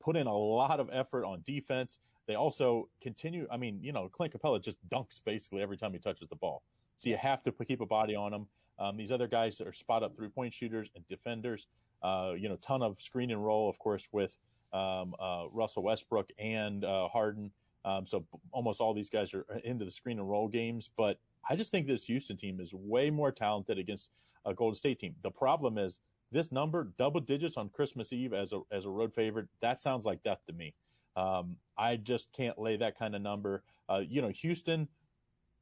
put 0.00 0.16
in 0.16 0.28
a 0.28 0.36
lot 0.36 0.78
of 0.78 0.88
effort 0.92 1.24
on 1.24 1.42
defense. 1.44 1.98
They 2.28 2.36
also 2.36 2.88
continue. 3.02 3.48
I 3.50 3.56
mean, 3.56 3.80
you 3.82 3.92
know, 3.92 4.08
Clint 4.08 4.32
Capela 4.32 4.62
just 4.62 4.76
dunks 4.90 5.20
basically 5.24 5.60
every 5.60 5.76
time 5.76 5.92
he 5.92 5.98
touches 5.98 6.28
the 6.28 6.36
ball. 6.36 6.62
So 6.98 7.08
you 7.08 7.16
have 7.16 7.42
to 7.42 7.52
keep 7.66 7.80
a 7.80 7.86
body 7.86 8.14
on 8.14 8.32
him. 8.32 8.46
Um, 8.78 8.96
these 8.96 9.10
other 9.10 9.26
guys 9.26 9.60
are 9.60 9.72
spot 9.72 10.04
up 10.04 10.14
three 10.14 10.28
point 10.28 10.54
shooters 10.54 10.88
and 10.94 11.06
defenders. 11.08 11.66
Uh, 12.02 12.34
you 12.36 12.48
know, 12.48 12.56
ton 12.56 12.82
of 12.82 13.00
screen 13.00 13.32
and 13.32 13.44
roll, 13.44 13.68
of 13.68 13.78
course, 13.78 14.06
with 14.12 14.36
um, 14.74 15.14
uh, 15.18 15.44
Russell 15.52 15.84
Westbrook 15.84 16.30
and 16.38 16.84
uh, 16.84 17.08
Harden. 17.08 17.50
Um, 17.84 18.06
so 18.06 18.24
almost 18.50 18.80
all 18.80 18.92
these 18.94 19.10
guys 19.10 19.32
are 19.34 19.46
into 19.64 19.84
the 19.84 19.90
screen 19.90 20.18
and 20.18 20.28
roll 20.28 20.48
games. 20.48 20.90
But 20.96 21.18
I 21.48 21.56
just 21.56 21.70
think 21.70 21.86
this 21.86 22.04
Houston 22.06 22.36
team 22.36 22.60
is 22.60 22.72
way 22.74 23.10
more 23.10 23.30
talented 23.30 23.78
against 23.78 24.10
a 24.44 24.52
Golden 24.52 24.74
State 24.74 24.98
team. 24.98 25.14
The 25.22 25.30
problem 25.30 25.78
is 25.78 26.00
this 26.32 26.50
number, 26.50 26.88
double 26.98 27.20
digits 27.20 27.56
on 27.56 27.68
Christmas 27.68 28.12
Eve 28.12 28.32
as 28.32 28.52
a 28.52 28.60
as 28.72 28.84
a 28.84 28.90
road 28.90 29.14
favorite. 29.14 29.46
That 29.60 29.78
sounds 29.78 30.04
like 30.04 30.22
death 30.22 30.40
to 30.46 30.52
me. 30.52 30.74
Um, 31.16 31.56
I 31.78 31.96
just 31.96 32.32
can't 32.32 32.58
lay 32.58 32.76
that 32.76 32.98
kind 32.98 33.14
of 33.14 33.22
number. 33.22 33.62
Uh, 33.88 34.02
you 34.06 34.20
know, 34.20 34.28
Houston. 34.30 34.88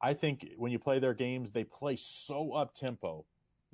I 0.01 0.13
think 0.13 0.47
when 0.57 0.71
you 0.71 0.79
play 0.79 0.99
their 0.99 1.13
games, 1.13 1.51
they 1.51 1.63
play 1.63 1.95
so 1.95 2.51
up 2.51 2.75
tempo 2.75 3.25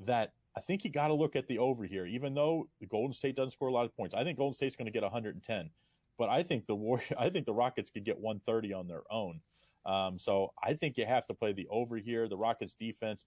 that 0.06 0.34
I 0.60 0.62
think 0.62 0.84
you 0.84 0.92
got 0.92 1.08
to 1.08 1.14
look 1.14 1.38
at 1.38 1.48
the 1.48 1.58
over 1.58 1.86
here. 1.86 2.06
Even 2.06 2.34
though 2.34 2.68
the 2.82 2.86
Golden 2.86 3.14
State 3.14 3.38
doesn't 3.38 3.52
score 3.52 3.70
a 3.70 3.72
lot 3.72 3.86
of 3.86 3.96
points, 3.96 4.14
I 4.14 4.26
think 4.26 4.38
Golden 4.38 4.54
State's 4.54 4.76
going 4.76 4.88
to 4.88 4.92
get 4.92 5.04
110. 5.04 5.70
But 6.18 6.28
I 6.28 6.44
think 6.44 6.68
the 6.68 6.76
War, 6.76 7.02
I 7.18 7.30
think 7.30 7.46
the 7.46 7.54
Rockets 7.54 7.90
could 7.90 8.04
get 8.04 8.20
130 8.20 8.74
on 8.74 8.86
their 8.86 9.04
own. 9.10 9.40
Um, 9.86 10.20
so 10.20 10.52
I 10.62 10.74
think 10.74 10.98
you 10.98 11.06
have 11.06 11.26
to 11.28 11.34
play 11.34 11.54
the 11.54 11.66
over 11.70 11.96
here. 11.96 12.28
The 12.28 12.36
Rockets 12.36 12.74
defense 12.74 13.24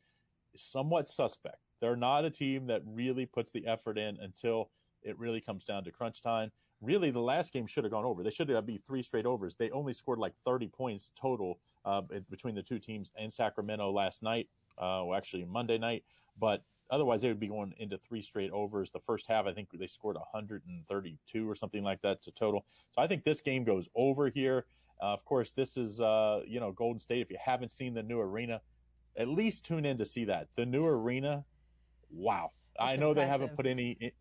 is 0.53 0.63
somewhat 0.63 1.09
suspect. 1.09 1.57
They're 1.81 1.97
not 1.97 2.27
a 2.27 2.31
team 2.31 2.67
that 2.67 2.83
really 2.85 3.25
puts 3.25 3.51
the 3.51 3.67
effort 3.67 3.97
in 3.97 4.19
until 4.21 4.69
it 5.03 5.19
really 5.19 5.41
comes 5.41 5.65
down 5.65 5.85
to 5.85 5.91
crunch 5.91 6.21
time. 6.21 6.53
Really, 6.83 7.11
the 7.11 7.19
last 7.19 7.55
game 7.55 7.67
should 7.67 7.85
have 7.85 7.93
gone 7.93 8.05
over. 8.05 8.23
They 8.23 8.31
should 8.31 8.51
have 8.51 8.67
been 8.67 8.79
three 8.79 9.03
straight 9.03 9.25
overs. 9.25 9.57
They 9.57 9.71
only 9.71 9.95
scored 9.95 10.19
like 10.19 10.35
30 10.45 10.69
points 10.69 11.13
total 11.19 11.61
uh, 11.87 12.03
between 12.29 12.55
the 12.55 12.63
two 12.63 12.79
teams 12.79 13.11
in 13.19 13.31
Sacramento 13.31 13.91
last 13.91 14.23
night. 14.23 14.51
Uh, 14.77 15.01
well, 15.07 15.15
actually 15.15 15.47
Monday 15.47 15.79
night, 15.79 16.05
but 16.39 16.63
Otherwise, 16.93 17.23
they 17.23 17.29
would 17.29 17.41
be 17.41 17.49
going 17.49 17.75
into 17.79 17.97
three 17.97 18.21
straight 18.21 18.51
overs. 18.51 18.91
The 18.91 19.01
first 19.01 19.27
half, 19.27 19.47
I 19.47 19.55
think 19.55 19.69
they 19.73 19.87
scored 19.87 20.17
132 20.17 21.51
or 21.51 21.55
something 21.55 21.83
like 21.83 22.03
that 22.03 22.21
to 22.23 22.31
total. 22.31 22.67
So 22.95 23.01
I 23.01 23.07
think 23.07 23.25
this 23.25 23.41
game 23.41 23.65
goes 23.65 23.89
over 23.97 24.29
here. 24.29 24.67
Uh, 25.03 25.07
of 25.07 25.25
course, 25.25 25.53
this 25.53 25.79
is 25.79 26.03
uh, 26.03 26.43
you 26.47 26.61
know 26.61 26.71
Golden 26.71 27.01
State. 27.01 27.23
If 27.23 27.31
you 27.31 27.39
haven't 27.43 27.71
seen 27.71 27.95
the 27.95 28.03
new 28.03 28.21
arena, 28.21 28.61
at 29.17 29.27
least 29.27 29.65
tune 29.65 29.87
in 29.87 29.97
to 29.99 30.05
see 30.05 30.27
that. 30.27 30.49
The 30.55 30.67
new 30.67 30.85
arena, 30.85 31.45
wow! 32.11 32.51
I 32.79 32.97
know 32.97 33.09
impressive. 33.11 33.17
they 33.17 33.27
haven't 33.27 33.57
put 33.57 33.67
any 33.67 34.13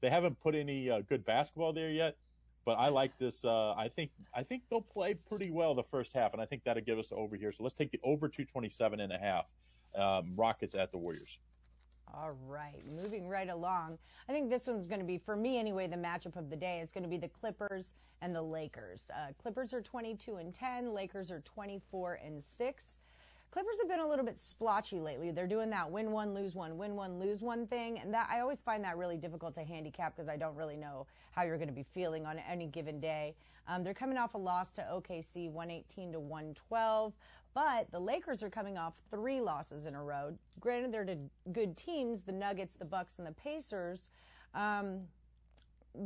they 0.00 0.08
haven't 0.08 0.40
put 0.40 0.54
any 0.54 0.88
uh, 0.88 1.00
good 1.08 1.24
basketball 1.24 1.72
there 1.72 1.90
yet, 1.90 2.16
but 2.64 2.72
I 2.74 2.88
like 2.88 3.18
this. 3.18 3.44
Uh, 3.44 3.72
I 3.72 3.88
think 3.88 4.12
I 4.32 4.44
think 4.44 4.62
they'll 4.70 4.80
play 4.80 5.14
pretty 5.14 5.50
well 5.50 5.74
the 5.74 5.82
first 5.82 6.12
half, 6.12 6.34
and 6.34 6.40
I 6.40 6.46
think 6.46 6.62
that'll 6.62 6.84
give 6.84 7.00
us 7.00 7.12
over 7.12 7.34
here. 7.34 7.50
So 7.50 7.64
let's 7.64 7.74
take 7.74 7.90
the 7.90 8.00
over 8.04 8.28
227 8.28 9.00
and 9.00 9.12
a 9.12 9.18
half. 9.18 9.46
Um, 9.94 10.32
Rockets 10.36 10.74
at 10.76 10.92
the 10.92 10.98
Warriors. 10.98 11.38
All 12.14 12.36
right, 12.46 12.82
moving 12.94 13.26
right 13.26 13.48
along. 13.48 13.98
I 14.28 14.32
think 14.32 14.50
this 14.50 14.66
one's 14.66 14.86
going 14.86 15.00
to 15.00 15.06
be, 15.06 15.16
for 15.16 15.34
me 15.34 15.58
anyway, 15.58 15.86
the 15.86 15.96
matchup 15.96 16.36
of 16.36 16.50
the 16.50 16.56
day 16.56 16.80
is 16.80 16.92
going 16.92 17.04
to 17.04 17.08
be 17.08 17.16
the 17.16 17.28
Clippers 17.28 17.94
and 18.20 18.34
the 18.34 18.42
Lakers. 18.42 19.10
Uh, 19.14 19.32
Clippers 19.40 19.72
are 19.72 19.80
22 19.80 20.36
and 20.36 20.52
10, 20.52 20.92
Lakers 20.92 21.30
are 21.30 21.40
24 21.40 22.20
and 22.24 22.42
6. 22.42 22.98
Clippers 23.50 23.78
have 23.80 23.88
been 23.88 24.00
a 24.00 24.08
little 24.08 24.24
bit 24.24 24.38
splotchy 24.38 24.98
lately. 24.98 25.30
They're 25.30 25.46
doing 25.46 25.68
that 25.70 25.90
win 25.90 26.10
one, 26.10 26.34
lose 26.34 26.54
one, 26.54 26.78
win 26.78 26.96
one, 26.96 27.18
lose 27.18 27.42
one 27.42 27.66
thing, 27.66 27.98
and 27.98 28.12
that 28.14 28.28
I 28.30 28.40
always 28.40 28.62
find 28.62 28.82
that 28.84 28.96
really 28.96 29.18
difficult 29.18 29.54
to 29.54 29.62
handicap 29.62 30.16
because 30.16 30.28
I 30.28 30.36
don't 30.36 30.54
really 30.54 30.76
know 30.76 31.06
how 31.32 31.42
you're 31.42 31.58
going 31.58 31.68
to 31.68 31.74
be 31.74 31.82
feeling 31.82 32.24
on 32.24 32.38
any 32.38 32.66
given 32.66 32.98
day. 32.98 33.34
Um, 33.68 33.84
they're 33.84 33.94
coming 33.94 34.16
off 34.16 34.34
a 34.34 34.38
loss 34.38 34.72
to 34.74 34.82
OKC, 34.90 35.50
118 35.50 36.12
to 36.12 36.20
112. 36.20 37.12
But 37.54 37.90
the 37.90 38.00
Lakers 38.00 38.42
are 38.42 38.50
coming 38.50 38.78
off 38.78 39.00
three 39.10 39.40
losses 39.40 39.86
in 39.86 39.94
a 39.94 40.02
row. 40.02 40.36
Granted, 40.60 40.92
they're 40.92 41.04
to 41.04 41.18
good 41.52 41.76
teams, 41.76 42.22
the 42.22 42.32
Nuggets, 42.32 42.74
the 42.74 42.84
Bucks, 42.84 43.18
and 43.18 43.26
the 43.26 43.32
Pacers. 43.32 44.08
Um, 44.54 45.02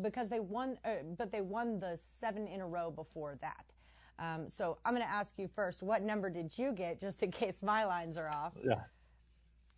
because 0.02 0.28
they 0.28 0.40
won, 0.40 0.78
uh, 0.84 0.96
but 1.16 1.30
they 1.30 1.40
won 1.40 1.78
the 1.78 1.96
seven 1.96 2.48
in 2.48 2.60
a 2.60 2.66
row 2.66 2.90
before 2.90 3.36
that. 3.40 3.72
Um, 4.18 4.48
so 4.48 4.78
I'm 4.84 4.94
going 4.94 5.06
to 5.06 5.12
ask 5.12 5.38
you 5.38 5.46
first, 5.46 5.82
what 5.82 6.02
number 6.02 6.28
did 6.30 6.56
you 6.58 6.72
get, 6.72 6.98
just 7.00 7.22
in 7.22 7.30
case 7.42 7.62
my 7.62 7.84
lines 7.84 8.16
are 8.18 8.28
off? 8.28 8.54
Yeah, 8.64 8.80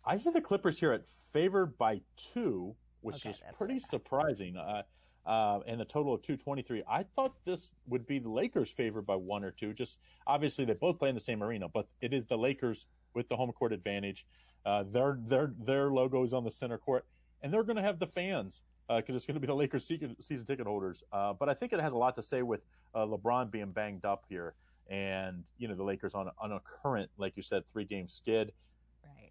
I 0.05 0.17
see 0.17 0.31
the 0.31 0.41
Clippers 0.41 0.79
here 0.79 0.93
at 0.93 1.03
favored 1.31 1.77
by 1.77 2.01
two, 2.15 2.75
which 3.01 3.17
Okay, 3.17 3.29
is 3.31 3.41
pretty 3.57 3.75
what 3.75 3.77
I 3.77 3.79
thought. 3.85 3.89
surprising. 3.91 4.57
Uh, 4.57 4.81
uh, 5.25 5.59
and 5.67 5.79
the 5.79 5.85
total 5.85 6.13
of 6.13 6.21
223. 6.21 6.83
I 6.89 7.03
thought 7.03 7.33
this 7.45 7.71
would 7.87 8.07
be 8.07 8.19
the 8.19 8.29
Lakers 8.29 8.69
favored 8.69 9.05
by 9.05 9.15
one 9.15 9.43
or 9.43 9.51
two. 9.51 9.73
Just 9.73 9.99
obviously 10.25 10.65
they 10.65 10.73
both 10.73 10.99
play 10.99 11.09
in 11.09 11.15
the 11.15 11.21
same 11.21 11.43
arena, 11.43 11.67
but 11.67 11.87
it 12.01 12.13
is 12.13 12.25
the 12.25 12.37
Lakers 12.37 12.87
with 13.13 13.27
the 13.27 13.35
home 13.35 13.51
court 13.51 13.73
advantage. 13.73 14.25
Uh, 14.65 14.83
their 14.91 15.19
their 15.25 15.53
their 15.59 15.89
logo 15.89 16.23
is 16.23 16.33
on 16.33 16.43
the 16.43 16.51
center 16.51 16.77
court, 16.77 17.05
and 17.41 17.53
they're 17.53 17.63
going 17.63 17.77
to 17.77 17.81
have 17.81 17.99
the 17.99 18.07
fans 18.07 18.61
because 18.97 19.15
it's 19.15 19.25
going 19.25 19.35
to 19.35 19.39
be 19.39 19.47
the 19.47 19.53
Lakers 19.53 19.85
season 19.85 20.45
ticket 20.45 20.65
holders. 20.65 21.03
Uh, 21.11 21.33
but 21.33 21.47
I 21.47 21.53
think 21.53 21.73
it 21.73 21.79
has 21.79 21.93
a 21.93 21.97
lot 21.97 22.15
to 22.15 22.23
say 22.23 22.41
with 22.41 22.61
uh, 22.95 23.05
LeBron 23.05 23.51
being 23.51 23.71
banged 23.71 24.03
up 24.03 24.25
here, 24.27 24.55
and 24.89 25.43
you 25.57 25.67
know 25.67 25.75
the 25.75 25.83
Lakers 25.83 26.15
on 26.15 26.29
on 26.39 26.51
a 26.51 26.59
current, 26.59 27.09
like 27.17 27.37
you 27.37 27.43
said, 27.43 27.65
three 27.67 27.85
game 27.85 28.07
skid. 28.07 28.51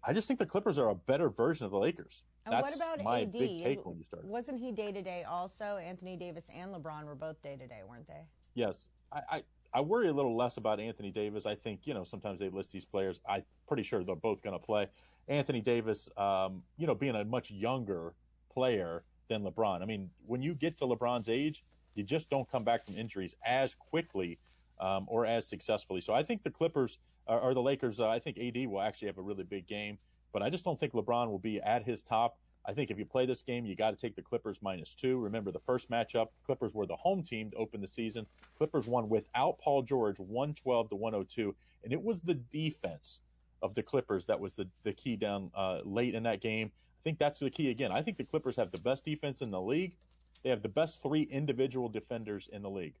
Right. 0.03 0.11
I 0.11 0.13
just 0.13 0.27
think 0.27 0.39
the 0.39 0.45
Clippers 0.45 0.77
are 0.77 0.89
a 0.89 0.95
better 0.95 1.29
version 1.29 1.65
of 1.65 1.71
the 1.71 1.79
Lakers. 1.79 2.23
And 2.45 2.53
That's 2.53 2.77
what 2.77 2.95
about 2.95 3.03
my 3.03 3.21
AD? 3.21 3.31
big 3.31 3.63
take 3.63 3.85
when 3.85 3.97
you 3.97 4.03
start. 4.03 4.25
Wasn't 4.25 4.59
he 4.59 4.71
day 4.71 4.91
to 4.91 5.01
day 5.01 5.23
also? 5.23 5.77
Anthony 5.77 6.15
Davis 6.15 6.49
and 6.53 6.73
LeBron 6.73 7.05
were 7.05 7.15
both 7.15 7.41
day 7.41 7.55
to 7.57 7.67
day, 7.67 7.81
weren't 7.87 8.07
they? 8.07 8.23
Yes, 8.55 8.89
I, 9.11 9.21
I 9.29 9.43
I 9.71 9.81
worry 9.81 10.07
a 10.07 10.13
little 10.13 10.35
less 10.35 10.57
about 10.57 10.79
Anthony 10.79 11.11
Davis. 11.11 11.45
I 11.45 11.55
think 11.55 11.81
you 11.83 11.93
know 11.93 12.03
sometimes 12.03 12.39
they 12.39 12.49
list 12.49 12.71
these 12.71 12.85
players. 12.85 13.19
I'm 13.27 13.43
pretty 13.67 13.83
sure 13.83 14.03
they're 14.03 14.15
both 14.15 14.41
going 14.41 14.57
to 14.57 14.63
play. 14.65 14.87
Anthony 15.27 15.61
Davis, 15.61 16.09
um, 16.17 16.63
you 16.77 16.87
know, 16.87 16.95
being 16.95 17.15
a 17.15 17.23
much 17.23 17.51
younger 17.51 18.15
player 18.51 19.03
than 19.27 19.43
LeBron. 19.43 19.81
I 19.81 19.85
mean, 19.85 20.09
when 20.25 20.41
you 20.41 20.55
get 20.55 20.77
to 20.79 20.85
LeBron's 20.85 21.29
age, 21.29 21.63
you 21.93 22.03
just 22.03 22.29
don't 22.31 22.49
come 22.49 22.63
back 22.63 22.85
from 22.85 22.95
injuries 22.95 23.35
as 23.45 23.75
quickly 23.75 24.39
um, 24.79 25.05
or 25.07 25.25
as 25.27 25.47
successfully. 25.47 26.01
So 26.01 26.13
I 26.13 26.23
think 26.23 26.43
the 26.43 26.49
Clippers 26.49 26.97
or, 27.29 27.39
or 27.39 27.53
the 27.53 27.61
Lakers. 27.61 28.01
Uh, 28.01 28.09
I 28.09 28.19
think 28.19 28.37
AD 28.37 28.67
will 28.67 28.81
actually 28.81 29.07
have 29.07 29.17
a 29.17 29.21
really 29.21 29.43
big 29.43 29.67
game, 29.67 29.97
but 30.33 30.41
I 30.41 30.49
just 30.49 30.65
don't 30.65 30.77
think 30.77 30.93
LeBron 30.93 31.29
will 31.29 31.39
be 31.39 31.61
at 31.61 31.85
his 31.85 32.01
top. 32.01 32.37
I 32.65 32.73
think 32.73 32.91
if 32.91 32.99
you 32.99 33.05
play 33.05 33.25
this 33.25 33.41
game, 33.41 33.65
you 33.65 33.75
got 33.75 33.91
to 33.91 33.95
take 33.95 34.15
the 34.15 34.21
Clippers 34.21 34.59
minus 34.61 34.93
two. 34.93 35.17
Remember 35.19 35.51
the 35.51 35.59
first 35.59 35.89
matchup, 35.89 36.27
Clippers 36.45 36.73
were 36.73 36.85
the 36.85 36.95
home 36.95 37.23
team 37.23 37.51
to 37.51 37.57
open 37.57 37.79
the 37.79 37.87
season. 37.87 38.25
Clippers 38.57 38.85
won 38.85 39.07
without 39.07 39.57
Paul 39.59 39.81
George, 39.81 40.19
112 40.19 40.89
to 40.89 40.95
102, 40.95 41.55
and 41.83 41.93
it 41.93 42.01
was 42.01 42.19
the 42.19 42.33
defense 42.33 43.21
of 43.61 43.75
the 43.75 43.83
Clippers 43.83 44.25
that 44.25 44.39
was 44.39 44.53
the, 44.53 44.67
the 44.83 44.93
key 44.93 45.15
down 45.15 45.51
uh, 45.55 45.79
late 45.83 46.15
in 46.15 46.23
that 46.23 46.41
game. 46.41 46.71
I 46.71 47.01
think 47.03 47.17
that's 47.17 47.39
the 47.39 47.49
key 47.49 47.69
again. 47.69 47.91
I 47.91 48.01
think 48.01 48.17
the 48.17 48.25
Clippers 48.25 48.57
have 48.57 48.71
the 48.71 48.81
best 48.81 49.05
defense 49.05 49.41
in 49.41 49.51
the 49.51 49.61
league. 49.61 49.95
They 50.43 50.49
have 50.49 50.61
the 50.61 50.69
best 50.69 51.01
three 51.01 51.23
individual 51.23 51.89
defenders 51.89 52.49
in 52.51 52.61
the 52.61 52.69
league 52.69 52.95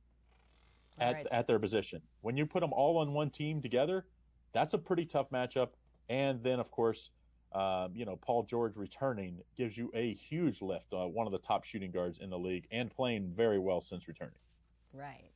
at 0.99 1.13
right. 1.13 1.27
at 1.31 1.47
their 1.47 1.59
position. 1.59 2.01
When 2.21 2.37
you 2.37 2.45
put 2.45 2.61
them 2.61 2.73
all 2.73 2.97
on 2.97 3.13
one 3.13 3.29
team 3.29 3.61
together, 3.61 4.05
that's 4.53 4.73
a 4.73 4.77
pretty 4.77 5.05
tough 5.05 5.29
matchup. 5.29 5.69
And 6.09 6.41
then, 6.43 6.59
of 6.59 6.71
course, 6.71 7.11
um, 7.53 7.91
you 7.95 8.05
know 8.05 8.15
Paul 8.15 8.43
George 8.43 8.75
returning 8.75 9.39
gives 9.57 9.77
you 9.77 9.91
a 9.95 10.13
huge 10.13 10.61
lift. 10.61 10.93
Uh, 10.93 11.07
one 11.07 11.25
of 11.25 11.31
the 11.31 11.39
top 11.39 11.63
shooting 11.63 11.91
guards 11.91 12.19
in 12.19 12.29
the 12.29 12.37
league 12.37 12.67
and 12.71 12.91
playing 12.91 13.33
very 13.35 13.59
well 13.59 13.81
since 13.81 14.07
returning. 14.07 14.35
Right. 14.93 15.31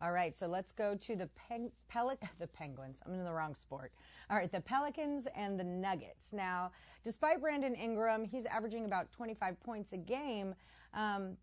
All 0.00 0.12
right, 0.12 0.36
so 0.36 0.46
let's 0.46 0.70
go 0.70 0.94
to 0.94 1.16
the 1.16 1.28
peng- 1.34 1.72
Pelic- 1.92 2.22
the 2.38 2.46
Penguins. 2.46 3.00
I'm 3.04 3.14
in 3.14 3.24
the 3.24 3.32
wrong 3.32 3.54
sport. 3.54 3.92
All 4.30 4.36
right, 4.36 4.50
the 4.50 4.60
Pelicans 4.60 5.26
and 5.34 5.58
the 5.58 5.64
Nuggets. 5.64 6.32
Now, 6.32 6.70
despite 7.02 7.40
Brandon 7.40 7.74
Ingram, 7.74 8.24
he's 8.24 8.46
averaging 8.46 8.84
about 8.84 9.10
25 9.10 9.58
points 9.60 9.92
a 9.92 9.96
game. 9.96 10.54
Um, 10.94 11.36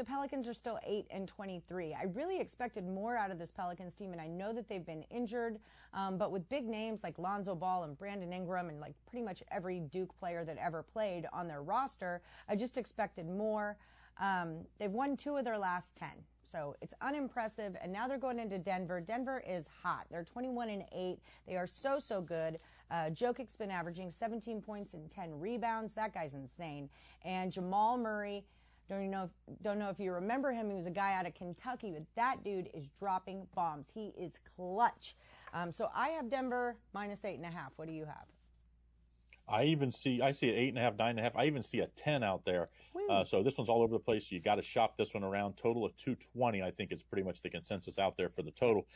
the 0.00 0.04
Pelicans 0.06 0.48
are 0.48 0.54
still 0.54 0.78
8 0.82 1.08
and 1.10 1.28
23. 1.28 1.92
I 1.92 2.04
really 2.14 2.40
expected 2.40 2.88
more 2.88 3.18
out 3.18 3.30
of 3.30 3.38
this 3.38 3.50
Pelicans 3.50 3.92
team, 3.92 4.12
and 4.12 4.20
I 4.20 4.28
know 4.28 4.50
that 4.50 4.66
they've 4.66 4.86
been 4.86 5.02
injured. 5.10 5.58
Um, 5.92 6.16
but 6.16 6.32
with 6.32 6.48
big 6.48 6.66
names 6.66 7.00
like 7.02 7.18
Lonzo 7.18 7.54
Ball 7.54 7.84
and 7.84 7.98
Brandon 7.98 8.32
Ingram, 8.32 8.70
and 8.70 8.80
like 8.80 8.94
pretty 9.06 9.22
much 9.22 9.42
every 9.50 9.80
Duke 9.80 10.18
player 10.18 10.42
that 10.42 10.56
ever 10.56 10.82
played 10.82 11.26
on 11.34 11.46
their 11.46 11.60
roster, 11.60 12.22
I 12.48 12.56
just 12.56 12.78
expected 12.78 13.28
more. 13.28 13.76
Um, 14.18 14.64
they've 14.78 14.90
won 14.90 15.18
two 15.18 15.36
of 15.36 15.44
their 15.44 15.58
last 15.58 15.96
10. 15.96 16.08
So 16.44 16.76
it's 16.80 16.94
unimpressive. 17.02 17.76
And 17.82 17.92
now 17.92 18.08
they're 18.08 18.16
going 18.16 18.38
into 18.38 18.58
Denver. 18.58 19.02
Denver 19.02 19.42
is 19.46 19.68
hot. 19.82 20.06
They're 20.10 20.24
21 20.24 20.70
and 20.70 20.84
8. 20.92 21.18
They 21.46 21.56
are 21.56 21.66
so, 21.66 21.98
so 21.98 22.22
good. 22.22 22.58
Uh, 22.90 23.10
Jokic's 23.10 23.56
been 23.56 23.70
averaging 23.70 24.10
17 24.10 24.62
points 24.62 24.94
and 24.94 25.10
10 25.10 25.38
rebounds. 25.38 25.92
That 25.92 26.14
guy's 26.14 26.32
insane. 26.32 26.88
And 27.22 27.52
Jamal 27.52 27.98
Murray, 27.98 28.44
don't 28.90 29.10
know 29.10 29.24
if, 29.24 29.62
don't 29.62 29.78
know 29.78 29.88
if 29.88 29.98
you 29.98 30.12
remember 30.12 30.52
him. 30.52 30.68
He 30.68 30.76
was 30.76 30.86
a 30.86 30.90
guy 30.90 31.14
out 31.14 31.26
of 31.26 31.34
Kentucky, 31.34 31.92
but 31.92 32.02
that 32.16 32.44
dude 32.44 32.68
is 32.74 32.88
dropping 32.88 33.46
bombs. 33.54 33.90
He 33.94 34.12
is 34.20 34.38
clutch. 34.56 35.16
Um, 35.54 35.72
so 35.72 35.88
I 35.94 36.08
have 36.08 36.28
Denver 36.28 36.76
minus 36.92 37.24
eight 37.24 37.36
and 37.36 37.46
a 37.46 37.50
half. 37.50 37.72
What 37.76 37.88
do 37.88 37.94
you 37.94 38.04
have? 38.04 38.26
I 39.48 39.64
even 39.64 39.90
see 39.90 40.22
I 40.22 40.30
see 40.30 40.48
an 40.48 40.54
eight 40.54 40.68
and 40.68 40.78
a 40.78 40.80
half, 40.80 40.96
nine 40.96 41.10
and 41.10 41.20
a 41.20 41.22
half. 41.22 41.34
I 41.34 41.46
even 41.46 41.62
see 41.62 41.80
a 41.80 41.88
ten 41.88 42.22
out 42.22 42.44
there. 42.44 42.68
Uh, 43.08 43.24
so 43.24 43.42
this 43.42 43.58
one's 43.58 43.68
all 43.68 43.82
over 43.82 43.92
the 43.92 43.98
place. 43.98 44.30
You 44.30 44.38
got 44.40 44.56
to 44.56 44.62
shop 44.62 44.96
this 44.96 45.12
one 45.12 45.24
around. 45.24 45.56
Total 45.56 45.84
of 45.84 45.96
two 45.96 46.16
twenty. 46.32 46.62
I 46.62 46.70
think 46.70 46.92
is 46.92 47.02
pretty 47.02 47.24
much 47.24 47.42
the 47.42 47.50
consensus 47.50 47.98
out 47.98 48.16
there 48.16 48.28
for 48.28 48.42
the 48.42 48.52
total. 48.52 48.86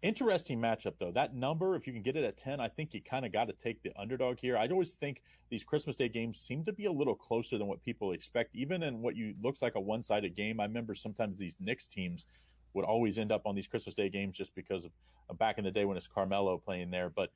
Interesting 0.00 0.60
matchup 0.60 0.94
though. 1.00 1.10
That 1.10 1.34
number, 1.34 1.74
if 1.74 1.86
you 1.86 1.92
can 1.92 2.02
get 2.02 2.16
it 2.16 2.24
at 2.24 2.36
ten, 2.36 2.60
I 2.60 2.68
think 2.68 2.94
you 2.94 3.02
kind 3.02 3.26
of 3.26 3.32
got 3.32 3.46
to 3.46 3.52
take 3.52 3.82
the 3.82 3.90
underdog 3.98 4.38
here. 4.38 4.56
I 4.56 4.68
always 4.68 4.92
think 4.92 5.22
these 5.50 5.64
Christmas 5.64 5.96
Day 5.96 6.08
games 6.08 6.38
seem 6.38 6.64
to 6.66 6.72
be 6.72 6.84
a 6.84 6.92
little 6.92 7.16
closer 7.16 7.58
than 7.58 7.66
what 7.66 7.82
people 7.82 8.12
expect, 8.12 8.54
even 8.54 8.84
in 8.84 9.02
what 9.02 9.16
you 9.16 9.34
looks 9.42 9.60
like 9.60 9.74
a 9.74 9.80
one-sided 9.80 10.36
game. 10.36 10.60
I 10.60 10.64
remember 10.64 10.94
sometimes 10.94 11.36
these 11.36 11.58
Knicks 11.60 11.88
teams 11.88 12.26
would 12.74 12.84
always 12.84 13.18
end 13.18 13.32
up 13.32 13.42
on 13.44 13.56
these 13.56 13.66
Christmas 13.66 13.94
Day 13.96 14.08
games 14.08 14.36
just 14.36 14.54
because 14.54 14.84
of, 14.84 14.92
of 15.28 15.38
back 15.38 15.58
in 15.58 15.64
the 15.64 15.70
day 15.70 15.84
when 15.84 15.96
it's 15.96 16.06
Carmelo 16.06 16.58
playing 16.58 16.90
there, 16.90 17.10
but 17.10 17.30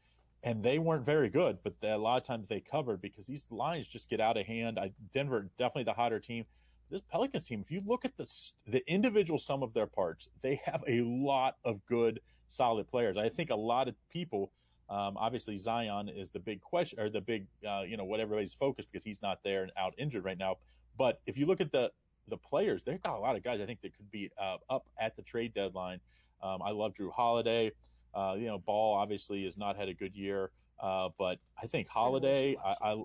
and 0.45 0.63
they 0.63 0.79
weren't 0.79 1.07
very 1.07 1.29
good, 1.29 1.59
but 1.63 1.75
a 1.83 1.97
lot 1.97 2.17
of 2.17 2.25
times 2.25 2.49
they 2.49 2.61
covered 2.61 3.01
because 3.01 3.27
these 3.27 3.47
lines 3.51 3.89
just 3.89 4.09
get 4.09 4.21
out 4.21 4.37
of 4.37 4.47
hand. 4.47 4.79
I, 4.79 4.93
Denver 5.13 5.49
definitely 5.59 5.85
the 5.85 5.93
hotter 5.93 6.21
team. 6.21 6.45
This 6.91 7.01
Pelicans 7.01 7.45
team, 7.45 7.61
if 7.61 7.71
you 7.71 7.83
look 7.85 8.05
at 8.05 8.17
the 8.17 8.29
the 8.67 8.89
individual 8.89 9.39
sum 9.39 9.63
of 9.63 9.73
their 9.73 9.87
parts, 9.87 10.29
they 10.43 10.61
have 10.65 10.85
a 10.87 11.01
lot 11.03 11.57
of 11.65 11.85
good, 11.87 12.21
solid 12.53 12.89
players. 12.89 13.17
I 13.17 13.29
think 13.29 13.51
a 13.51 13.57
lot 13.57 13.89
of 13.89 13.95
people, 14.11 14.51
um, 14.91 15.17
obviously 15.17 15.59
Zion 15.59 16.09
is 16.09 16.31
the 16.31 16.39
big 16.39 16.61
question 16.61 17.01
or 17.01 17.09
the 17.09 17.21
big, 17.21 17.47
uh, 17.67 17.83
you 17.83 17.97
know, 17.97 18.05
what 18.05 18.21
everybody's 18.21 18.55
focused 18.55 18.89
because 18.93 19.05
he's 19.05 19.23
not 19.23 19.41
there 19.43 19.63
and 19.63 19.73
out 19.79 19.95
injured 19.99 20.25
right 20.25 20.39
now. 20.39 20.59
But 20.99 21.21
if 21.27 21.37
you 21.39 21.47
look 21.47 21.61
at 21.61 21.73
the 21.73 21.91
the 22.29 22.37
players, 22.37 22.85
they've 22.85 23.03
got 23.03 23.17
a 23.17 23.19
lot 23.19 23.35
of 23.35 23.43
guys 23.43 23.61
I 23.61 23.67
think 23.67 23.81
that 23.83 23.97
could 23.97 24.11
be 24.11 24.31
uh, 24.41 24.59
up 24.71 24.87
at 25.01 25.17
the 25.17 25.23
trade 25.23 25.55
deadline. 25.55 25.99
Um, 26.43 26.63
I 26.63 26.71
love 26.71 26.95
Jrue 26.95 27.13
Holiday. 27.13 27.73
Uh, 28.15 28.35
you 28.39 28.47
know, 28.47 28.59
Ball 28.59 28.95
obviously 28.95 29.45
has 29.45 29.57
not 29.57 29.77
had 29.77 29.89
a 29.89 29.95
good 29.95 30.15
year, 30.15 30.51
uh, 30.81 31.09
but 31.19 31.39
I 31.61 31.67
think 31.67 31.89
Holiday, 31.89 32.57
I, 32.63 32.75
I 32.81 33.03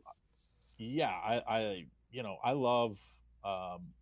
yeah, 0.78 1.10
I, 1.10 1.42
I, 1.48 1.86
you 2.12 2.24
know, 2.24 2.38
I 2.44 2.52
love. 2.52 2.98
Um, 3.44 3.94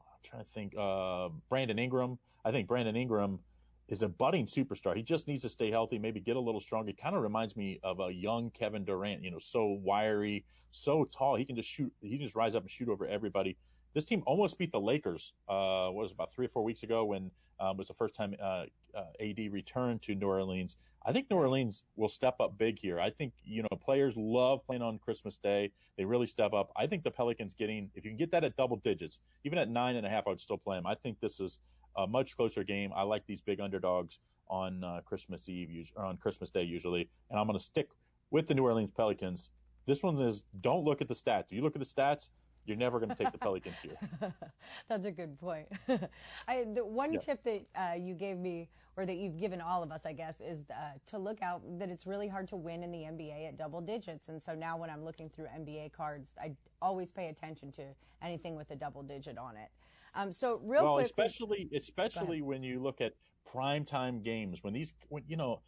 I'm 0.00 0.22
trying 0.22 0.44
to 0.44 0.48
think. 0.50 0.74
Uh, 0.78 1.30
Brandon 1.48 1.78
Ingram. 1.78 2.18
I 2.44 2.52
think 2.52 2.68
Brandon 2.68 2.94
Ingram 2.94 3.40
is 3.88 4.02
a 4.02 4.08
budding 4.08 4.46
superstar. 4.46 4.94
He 4.94 5.02
just 5.02 5.26
needs 5.26 5.42
to 5.42 5.48
stay 5.48 5.70
healthy, 5.70 5.98
maybe 5.98 6.20
get 6.20 6.36
a 6.36 6.40
little 6.40 6.60
stronger. 6.60 6.92
Kind 6.92 7.16
of 7.16 7.22
reminds 7.22 7.56
me 7.56 7.80
of 7.82 8.00
a 8.00 8.12
young 8.12 8.50
Kevin 8.50 8.84
Durant. 8.84 9.22
You 9.22 9.30
know, 9.30 9.38
so 9.38 9.78
wiry, 9.82 10.44
so 10.70 11.04
tall. 11.04 11.36
He 11.36 11.44
can 11.44 11.56
just 11.56 11.68
shoot. 11.68 11.92
He 12.00 12.16
can 12.16 12.26
just 12.26 12.36
rise 12.36 12.54
up 12.54 12.62
and 12.62 12.70
shoot 12.70 12.88
over 12.88 13.06
everybody. 13.06 13.56
This 13.94 14.04
team 14.04 14.22
almost 14.26 14.58
beat 14.58 14.72
the 14.72 14.80
Lakers. 14.80 15.32
Uh, 15.48 15.88
what 15.88 16.02
was 16.02 16.10
it, 16.10 16.14
about 16.14 16.32
three 16.32 16.46
or 16.46 16.50
four 16.50 16.62
weeks 16.62 16.82
ago 16.82 17.04
when 17.06 17.30
um, 17.60 17.76
was 17.76 17.88
the 17.88 17.94
first 17.94 18.14
time 18.14 18.34
uh, 18.40 18.64
uh, 18.94 19.04
AD 19.20 19.38
returned 19.50 20.02
to 20.02 20.14
New 20.14 20.28
Orleans. 20.28 20.76
I 21.04 21.12
think 21.12 21.30
New 21.30 21.36
Orleans 21.36 21.84
will 21.96 22.08
step 22.08 22.36
up 22.40 22.58
big 22.58 22.78
here. 22.78 23.00
I 23.00 23.10
think 23.10 23.32
you 23.44 23.62
know 23.62 23.76
players 23.82 24.16
love 24.16 24.64
playing 24.66 24.82
on 24.82 24.98
Christmas 24.98 25.36
Day. 25.36 25.72
They 25.96 26.04
really 26.04 26.26
step 26.26 26.52
up. 26.52 26.70
I 26.76 26.86
think 26.86 27.02
the 27.02 27.10
Pelicans 27.10 27.54
getting 27.54 27.90
if 27.94 28.04
you 28.04 28.10
can 28.10 28.18
get 28.18 28.30
that 28.32 28.44
at 28.44 28.56
double 28.56 28.76
digits, 28.76 29.18
even 29.44 29.58
at 29.58 29.70
nine 29.70 29.96
and 29.96 30.06
a 30.06 30.10
half, 30.10 30.26
I 30.26 30.30
would 30.30 30.40
still 30.40 30.58
play 30.58 30.76
them. 30.76 30.86
I 30.86 30.94
think 30.94 31.18
this 31.20 31.40
is 31.40 31.60
a 31.96 32.06
much 32.06 32.36
closer 32.36 32.64
game. 32.64 32.92
I 32.94 33.02
like 33.02 33.26
these 33.26 33.40
big 33.40 33.60
underdogs 33.60 34.18
on 34.48 34.82
uh, 34.82 35.00
Christmas 35.04 35.48
Eve 35.48 35.90
or 35.96 36.04
on 36.04 36.16
Christmas 36.16 36.50
Day 36.50 36.62
usually, 36.62 37.08
and 37.30 37.38
I'm 37.38 37.46
going 37.46 37.58
to 37.58 37.64
stick 37.64 37.88
with 38.30 38.46
the 38.46 38.54
New 38.54 38.64
Orleans 38.64 38.90
Pelicans. 38.96 39.50
This 39.86 40.02
one 40.02 40.20
is 40.20 40.42
don't 40.60 40.84
look 40.84 41.00
at 41.00 41.08
the 41.08 41.14
stats. 41.14 41.46
If 41.46 41.52
you 41.52 41.62
look 41.62 41.74
at 41.74 41.80
the 41.80 41.86
stats, 41.86 42.28
you're 42.68 42.76
never 42.76 42.98
going 42.98 43.08
to 43.08 43.14
take 43.14 43.32
the 43.32 43.38
Pelicans 43.38 43.76
here. 43.80 43.96
That's 44.88 45.06
a 45.06 45.10
good 45.10 45.38
point. 45.40 45.66
I, 46.48 46.64
the 46.74 46.84
one 46.84 47.14
yeah. 47.14 47.18
tip 47.18 47.42
that 47.44 47.62
uh, 47.74 47.94
you 47.94 48.14
gave 48.14 48.36
me, 48.36 48.68
or 48.96 49.06
that 49.06 49.16
you've 49.16 49.38
given 49.38 49.60
all 49.60 49.82
of 49.82 49.90
us, 49.90 50.04
I 50.04 50.12
guess, 50.12 50.40
is 50.40 50.64
uh, 50.70 50.98
to 51.06 51.18
look 51.18 51.40
out 51.40 51.62
that 51.78 51.88
it's 51.88 52.06
really 52.06 52.28
hard 52.28 52.46
to 52.48 52.56
win 52.56 52.82
in 52.82 52.92
the 52.92 52.98
NBA 52.98 53.48
at 53.48 53.56
double 53.56 53.80
digits. 53.80 54.28
And 54.28 54.42
so 54.42 54.54
now 54.54 54.76
when 54.76 54.90
I'm 54.90 55.04
looking 55.04 55.30
through 55.30 55.46
NBA 55.46 55.92
cards, 55.92 56.34
I 56.40 56.52
always 56.82 57.10
pay 57.10 57.28
attention 57.28 57.72
to 57.72 57.84
anything 58.22 58.54
with 58.54 58.70
a 58.70 58.76
double 58.76 59.02
digit 59.02 59.38
on 59.38 59.56
it. 59.56 59.70
Um, 60.18 60.32
so 60.32 60.60
real 60.64 60.82
well, 60.82 60.94
quick, 60.94 61.06
especially 61.06 61.68
especially 61.74 62.42
when 62.42 62.62
you 62.62 62.82
look 62.82 63.00
at 63.00 63.12
primetime 63.48 64.22
games, 64.22 64.58
when 64.62 64.74
these, 64.74 64.92
when 65.08 65.22
you 65.28 65.36
know 65.36 65.60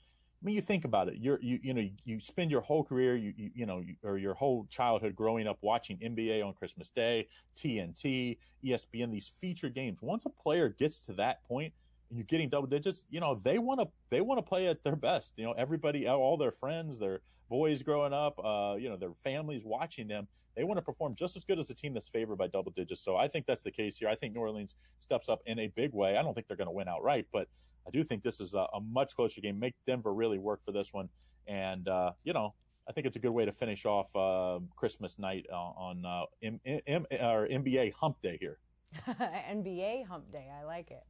I 0.42 0.46
mean, 0.46 0.54
you 0.54 0.62
think 0.62 0.86
about 0.86 1.08
it. 1.08 1.16
You're, 1.18 1.38
you, 1.42 1.58
you 1.62 1.74
know, 1.74 1.86
you 2.04 2.18
spend 2.18 2.50
your 2.50 2.62
whole 2.62 2.82
career, 2.82 3.14
you, 3.14 3.34
you, 3.36 3.50
you 3.54 3.66
know, 3.66 3.84
or 4.02 4.16
your 4.16 4.32
whole 4.32 4.66
childhood 4.70 5.14
growing 5.14 5.46
up 5.46 5.58
watching 5.60 5.98
NBA 5.98 6.42
on 6.44 6.54
Christmas 6.54 6.88
Day, 6.88 7.28
TNT, 7.56 8.38
ESPN, 8.64 9.12
these 9.12 9.30
feature 9.38 9.68
games. 9.68 9.98
Once 10.00 10.24
a 10.24 10.30
player 10.30 10.70
gets 10.70 11.00
to 11.02 11.12
that 11.14 11.44
point 11.44 11.74
and 12.08 12.18
you're 12.18 12.24
getting 12.24 12.48
double 12.48 12.68
digits, 12.68 13.04
you 13.10 13.20
know, 13.20 13.38
they 13.44 13.58
want 13.58 13.80
to, 13.80 13.88
they 14.08 14.22
want 14.22 14.38
to 14.38 14.42
play 14.42 14.68
at 14.68 14.82
their 14.82 14.96
best. 14.96 15.32
You 15.36 15.44
know, 15.44 15.52
everybody, 15.52 16.08
all 16.08 16.38
their 16.38 16.52
friends, 16.52 16.98
their 16.98 17.20
boys 17.50 17.82
growing 17.82 18.14
up, 18.14 18.42
uh, 18.42 18.76
you 18.78 18.88
know, 18.88 18.96
their 18.96 19.12
families 19.22 19.62
watching 19.62 20.08
them, 20.08 20.26
they 20.56 20.64
want 20.64 20.78
to 20.78 20.82
perform 20.82 21.14
just 21.14 21.36
as 21.36 21.44
good 21.44 21.58
as 21.58 21.68
the 21.68 21.74
team 21.74 21.94
that's 21.94 22.08
favored 22.08 22.36
by 22.36 22.46
double 22.46 22.72
digits. 22.72 23.02
So 23.02 23.16
I 23.16 23.28
think 23.28 23.46
that's 23.46 23.62
the 23.62 23.70
case 23.70 23.98
here. 23.98 24.08
I 24.08 24.14
think 24.14 24.34
New 24.34 24.40
Orleans 24.40 24.74
steps 24.98 25.28
up 25.28 25.40
in 25.46 25.58
a 25.58 25.68
big 25.68 25.92
way. 25.92 26.16
I 26.16 26.22
don't 26.22 26.34
think 26.34 26.48
they're 26.48 26.56
going 26.56 26.68
to 26.68 26.72
win 26.72 26.88
outright, 26.88 27.26
but 27.32 27.48
I 27.86 27.90
do 27.90 28.04
think 28.04 28.22
this 28.22 28.40
is 28.40 28.54
a, 28.54 28.66
a 28.74 28.80
much 28.80 29.14
closer 29.14 29.40
game. 29.40 29.58
Make 29.58 29.74
Denver 29.86 30.12
really 30.12 30.38
work 30.38 30.60
for 30.64 30.72
this 30.72 30.92
one. 30.92 31.08
And, 31.46 31.88
uh, 31.88 32.12
you 32.24 32.32
know, 32.32 32.54
I 32.88 32.92
think 32.92 33.06
it's 33.06 33.16
a 33.16 33.20
good 33.20 33.30
way 33.30 33.44
to 33.44 33.52
finish 33.52 33.86
off 33.86 34.14
uh, 34.16 34.58
Christmas 34.76 35.18
night 35.18 35.46
uh, 35.52 35.56
on 35.56 36.04
uh, 36.04 36.24
M- 36.42 36.60
M- 36.86 37.06
or 37.12 37.46
NBA 37.48 37.92
Hump 37.94 38.20
Day 38.22 38.36
here. 38.40 38.58
NBA 39.08 40.06
Hump 40.06 40.32
Day. 40.32 40.48
I 40.60 40.64
like 40.64 40.90
it. 40.90 41.04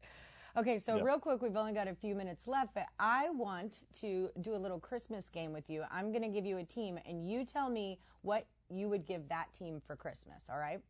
Okay, 0.56 0.78
so 0.78 0.96
yep. 0.96 1.04
real 1.04 1.18
quick, 1.18 1.40
we've 1.42 1.56
only 1.56 1.72
got 1.72 1.86
a 1.86 1.94
few 1.94 2.14
minutes 2.14 2.48
left, 2.48 2.74
but 2.74 2.86
I 2.98 3.30
want 3.30 3.80
to 4.00 4.30
do 4.40 4.56
a 4.56 4.58
little 4.58 4.80
Christmas 4.80 5.28
game 5.28 5.52
with 5.52 5.70
you. 5.70 5.84
I'm 5.92 6.10
going 6.10 6.22
to 6.22 6.28
give 6.28 6.44
you 6.44 6.58
a 6.58 6.64
team, 6.64 6.98
and 7.06 7.30
you 7.30 7.44
tell 7.44 7.70
me 7.70 8.00
what 8.22 8.46
you 8.70 8.88
would 8.88 9.06
give 9.06 9.28
that 9.28 9.52
team 9.52 9.80
for 9.84 9.96
Christmas, 9.96 10.48
all 10.50 10.58
right? 10.58 10.80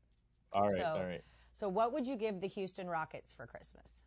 All 0.53 0.63
right, 0.63 0.73
so, 0.73 0.85
all 0.85 1.05
right. 1.05 1.23
So, 1.53 1.69
what 1.69 1.93
would 1.93 2.07
you 2.07 2.17
give 2.17 2.41
the 2.41 2.49
Houston 2.49 2.89
Rockets 2.89 3.33
for 3.33 3.47
Christmas? 3.47 4.05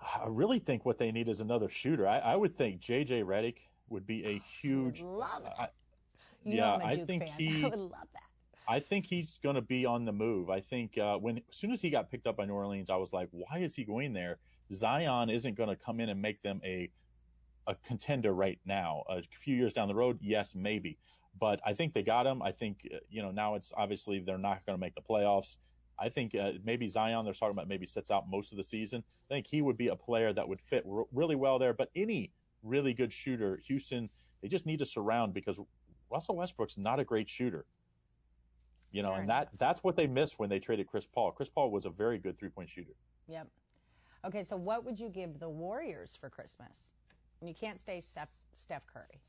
I 0.00 0.26
really 0.28 0.58
think 0.58 0.84
what 0.84 0.98
they 0.98 1.10
need 1.10 1.28
is 1.28 1.40
another 1.40 1.68
shooter. 1.68 2.06
I, 2.06 2.18
I 2.18 2.36
would 2.36 2.56
think 2.56 2.80
JJ 2.80 3.24
Redick 3.24 3.56
would 3.88 4.06
be 4.06 4.24
a 4.24 4.38
huge. 4.60 5.00
love 5.00 5.42
it. 5.44 5.52
I, 5.58 5.68
yeah, 6.44 6.76
i 6.76 6.94
think 6.94 7.24
fan. 7.24 7.32
he. 7.38 7.64
I 7.64 7.68
would 7.68 7.78
love 7.78 8.08
that. 8.12 8.22
I 8.68 8.80
think 8.80 9.06
he's 9.06 9.38
going 9.42 9.54
to 9.54 9.62
be 9.62 9.86
on 9.86 10.04
the 10.04 10.12
move. 10.12 10.50
I 10.50 10.60
think 10.60 10.98
uh, 10.98 11.16
when 11.16 11.38
as 11.38 11.56
soon 11.56 11.72
as 11.72 11.80
he 11.80 11.88
got 11.88 12.10
picked 12.10 12.26
up 12.26 12.36
by 12.36 12.44
New 12.44 12.52
Orleans, 12.52 12.90
I 12.90 12.96
was 12.96 13.12
like, 13.12 13.28
why 13.30 13.58
is 13.58 13.74
he 13.74 13.82
going 13.82 14.12
there? 14.12 14.38
Zion 14.72 15.30
isn't 15.30 15.56
going 15.56 15.70
to 15.70 15.76
come 15.76 16.00
in 16.00 16.10
and 16.10 16.20
make 16.20 16.42
them 16.42 16.60
a 16.64 16.90
a 17.66 17.74
contender 17.86 18.32
right 18.32 18.58
now. 18.64 19.04
A 19.08 19.22
few 19.22 19.54
years 19.54 19.72
down 19.72 19.88
the 19.88 19.94
road, 19.94 20.18
yes, 20.22 20.54
maybe. 20.54 20.98
But 21.38 21.60
I 21.64 21.74
think 21.74 21.94
they 21.94 22.02
got 22.02 22.26
him. 22.26 22.42
I 22.42 22.52
think 22.52 22.88
uh, 22.92 22.98
you 23.10 23.22
know 23.22 23.30
now 23.30 23.54
it's 23.54 23.72
obviously 23.76 24.20
they're 24.20 24.38
not 24.38 24.64
going 24.66 24.76
to 24.76 24.80
make 24.80 24.94
the 24.94 25.02
playoffs. 25.02 25.56
I 25.98 26.08
think 26.08 26.34
uh, 26.34 26.52
maybe 26.64 26.86
Zion, 26.86 27.24
they're 27.24 27.34
talking 27.34 27.52
about 27.52 27.68
maybe 27.68 27.86
sits 27.86 28.10
out 28.10 28.28
most 28.28 28.52
of 28.52 28.56
the 28.56 28.64
season. 28.64 29.02
I 29.30 29.34
think 29.34 29.46
he 29.46 29.62
would 29.62 29.76
be 29.76 29.88
a 29.88 29.96
player 29.96 30.32
that 30.32 30.48
would 30.48 30.60
fit 30.60 30.84
r- 30.90 31.04
really 31.12 31.36
well 31.36 31.58
there. 31.58 31.74
But 31.74 31.90
any 31.96 32.32
really 32.62 32.94
good 32.94 33.12
shooter, 33.12 33.60
Houston, 33.66 34.08
they 34.40 34.48
just 34.48 34.64
need 34.64 34.78
to 34.78 34.86
surround 34.86 35.34
because 35.34 35.58
Russell 36.10 36.36
Westbrook's 36.36 36.78
not 36.78 37.00
a 37.00 37.04
great 37.04 37.28
shooter. 37.28 37.66
You 38.92 39.02
know, 39.02 39.10
Fair 39.10 39.20
and 39.20 39.30
that 39.30 39.48
that's 39.58 39.82
what 39.84 39.96
they 39.96 40.06
missed 40.06 40.38
when 40.38 40.48
they 40.48 40.58
traded 40.58 40.86
Chris 40.86 41.06
Paul. 41.06 41.32
Chris 41.32 41.48
Paul 41.48 41.70
was 41.70 41.84
a 41.84 41.90
very 41.90 42.18
good 42.18 42.38
three 42.38 42.48
point 42.48 42.70
shooter. 42.70 42.94
Yep. 43.28 43.48
Okay, 44.24 44.42
so 44.42 44.56
what 44.56 44.84
would 44.84 44.98
you 44.98 45.08
give 45.08 45.38
the 45.38 45.48
Warriors 45.48 46.16
for 46.16 46.30
Christmas? 46.30 46.92
And 47.40 47.48
you 47.48 47.54
can't 47.54 47.80
stay 47.80 48.00
Steph, 48.00 48.30
Steph 48.52 48.86
Curry. 48.86 49.20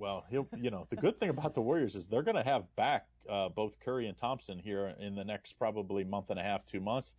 Well, 0.00 0.24
he'll, 0.30 0.48
you 0.56 0.70
know, 0.70 0.86
the 0.88 0.96
good 0.96 1.20
thing 1.20 1.28
about 1.28 1.52
the 1.54 1.60
Warriors 1.60 1.94
is 1.94 2.06
they're 2.06 2.22
going 2.22 2.38
to 2.38 2.42
have 2.42 2.64
back 2.74 3.06
uh, 3.28 3.50
both 3.50 3.78
Curry 3.80 4.08
and 4.08 4.16
Thompson 4.16 4.58
here 4.58 4.94
in 4.98 5.14
the 5.14 5.24
next 5.24 5.58
probably 5.58 6.04
month 6.04 6.30
and 6.30 6.40
a 6.40 6.42
half, 6.42 6.64
two 6.64 6.80
months. 6.80 7.14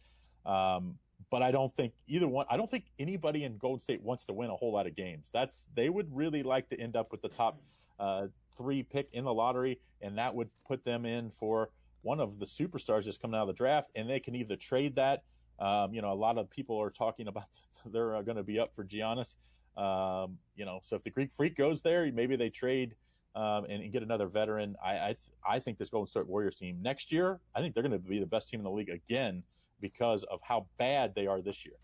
Um, 0.47 0.95
but 1.29 1.43
I 1.43 1.51
don't 1.51 1.73
think 1.75 1.93
either 2.07 2.27
one. 2.27 2.47
I 2.49 2.57
don't 2.57 2.69
think 2.69 2.85
anybody 2.97 3.43
in 3.43 3.59
Golden 3.59 3.79
State 3.79 4.01
wants 4.01 4.25
to 4.25 4.33
win 4.33 4.49
a 4.49 4.55
whole 4.55 4.73
lot 4.73 4.87
of 4.87 4.95
games. 4.95 5.29
That's 5.31 5.67
they 5.75 5.89
would 5.89 6.07
really 6.15 6.41
like 6.41 6.69
to 6.69 6.79
end 6.79 6.95
up 6.95 7.11
with 7.11 7.21
the 7.21 7.29
top 7.29 7.61
uh, 7.99 8.27
three 8.57 8.81
pick 8.81 9.09
in 9.13 9.25
the 9.25 9.33
lottery, 9.33 9.79
and 10.01 10.17
that 10.17 10.33
would 10.33 10.49
put 10.67 10.83
them 10.83 11.05
in 11.05 11.29
for 11.29 11.69
one 12.01 12.19
of 12.19 12.39
the 12.39 12.47
superstars 12.47 13.03
just 13.03 13.21
coming 13.21 13.37
out 13.37 13.43
of 13.43 13.47
the 13.47 13.53
draft, 13.53 13.91
and 13.95 14.09
they 14.09 14.19
can 14.19 14.33
either 14.33 14.55
trade 14.55 14.95
that. 14.95 15.21
Um, 15.59 15.93
you 15.93 16.01
know, 16.01 16.11
a 16.11 16.15
lot 16.15 16.39
of 16.39 16.49
people 16.49 16.81
are 16.81 16.89
talking 16.89 17.27
about 17.27 17.45
they're 17.85 18.15
uh, 18.15 18.23
going 18.23 18.37
to 18.37 18.43
be 18.43 18.57
up 18.57 18.73
for 18.75 18.83
Giannis. 18.83 19.35
Um, 19.77 20.37
you 20.55 20.65
know, 20.65 20.79
so 20.83 20.95
if 20.95 21.03
the 21.03 21.09
Greek 21.09 21.31
Freak 21.31 21.55
goes 21.55 21.81
there, 21.81 22.11
maybe 22.11 22.35
they 22.35 22.49
trade 22.49 22.95
um, 23.35 23.65
and, 23.69 23.81
and, 23.81 23.91
get 23.91 24.03
another 24.03 24.27
veteran. 24.27 24.75
I 24.83 24.91
I, 24.91 25.05
th- 25.07 25.31
I, 25.47 25.59
think 25.59 25.77
this 25.77 25.89
Golden 25.89 26.07
State 26.07 26.27
Warriors 26.27 26.55
team 26.55 26.79
next 26.81 27.11
year, 27.11 27.39
I 27.55 27.61
think 27.61 27.73
they're 27.73 27.83
going 27.83 27.93
to 27.93 27.99
be 27.99 28.19
the 28.19 28.25
best 28.25 28.49
team 28.49 28.59
in 28.59 28.65
the 28.65 28.71
league 28.71 28.89
again 28.89 29.43
because 29.79 30.23
of 30.23 30.41
how 30.43 30.65
bad 30.77 31.15
they 31.15 31.27
are 31.27 31.41
this 31.41 31.65
year. 31.65 31.75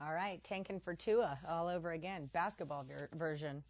All 0.00 0.12
right, 0.12 0.42
tanking 0.42 0.80
for 0.80 0.94
Tua 0.94 1.38
all 1.48 1.68
over 1.68 1.92
again, 1.92 2.28
basketball 2.32 2.84
ver- 2.84 3.08
version. 3.14 3.62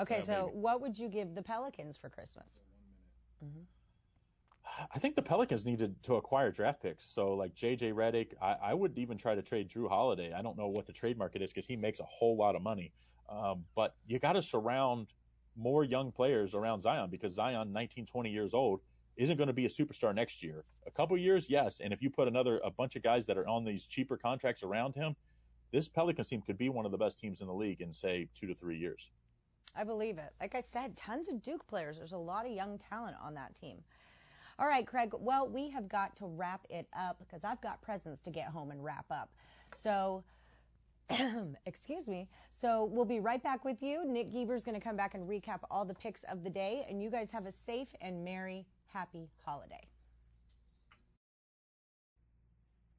Okay, 0.00 0.16
yeah, 0.16 0.22
so 0.22 0.46
maybe. 0.46 0.58
what 0.58 0.80
would 0.80 0.98
you 0.98 1.08
give 1.08 1.34
the 1.34 1.42
Pelicans 1.42 1.96
for 1.96 2.08
Christmas? 2.08 2.60
Mm-hmm. 3.44 3.62
I 4.94 4.98
think 4.98 5.14
the 5.14 5.22
Pelicans 5.22 5.64
needed 5.64 5.94
to 6.02 6.16
acquire 6.16 6.50
draft 6.50 6.82
picks. 6.82 7.06
So 7.06 7.32
like 7.32 7.54
JJ 7.54 7.94
Redick, 7.94 8.32
I, 8.40 8.56
I 8.62 8.74
would 8.74 8.98
even 8.98 9.16
try 9.16 9.34
to 9.34 9.42
trade 9.42 9.68
Jrue 9.68 9.88
Holiday. 9.88 10.32
I 10.32 10.42
don't 10.42 10.56
know 10.58 10.68
what 10.68 10.86
the 10.86 10.92
trade 10.92 11.16
market 11.16 11.42
is 11.42 11.52
because 11.52 11.66
he 11.66 11.76
makes 11.76 12.00
a 12.00 12.04
whole 12.04 12.36
lot 12.36 12.54
of 12.56 12.62
money. 12.62 12.92
Um, 13.30 13.64
but 13.74 13.94
you 14.06 14.18
got 14.18 14.32
to 14.32 14.42
surround 14.42 15.08
more 15.56 15.84
young 15.84 16.12
players 16.12 16.54
around 16.54 16.82
Zion 16.82 17.08
because 17.10 17.34
Zion, 17.34 17.72
19, 17.72 18.06
20 18.06 18.30
years 18.30 18.54
old, 18.54 18.80
isn't 19.16 19.38
going 19.38 19.46
to 19.46 19.54
be 19.54 19.64
a 19.64 19.68
superstar 19.68 20.14
next 20.14 20.42
year. 20.42 20.64
A 20.86 20.90
couple 20.90 21.16
years, 21.16 21.46
yes. 21.48 21.80
And 21.82 21.92
if 21.92 22.02
you 22.02 22.10
put 22.10 22.28
another, 22.28 22.60
a 22.62 22.70
bunch 22.70 22.96
of 22.96 23.02
guys 23.02 23.24
that 23.26 23.38
are 23.38 23.48
on 23.48 23.64
these 23.64 23.86
cheaper 23.86 24.18
contracts 24.18 24.62
around 24.62 24.94
him, 24.94 25.16
this 25.72 25.88
Pelicans 25.88 26.28
team 26.28 26.42
could 26.42 26.58
be 26.58 26.68
one 26.68 26.84
of 26.84 26.92
the 26.92 26.98
best 26.98 27.18
teams 27.18 27.40
in 27.40 27.46
the 27.46 27.54
league 27.54 27.80
in 27.80 27.92
say 27.92 28.28
two 28.34 28.46
to 28.46 28.54
three 28.54 28.78
years. 28.78 29.10
I 29.74 29.84
believe 29.84 30.18
it. 30.18 30.32
Like 30.40 30.54
I 30.54 30.60
said, 30.60 30.96
tons 30.96 31.28
of 31.28 31.42
Duke 31.42 31.66
players. 31.66 31.96
There's 31.96 32.12
a 32.12 32.18
lot 32.18 32.46
of 32.46 32.52
young 32.52 32.78
talent 32.78 33.16
on 33.22 33.34
that 33.34 33.54
team. 33.54 33.78
All 34.58 34.66
right, 34.66 34.86
Craig. 34.86 35.12
Well, 35.18 35.48
we 35.48 35.68
have 35.70 35.86
got 35.86 36.16
to 36.16 36.26
wrap 36.26 36.66
it 36.70 36.86
up 36.98 37.18
because 37.18 37.44
I've 37.44 37.60
got 37.60 37.82
presents 37.82 38.22
to 38.22 38.30
get 38.30 38.46
home 38.46 38.70
and 38.70 38.82
wrap 38.82 39.04
up. 39.10 39.30
So, 39.74 40.24
excuse 41.66 42.08
me. 42.08 42.28
So 42.50 42.84
we'll 42.90 43.04
be 43.04 43.20
right 43.20 43.42
back 43.42 43.66
with 43.66 43.82
you. 43.82 44.06
Nick 44.06 44.32
Geber's 44.32 44.64
going 44.64 44.74
to 44.74 44.80
come 44.80 44.96
back 44.96 45.14
and 45.14 45.28
recap 45.28 45.60
all 45.70 45.84
the 45.84 45.94
picks 45.94 46.24
of 46.24 46.42
the 46.42 46.48
day, 46.48 46.86
and 46.88 47.02
you 47.02 47.10
guys 47.10 47.30
have 47.30 47.44
a 47.44 47.52
safe 47.52 47.88
and 48.00 48.24
merry, 48.24 48.64
happy 48.86 49.28
holiday. 49.44 49.86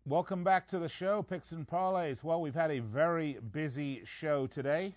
Welcome 0.06 0.44
back 0.44 0.68
to 0.70 0.80
the 0.80 0.88
show, 0.88 1.22
Picks 1.22 1.52
and 1.52 1.68
Parlays. 1.68 2.24
Well, 2.24 2.40
we've 2.40 2.56
had 2.56 2.72
a 2.72 2.80
very 2.80 3.40
busy 3.52 4.04
show 4.06 4.48
today. 4.48 4.94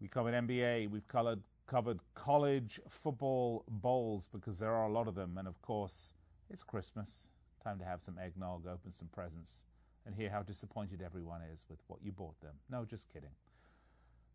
We 0.00 0.08
covered 0.08 0.32
NBA, 0.32 0.90
we've 0.90 1.06
covered 1.06 1.40
covered 1.66 2.00
college 2.14 2.80
football 2.88 3.64
bowls 3.68 4.28
because 4.32 4.58
there 4.58 4.72
are 4.72 4.86
a 4.86 4.92
lot 4.92 5.08
of 5.08 5.14
them. 5.14 5.38
And 5.38 5.48
of 5.48 5.60
course, 5.62 6.14
it's 6.50 6.62
Christmas. 6.62 7.30
Time 7.62 7.78
to 7.78 7.84
have 7.84 8.02
some 8.02 8.18
eggnog, 8.18 8.66
open 8.66 8.90
some 8.90 9.08
presents, 9.08 9.64
and 10.04 10.14
hear 10.14 10.28
how 10.30 10.42
disappointed 10.42 11.00
everyone 11.00 11.40
is 11.52 11.64
with 11.68 11.78
what 11.86 12.00
you 12.02 12.12
bought 12.12 12.40
them. 12.40 12.54
No, 12.70 12.84
just 12.84 13.12
kidding. 13.12 13.30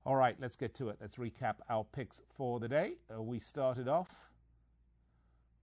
All 0.06 0.16
right, 0.16 0.36
let's 0.40 0.56
get 0.56 0.74
to 0.76 0.90
it. 0.90 0.98
Let's 1.02 1.16
recap 1.16 1.56
our 1.70 1.84
picks 1.84 2.22
for 2.36 2.60
the 2.60 2.70
day. 2.70 2.94
Uh, 3.14 3.22
we 3.22 3.40
started 3.40 3.90
off 3.90 4.32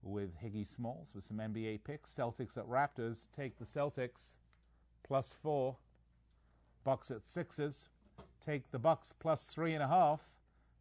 with 0.03 0.39
Higgy 0.39 0.67
Smalls 0.67 1.13
with 1.15 1.25
some 1.25 1.39
NBA 1.39 1.83
picks. 1.85 2.15
Celtics 2.15 2.59
at 2.59 2.67
Raptors. 2.67 3.29
Take 3.35 3.57
the 3.59 3.65
Celtics 3.65 4.35
plus 5.03 5.33
four. 5.33 5.77
Bucks 6.85 7.11
at 7.11 7.27
Sixers. 7.27 7.89
Take 8.45 8.71
the 8.71 8.79
Bucks 8.79 9.15
plus 9.19 9.47
three 9.47 9.73
and 9.73 9.83
a 9.83 9.89
half. 9.89 10.21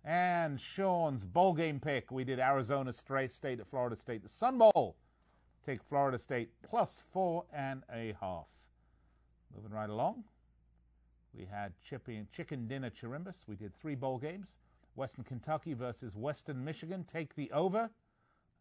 And 0.06 0.60
Sean's 0.60 1.24
bowl 1.24 1.54
game 1.54 1.80
pick. 1.80 2.12
We 2.12 2.24
did 2.24 2.40
Arizona 2.40 2.92
State 2.92 3.60
at 3.60 3.68
Florida 3.68 3.96
State. 3.96 4.22
The 4.22 4.30
Sun 4.30 4.58
Bowl. 4.58 4.98
Take 5.66 5.82
Florida 5.82 6.18
State 6.18 6.50
plus 6.62 7.02
four 7.12 7.46
and 7.54 7.84
a 7.94 8.14
half. 8.20 8.48
Moving 9.56 9.72
right 9.72 9.90
along. 9.90 10.26
We 11.34 11.46
had 11.46 11.74
chicken 11.82 12.68
dinner 12.68 12.90
chirimbus. 12.90 13.46
We 13.48 13.56
did 13.56 13.74
three 13.76 13.96
bowl 13.96 14.18
games. 14.18 14.60
Western 14.96 15.24
Kentucky 15.24 15.74
versus 15.74 16.16
Western 16.16 16.64
Michigan. 16.64 17.06
Take 17.06 17.34
the 17.36 17.50
over. 17.52 17.90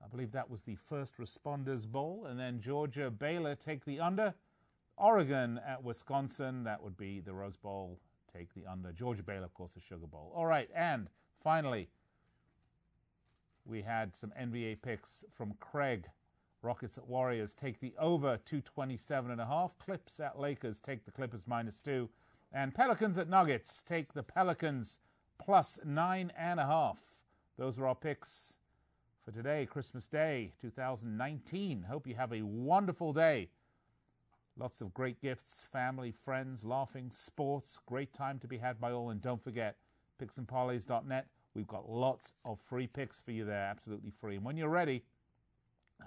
I 0.02 0.08
believe 0.08 0.32
that 0.32 0.48
was 0.48 0.62
the 0.62 0.76
first 0.76 1.18
responders 1.18 1.86
bowl. 1.86 2.26
And 2.28 2.38
then 2.38 2.60
Georgia 2.60 3.10
Baylor 3.10 3.56
take 3.56 3.84
the 3.84 4.00
under. 4.00 4.32
Oregon 4.96 5.60
at 5.66 5.82
Wisconsin. 5.82 6.62
That 6.64 6.82
would 6.82 6.96
be 6.96 7.20
the 7.20 7.34
Rose 7.34 7.56
Bowl. 7.56 7.98
Take 8.32 8.54
the 8.54 8.66
under. 8.66 8.92
Georgia 8.92 9.22
Baylor, 9.22 9.44
of 9.44 9.54
course, 9.54 9.72
the 9.72 9.80
Sugar 9.80 10.06
Bowl. 10.06 10.32
All 10.34 10.46
right. 10.46 10.70
And 10.74 11.08
Finally, 11.42 11.90
We 13.64 13.82
had 13.82 14.14
some 14.14 14.32
NBA 14.38 14.82
picks 14.82 15.24
from 15.32 15.54
Craig. 15.54 16.08
Rockets 16.62 16.98
at 16.98 17.06
Warriors 17.08 17.54
take 17.54 17.80
the 17.80 17.94
over 17.98 18.36
227 18.44 19.30
and 19.32 19.40
a 19.40 19.46
half. 19.46 19.76
Clips 19.78 20.20
at 20.20 20.38
Lakers 20.38 20.80
take 20.80 21.04
the 21.04 21.10
Clippers 21.10 21.46
minus 21.48 21.80
two. 21.80 22.08
And 22.52 22.74
Pelicans 22.74 23.18
at 23.18 23.28
Nuggets 23.28 23.82
take 23.82 24.12
the 24.12 24.22
Pelicans 24.22 25.00
plus 25.38 25.80
nine 25.84 26.32
and 26.36 26.60
a 26.60 26.66
half. 26.66 27.02
Those 27.56 27.78
are 27.78 27.86
our 27.88 27.94
picks 27.96 28.58
for 29.24 29.32
today, 29.32 29.66
Christmas 29.66 30.06
Day 30.06 30.52
2019. 30.60 31.82
Hope 31.82 32.06
you 32.06 32.14
have 32.14 32.32
a 32.32 32.42
wonderful 32.42 33.12
day. 33.12 33.50
Lots 34.56 34.80
of 34.80 34.94
great 34.94 35.20
gifts, 35.20 35.64
family, 35.72 36.12
friends, 36.12 36.64
laughing, 36.64 37.10
sports. 37.10 37.78
Great 37.86 38.12
time 38.12 38.38
to 38.40 38.48
be 38.48 38.58
had 38.58 38.80
by 38.80 38.92
all. 38.92 39.10
And 39.10 39.20
don't 39.22 39.42
forget, 39.42 39.76
picksandparlays.net. 40.22 41.26
We've 41.54 41.66
got 41.66 41.90
lots 41.90 42.34
of 42.44 42.60
free 42.60 42.86
picks 42.86 43.20
for 43.20 43.32
you 43.32 43.44
there, 43.44 43.64
absolutely 43.64 44.10
free. 44.10 44.36
And 44.36 44.44
when 44.44 44.56
you're 44.56 44.68
ready, 44.68 45.02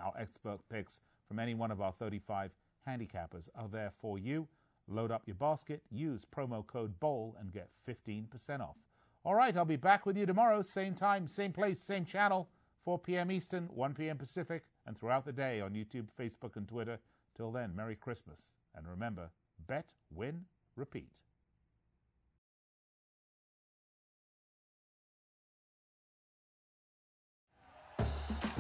our 0.01 0.13
expert 0.17 0.59
picks 0.71 1.01
from 1.27 1.39
any 1.39 1.53
one 1.53 1.71
of 1.71 1.81
our 1.81 1.91
35 1.91 2.51
handicappers 2.87 3.49
are 3.55 3.67
there 3.67 3.91
for 3.99 4.17
you. 4.17 4.47
Load 4.87 5.11
up 5.11 5.23
your 5.25 5.35
basket, 5.35 5.81
use 5.91 6.25
promo 6.25 6.65
code 6.65 6.97
BOWL, 6.99 7.35
and 7.39 7.51
get 7.51 7.69
15% 7.87 8.61
off. 8.61 8.77
All 9.23 9.35
right, 9.35 9.57
I'll 9.57 9.65
be 9.65 9.75
back 9.75 10.05
with 10.05 10.15
you 10.15 10.25
tomorrow, 10.27 10.61
same 10.61 10.93
time, 10.93 11.27
same 11.27 11.51
place, 11.51 11.79
same 11.79 12.05
channel, 12.05 12.47
4 12.83 12.99
p.m. 12.99 13.31
Eastern, 13.31 13.65
1 13.65 13.93
p.m. 13.95 14.17
Pacific, 14.17 14.63
and 14.85 14.95
throughout 14.95 15.25
the 15.25 15.33
day 15.33 15.59
on 15.61 15.73
YouTube, 15.73 16.07
Facebook, 16.19 16.55
and 16.55 16.67
Twitter. 16.67 16.99
Till 17.35 17.51
then, 17.51 17.75
Merry 17.75 17.95
Christmas. 17.95 18.51
And 18.75 18.87
remember 18.87 19.29
bet, 19.67 19.93
win, 20.11 20.45
repeat. 20.75 21.21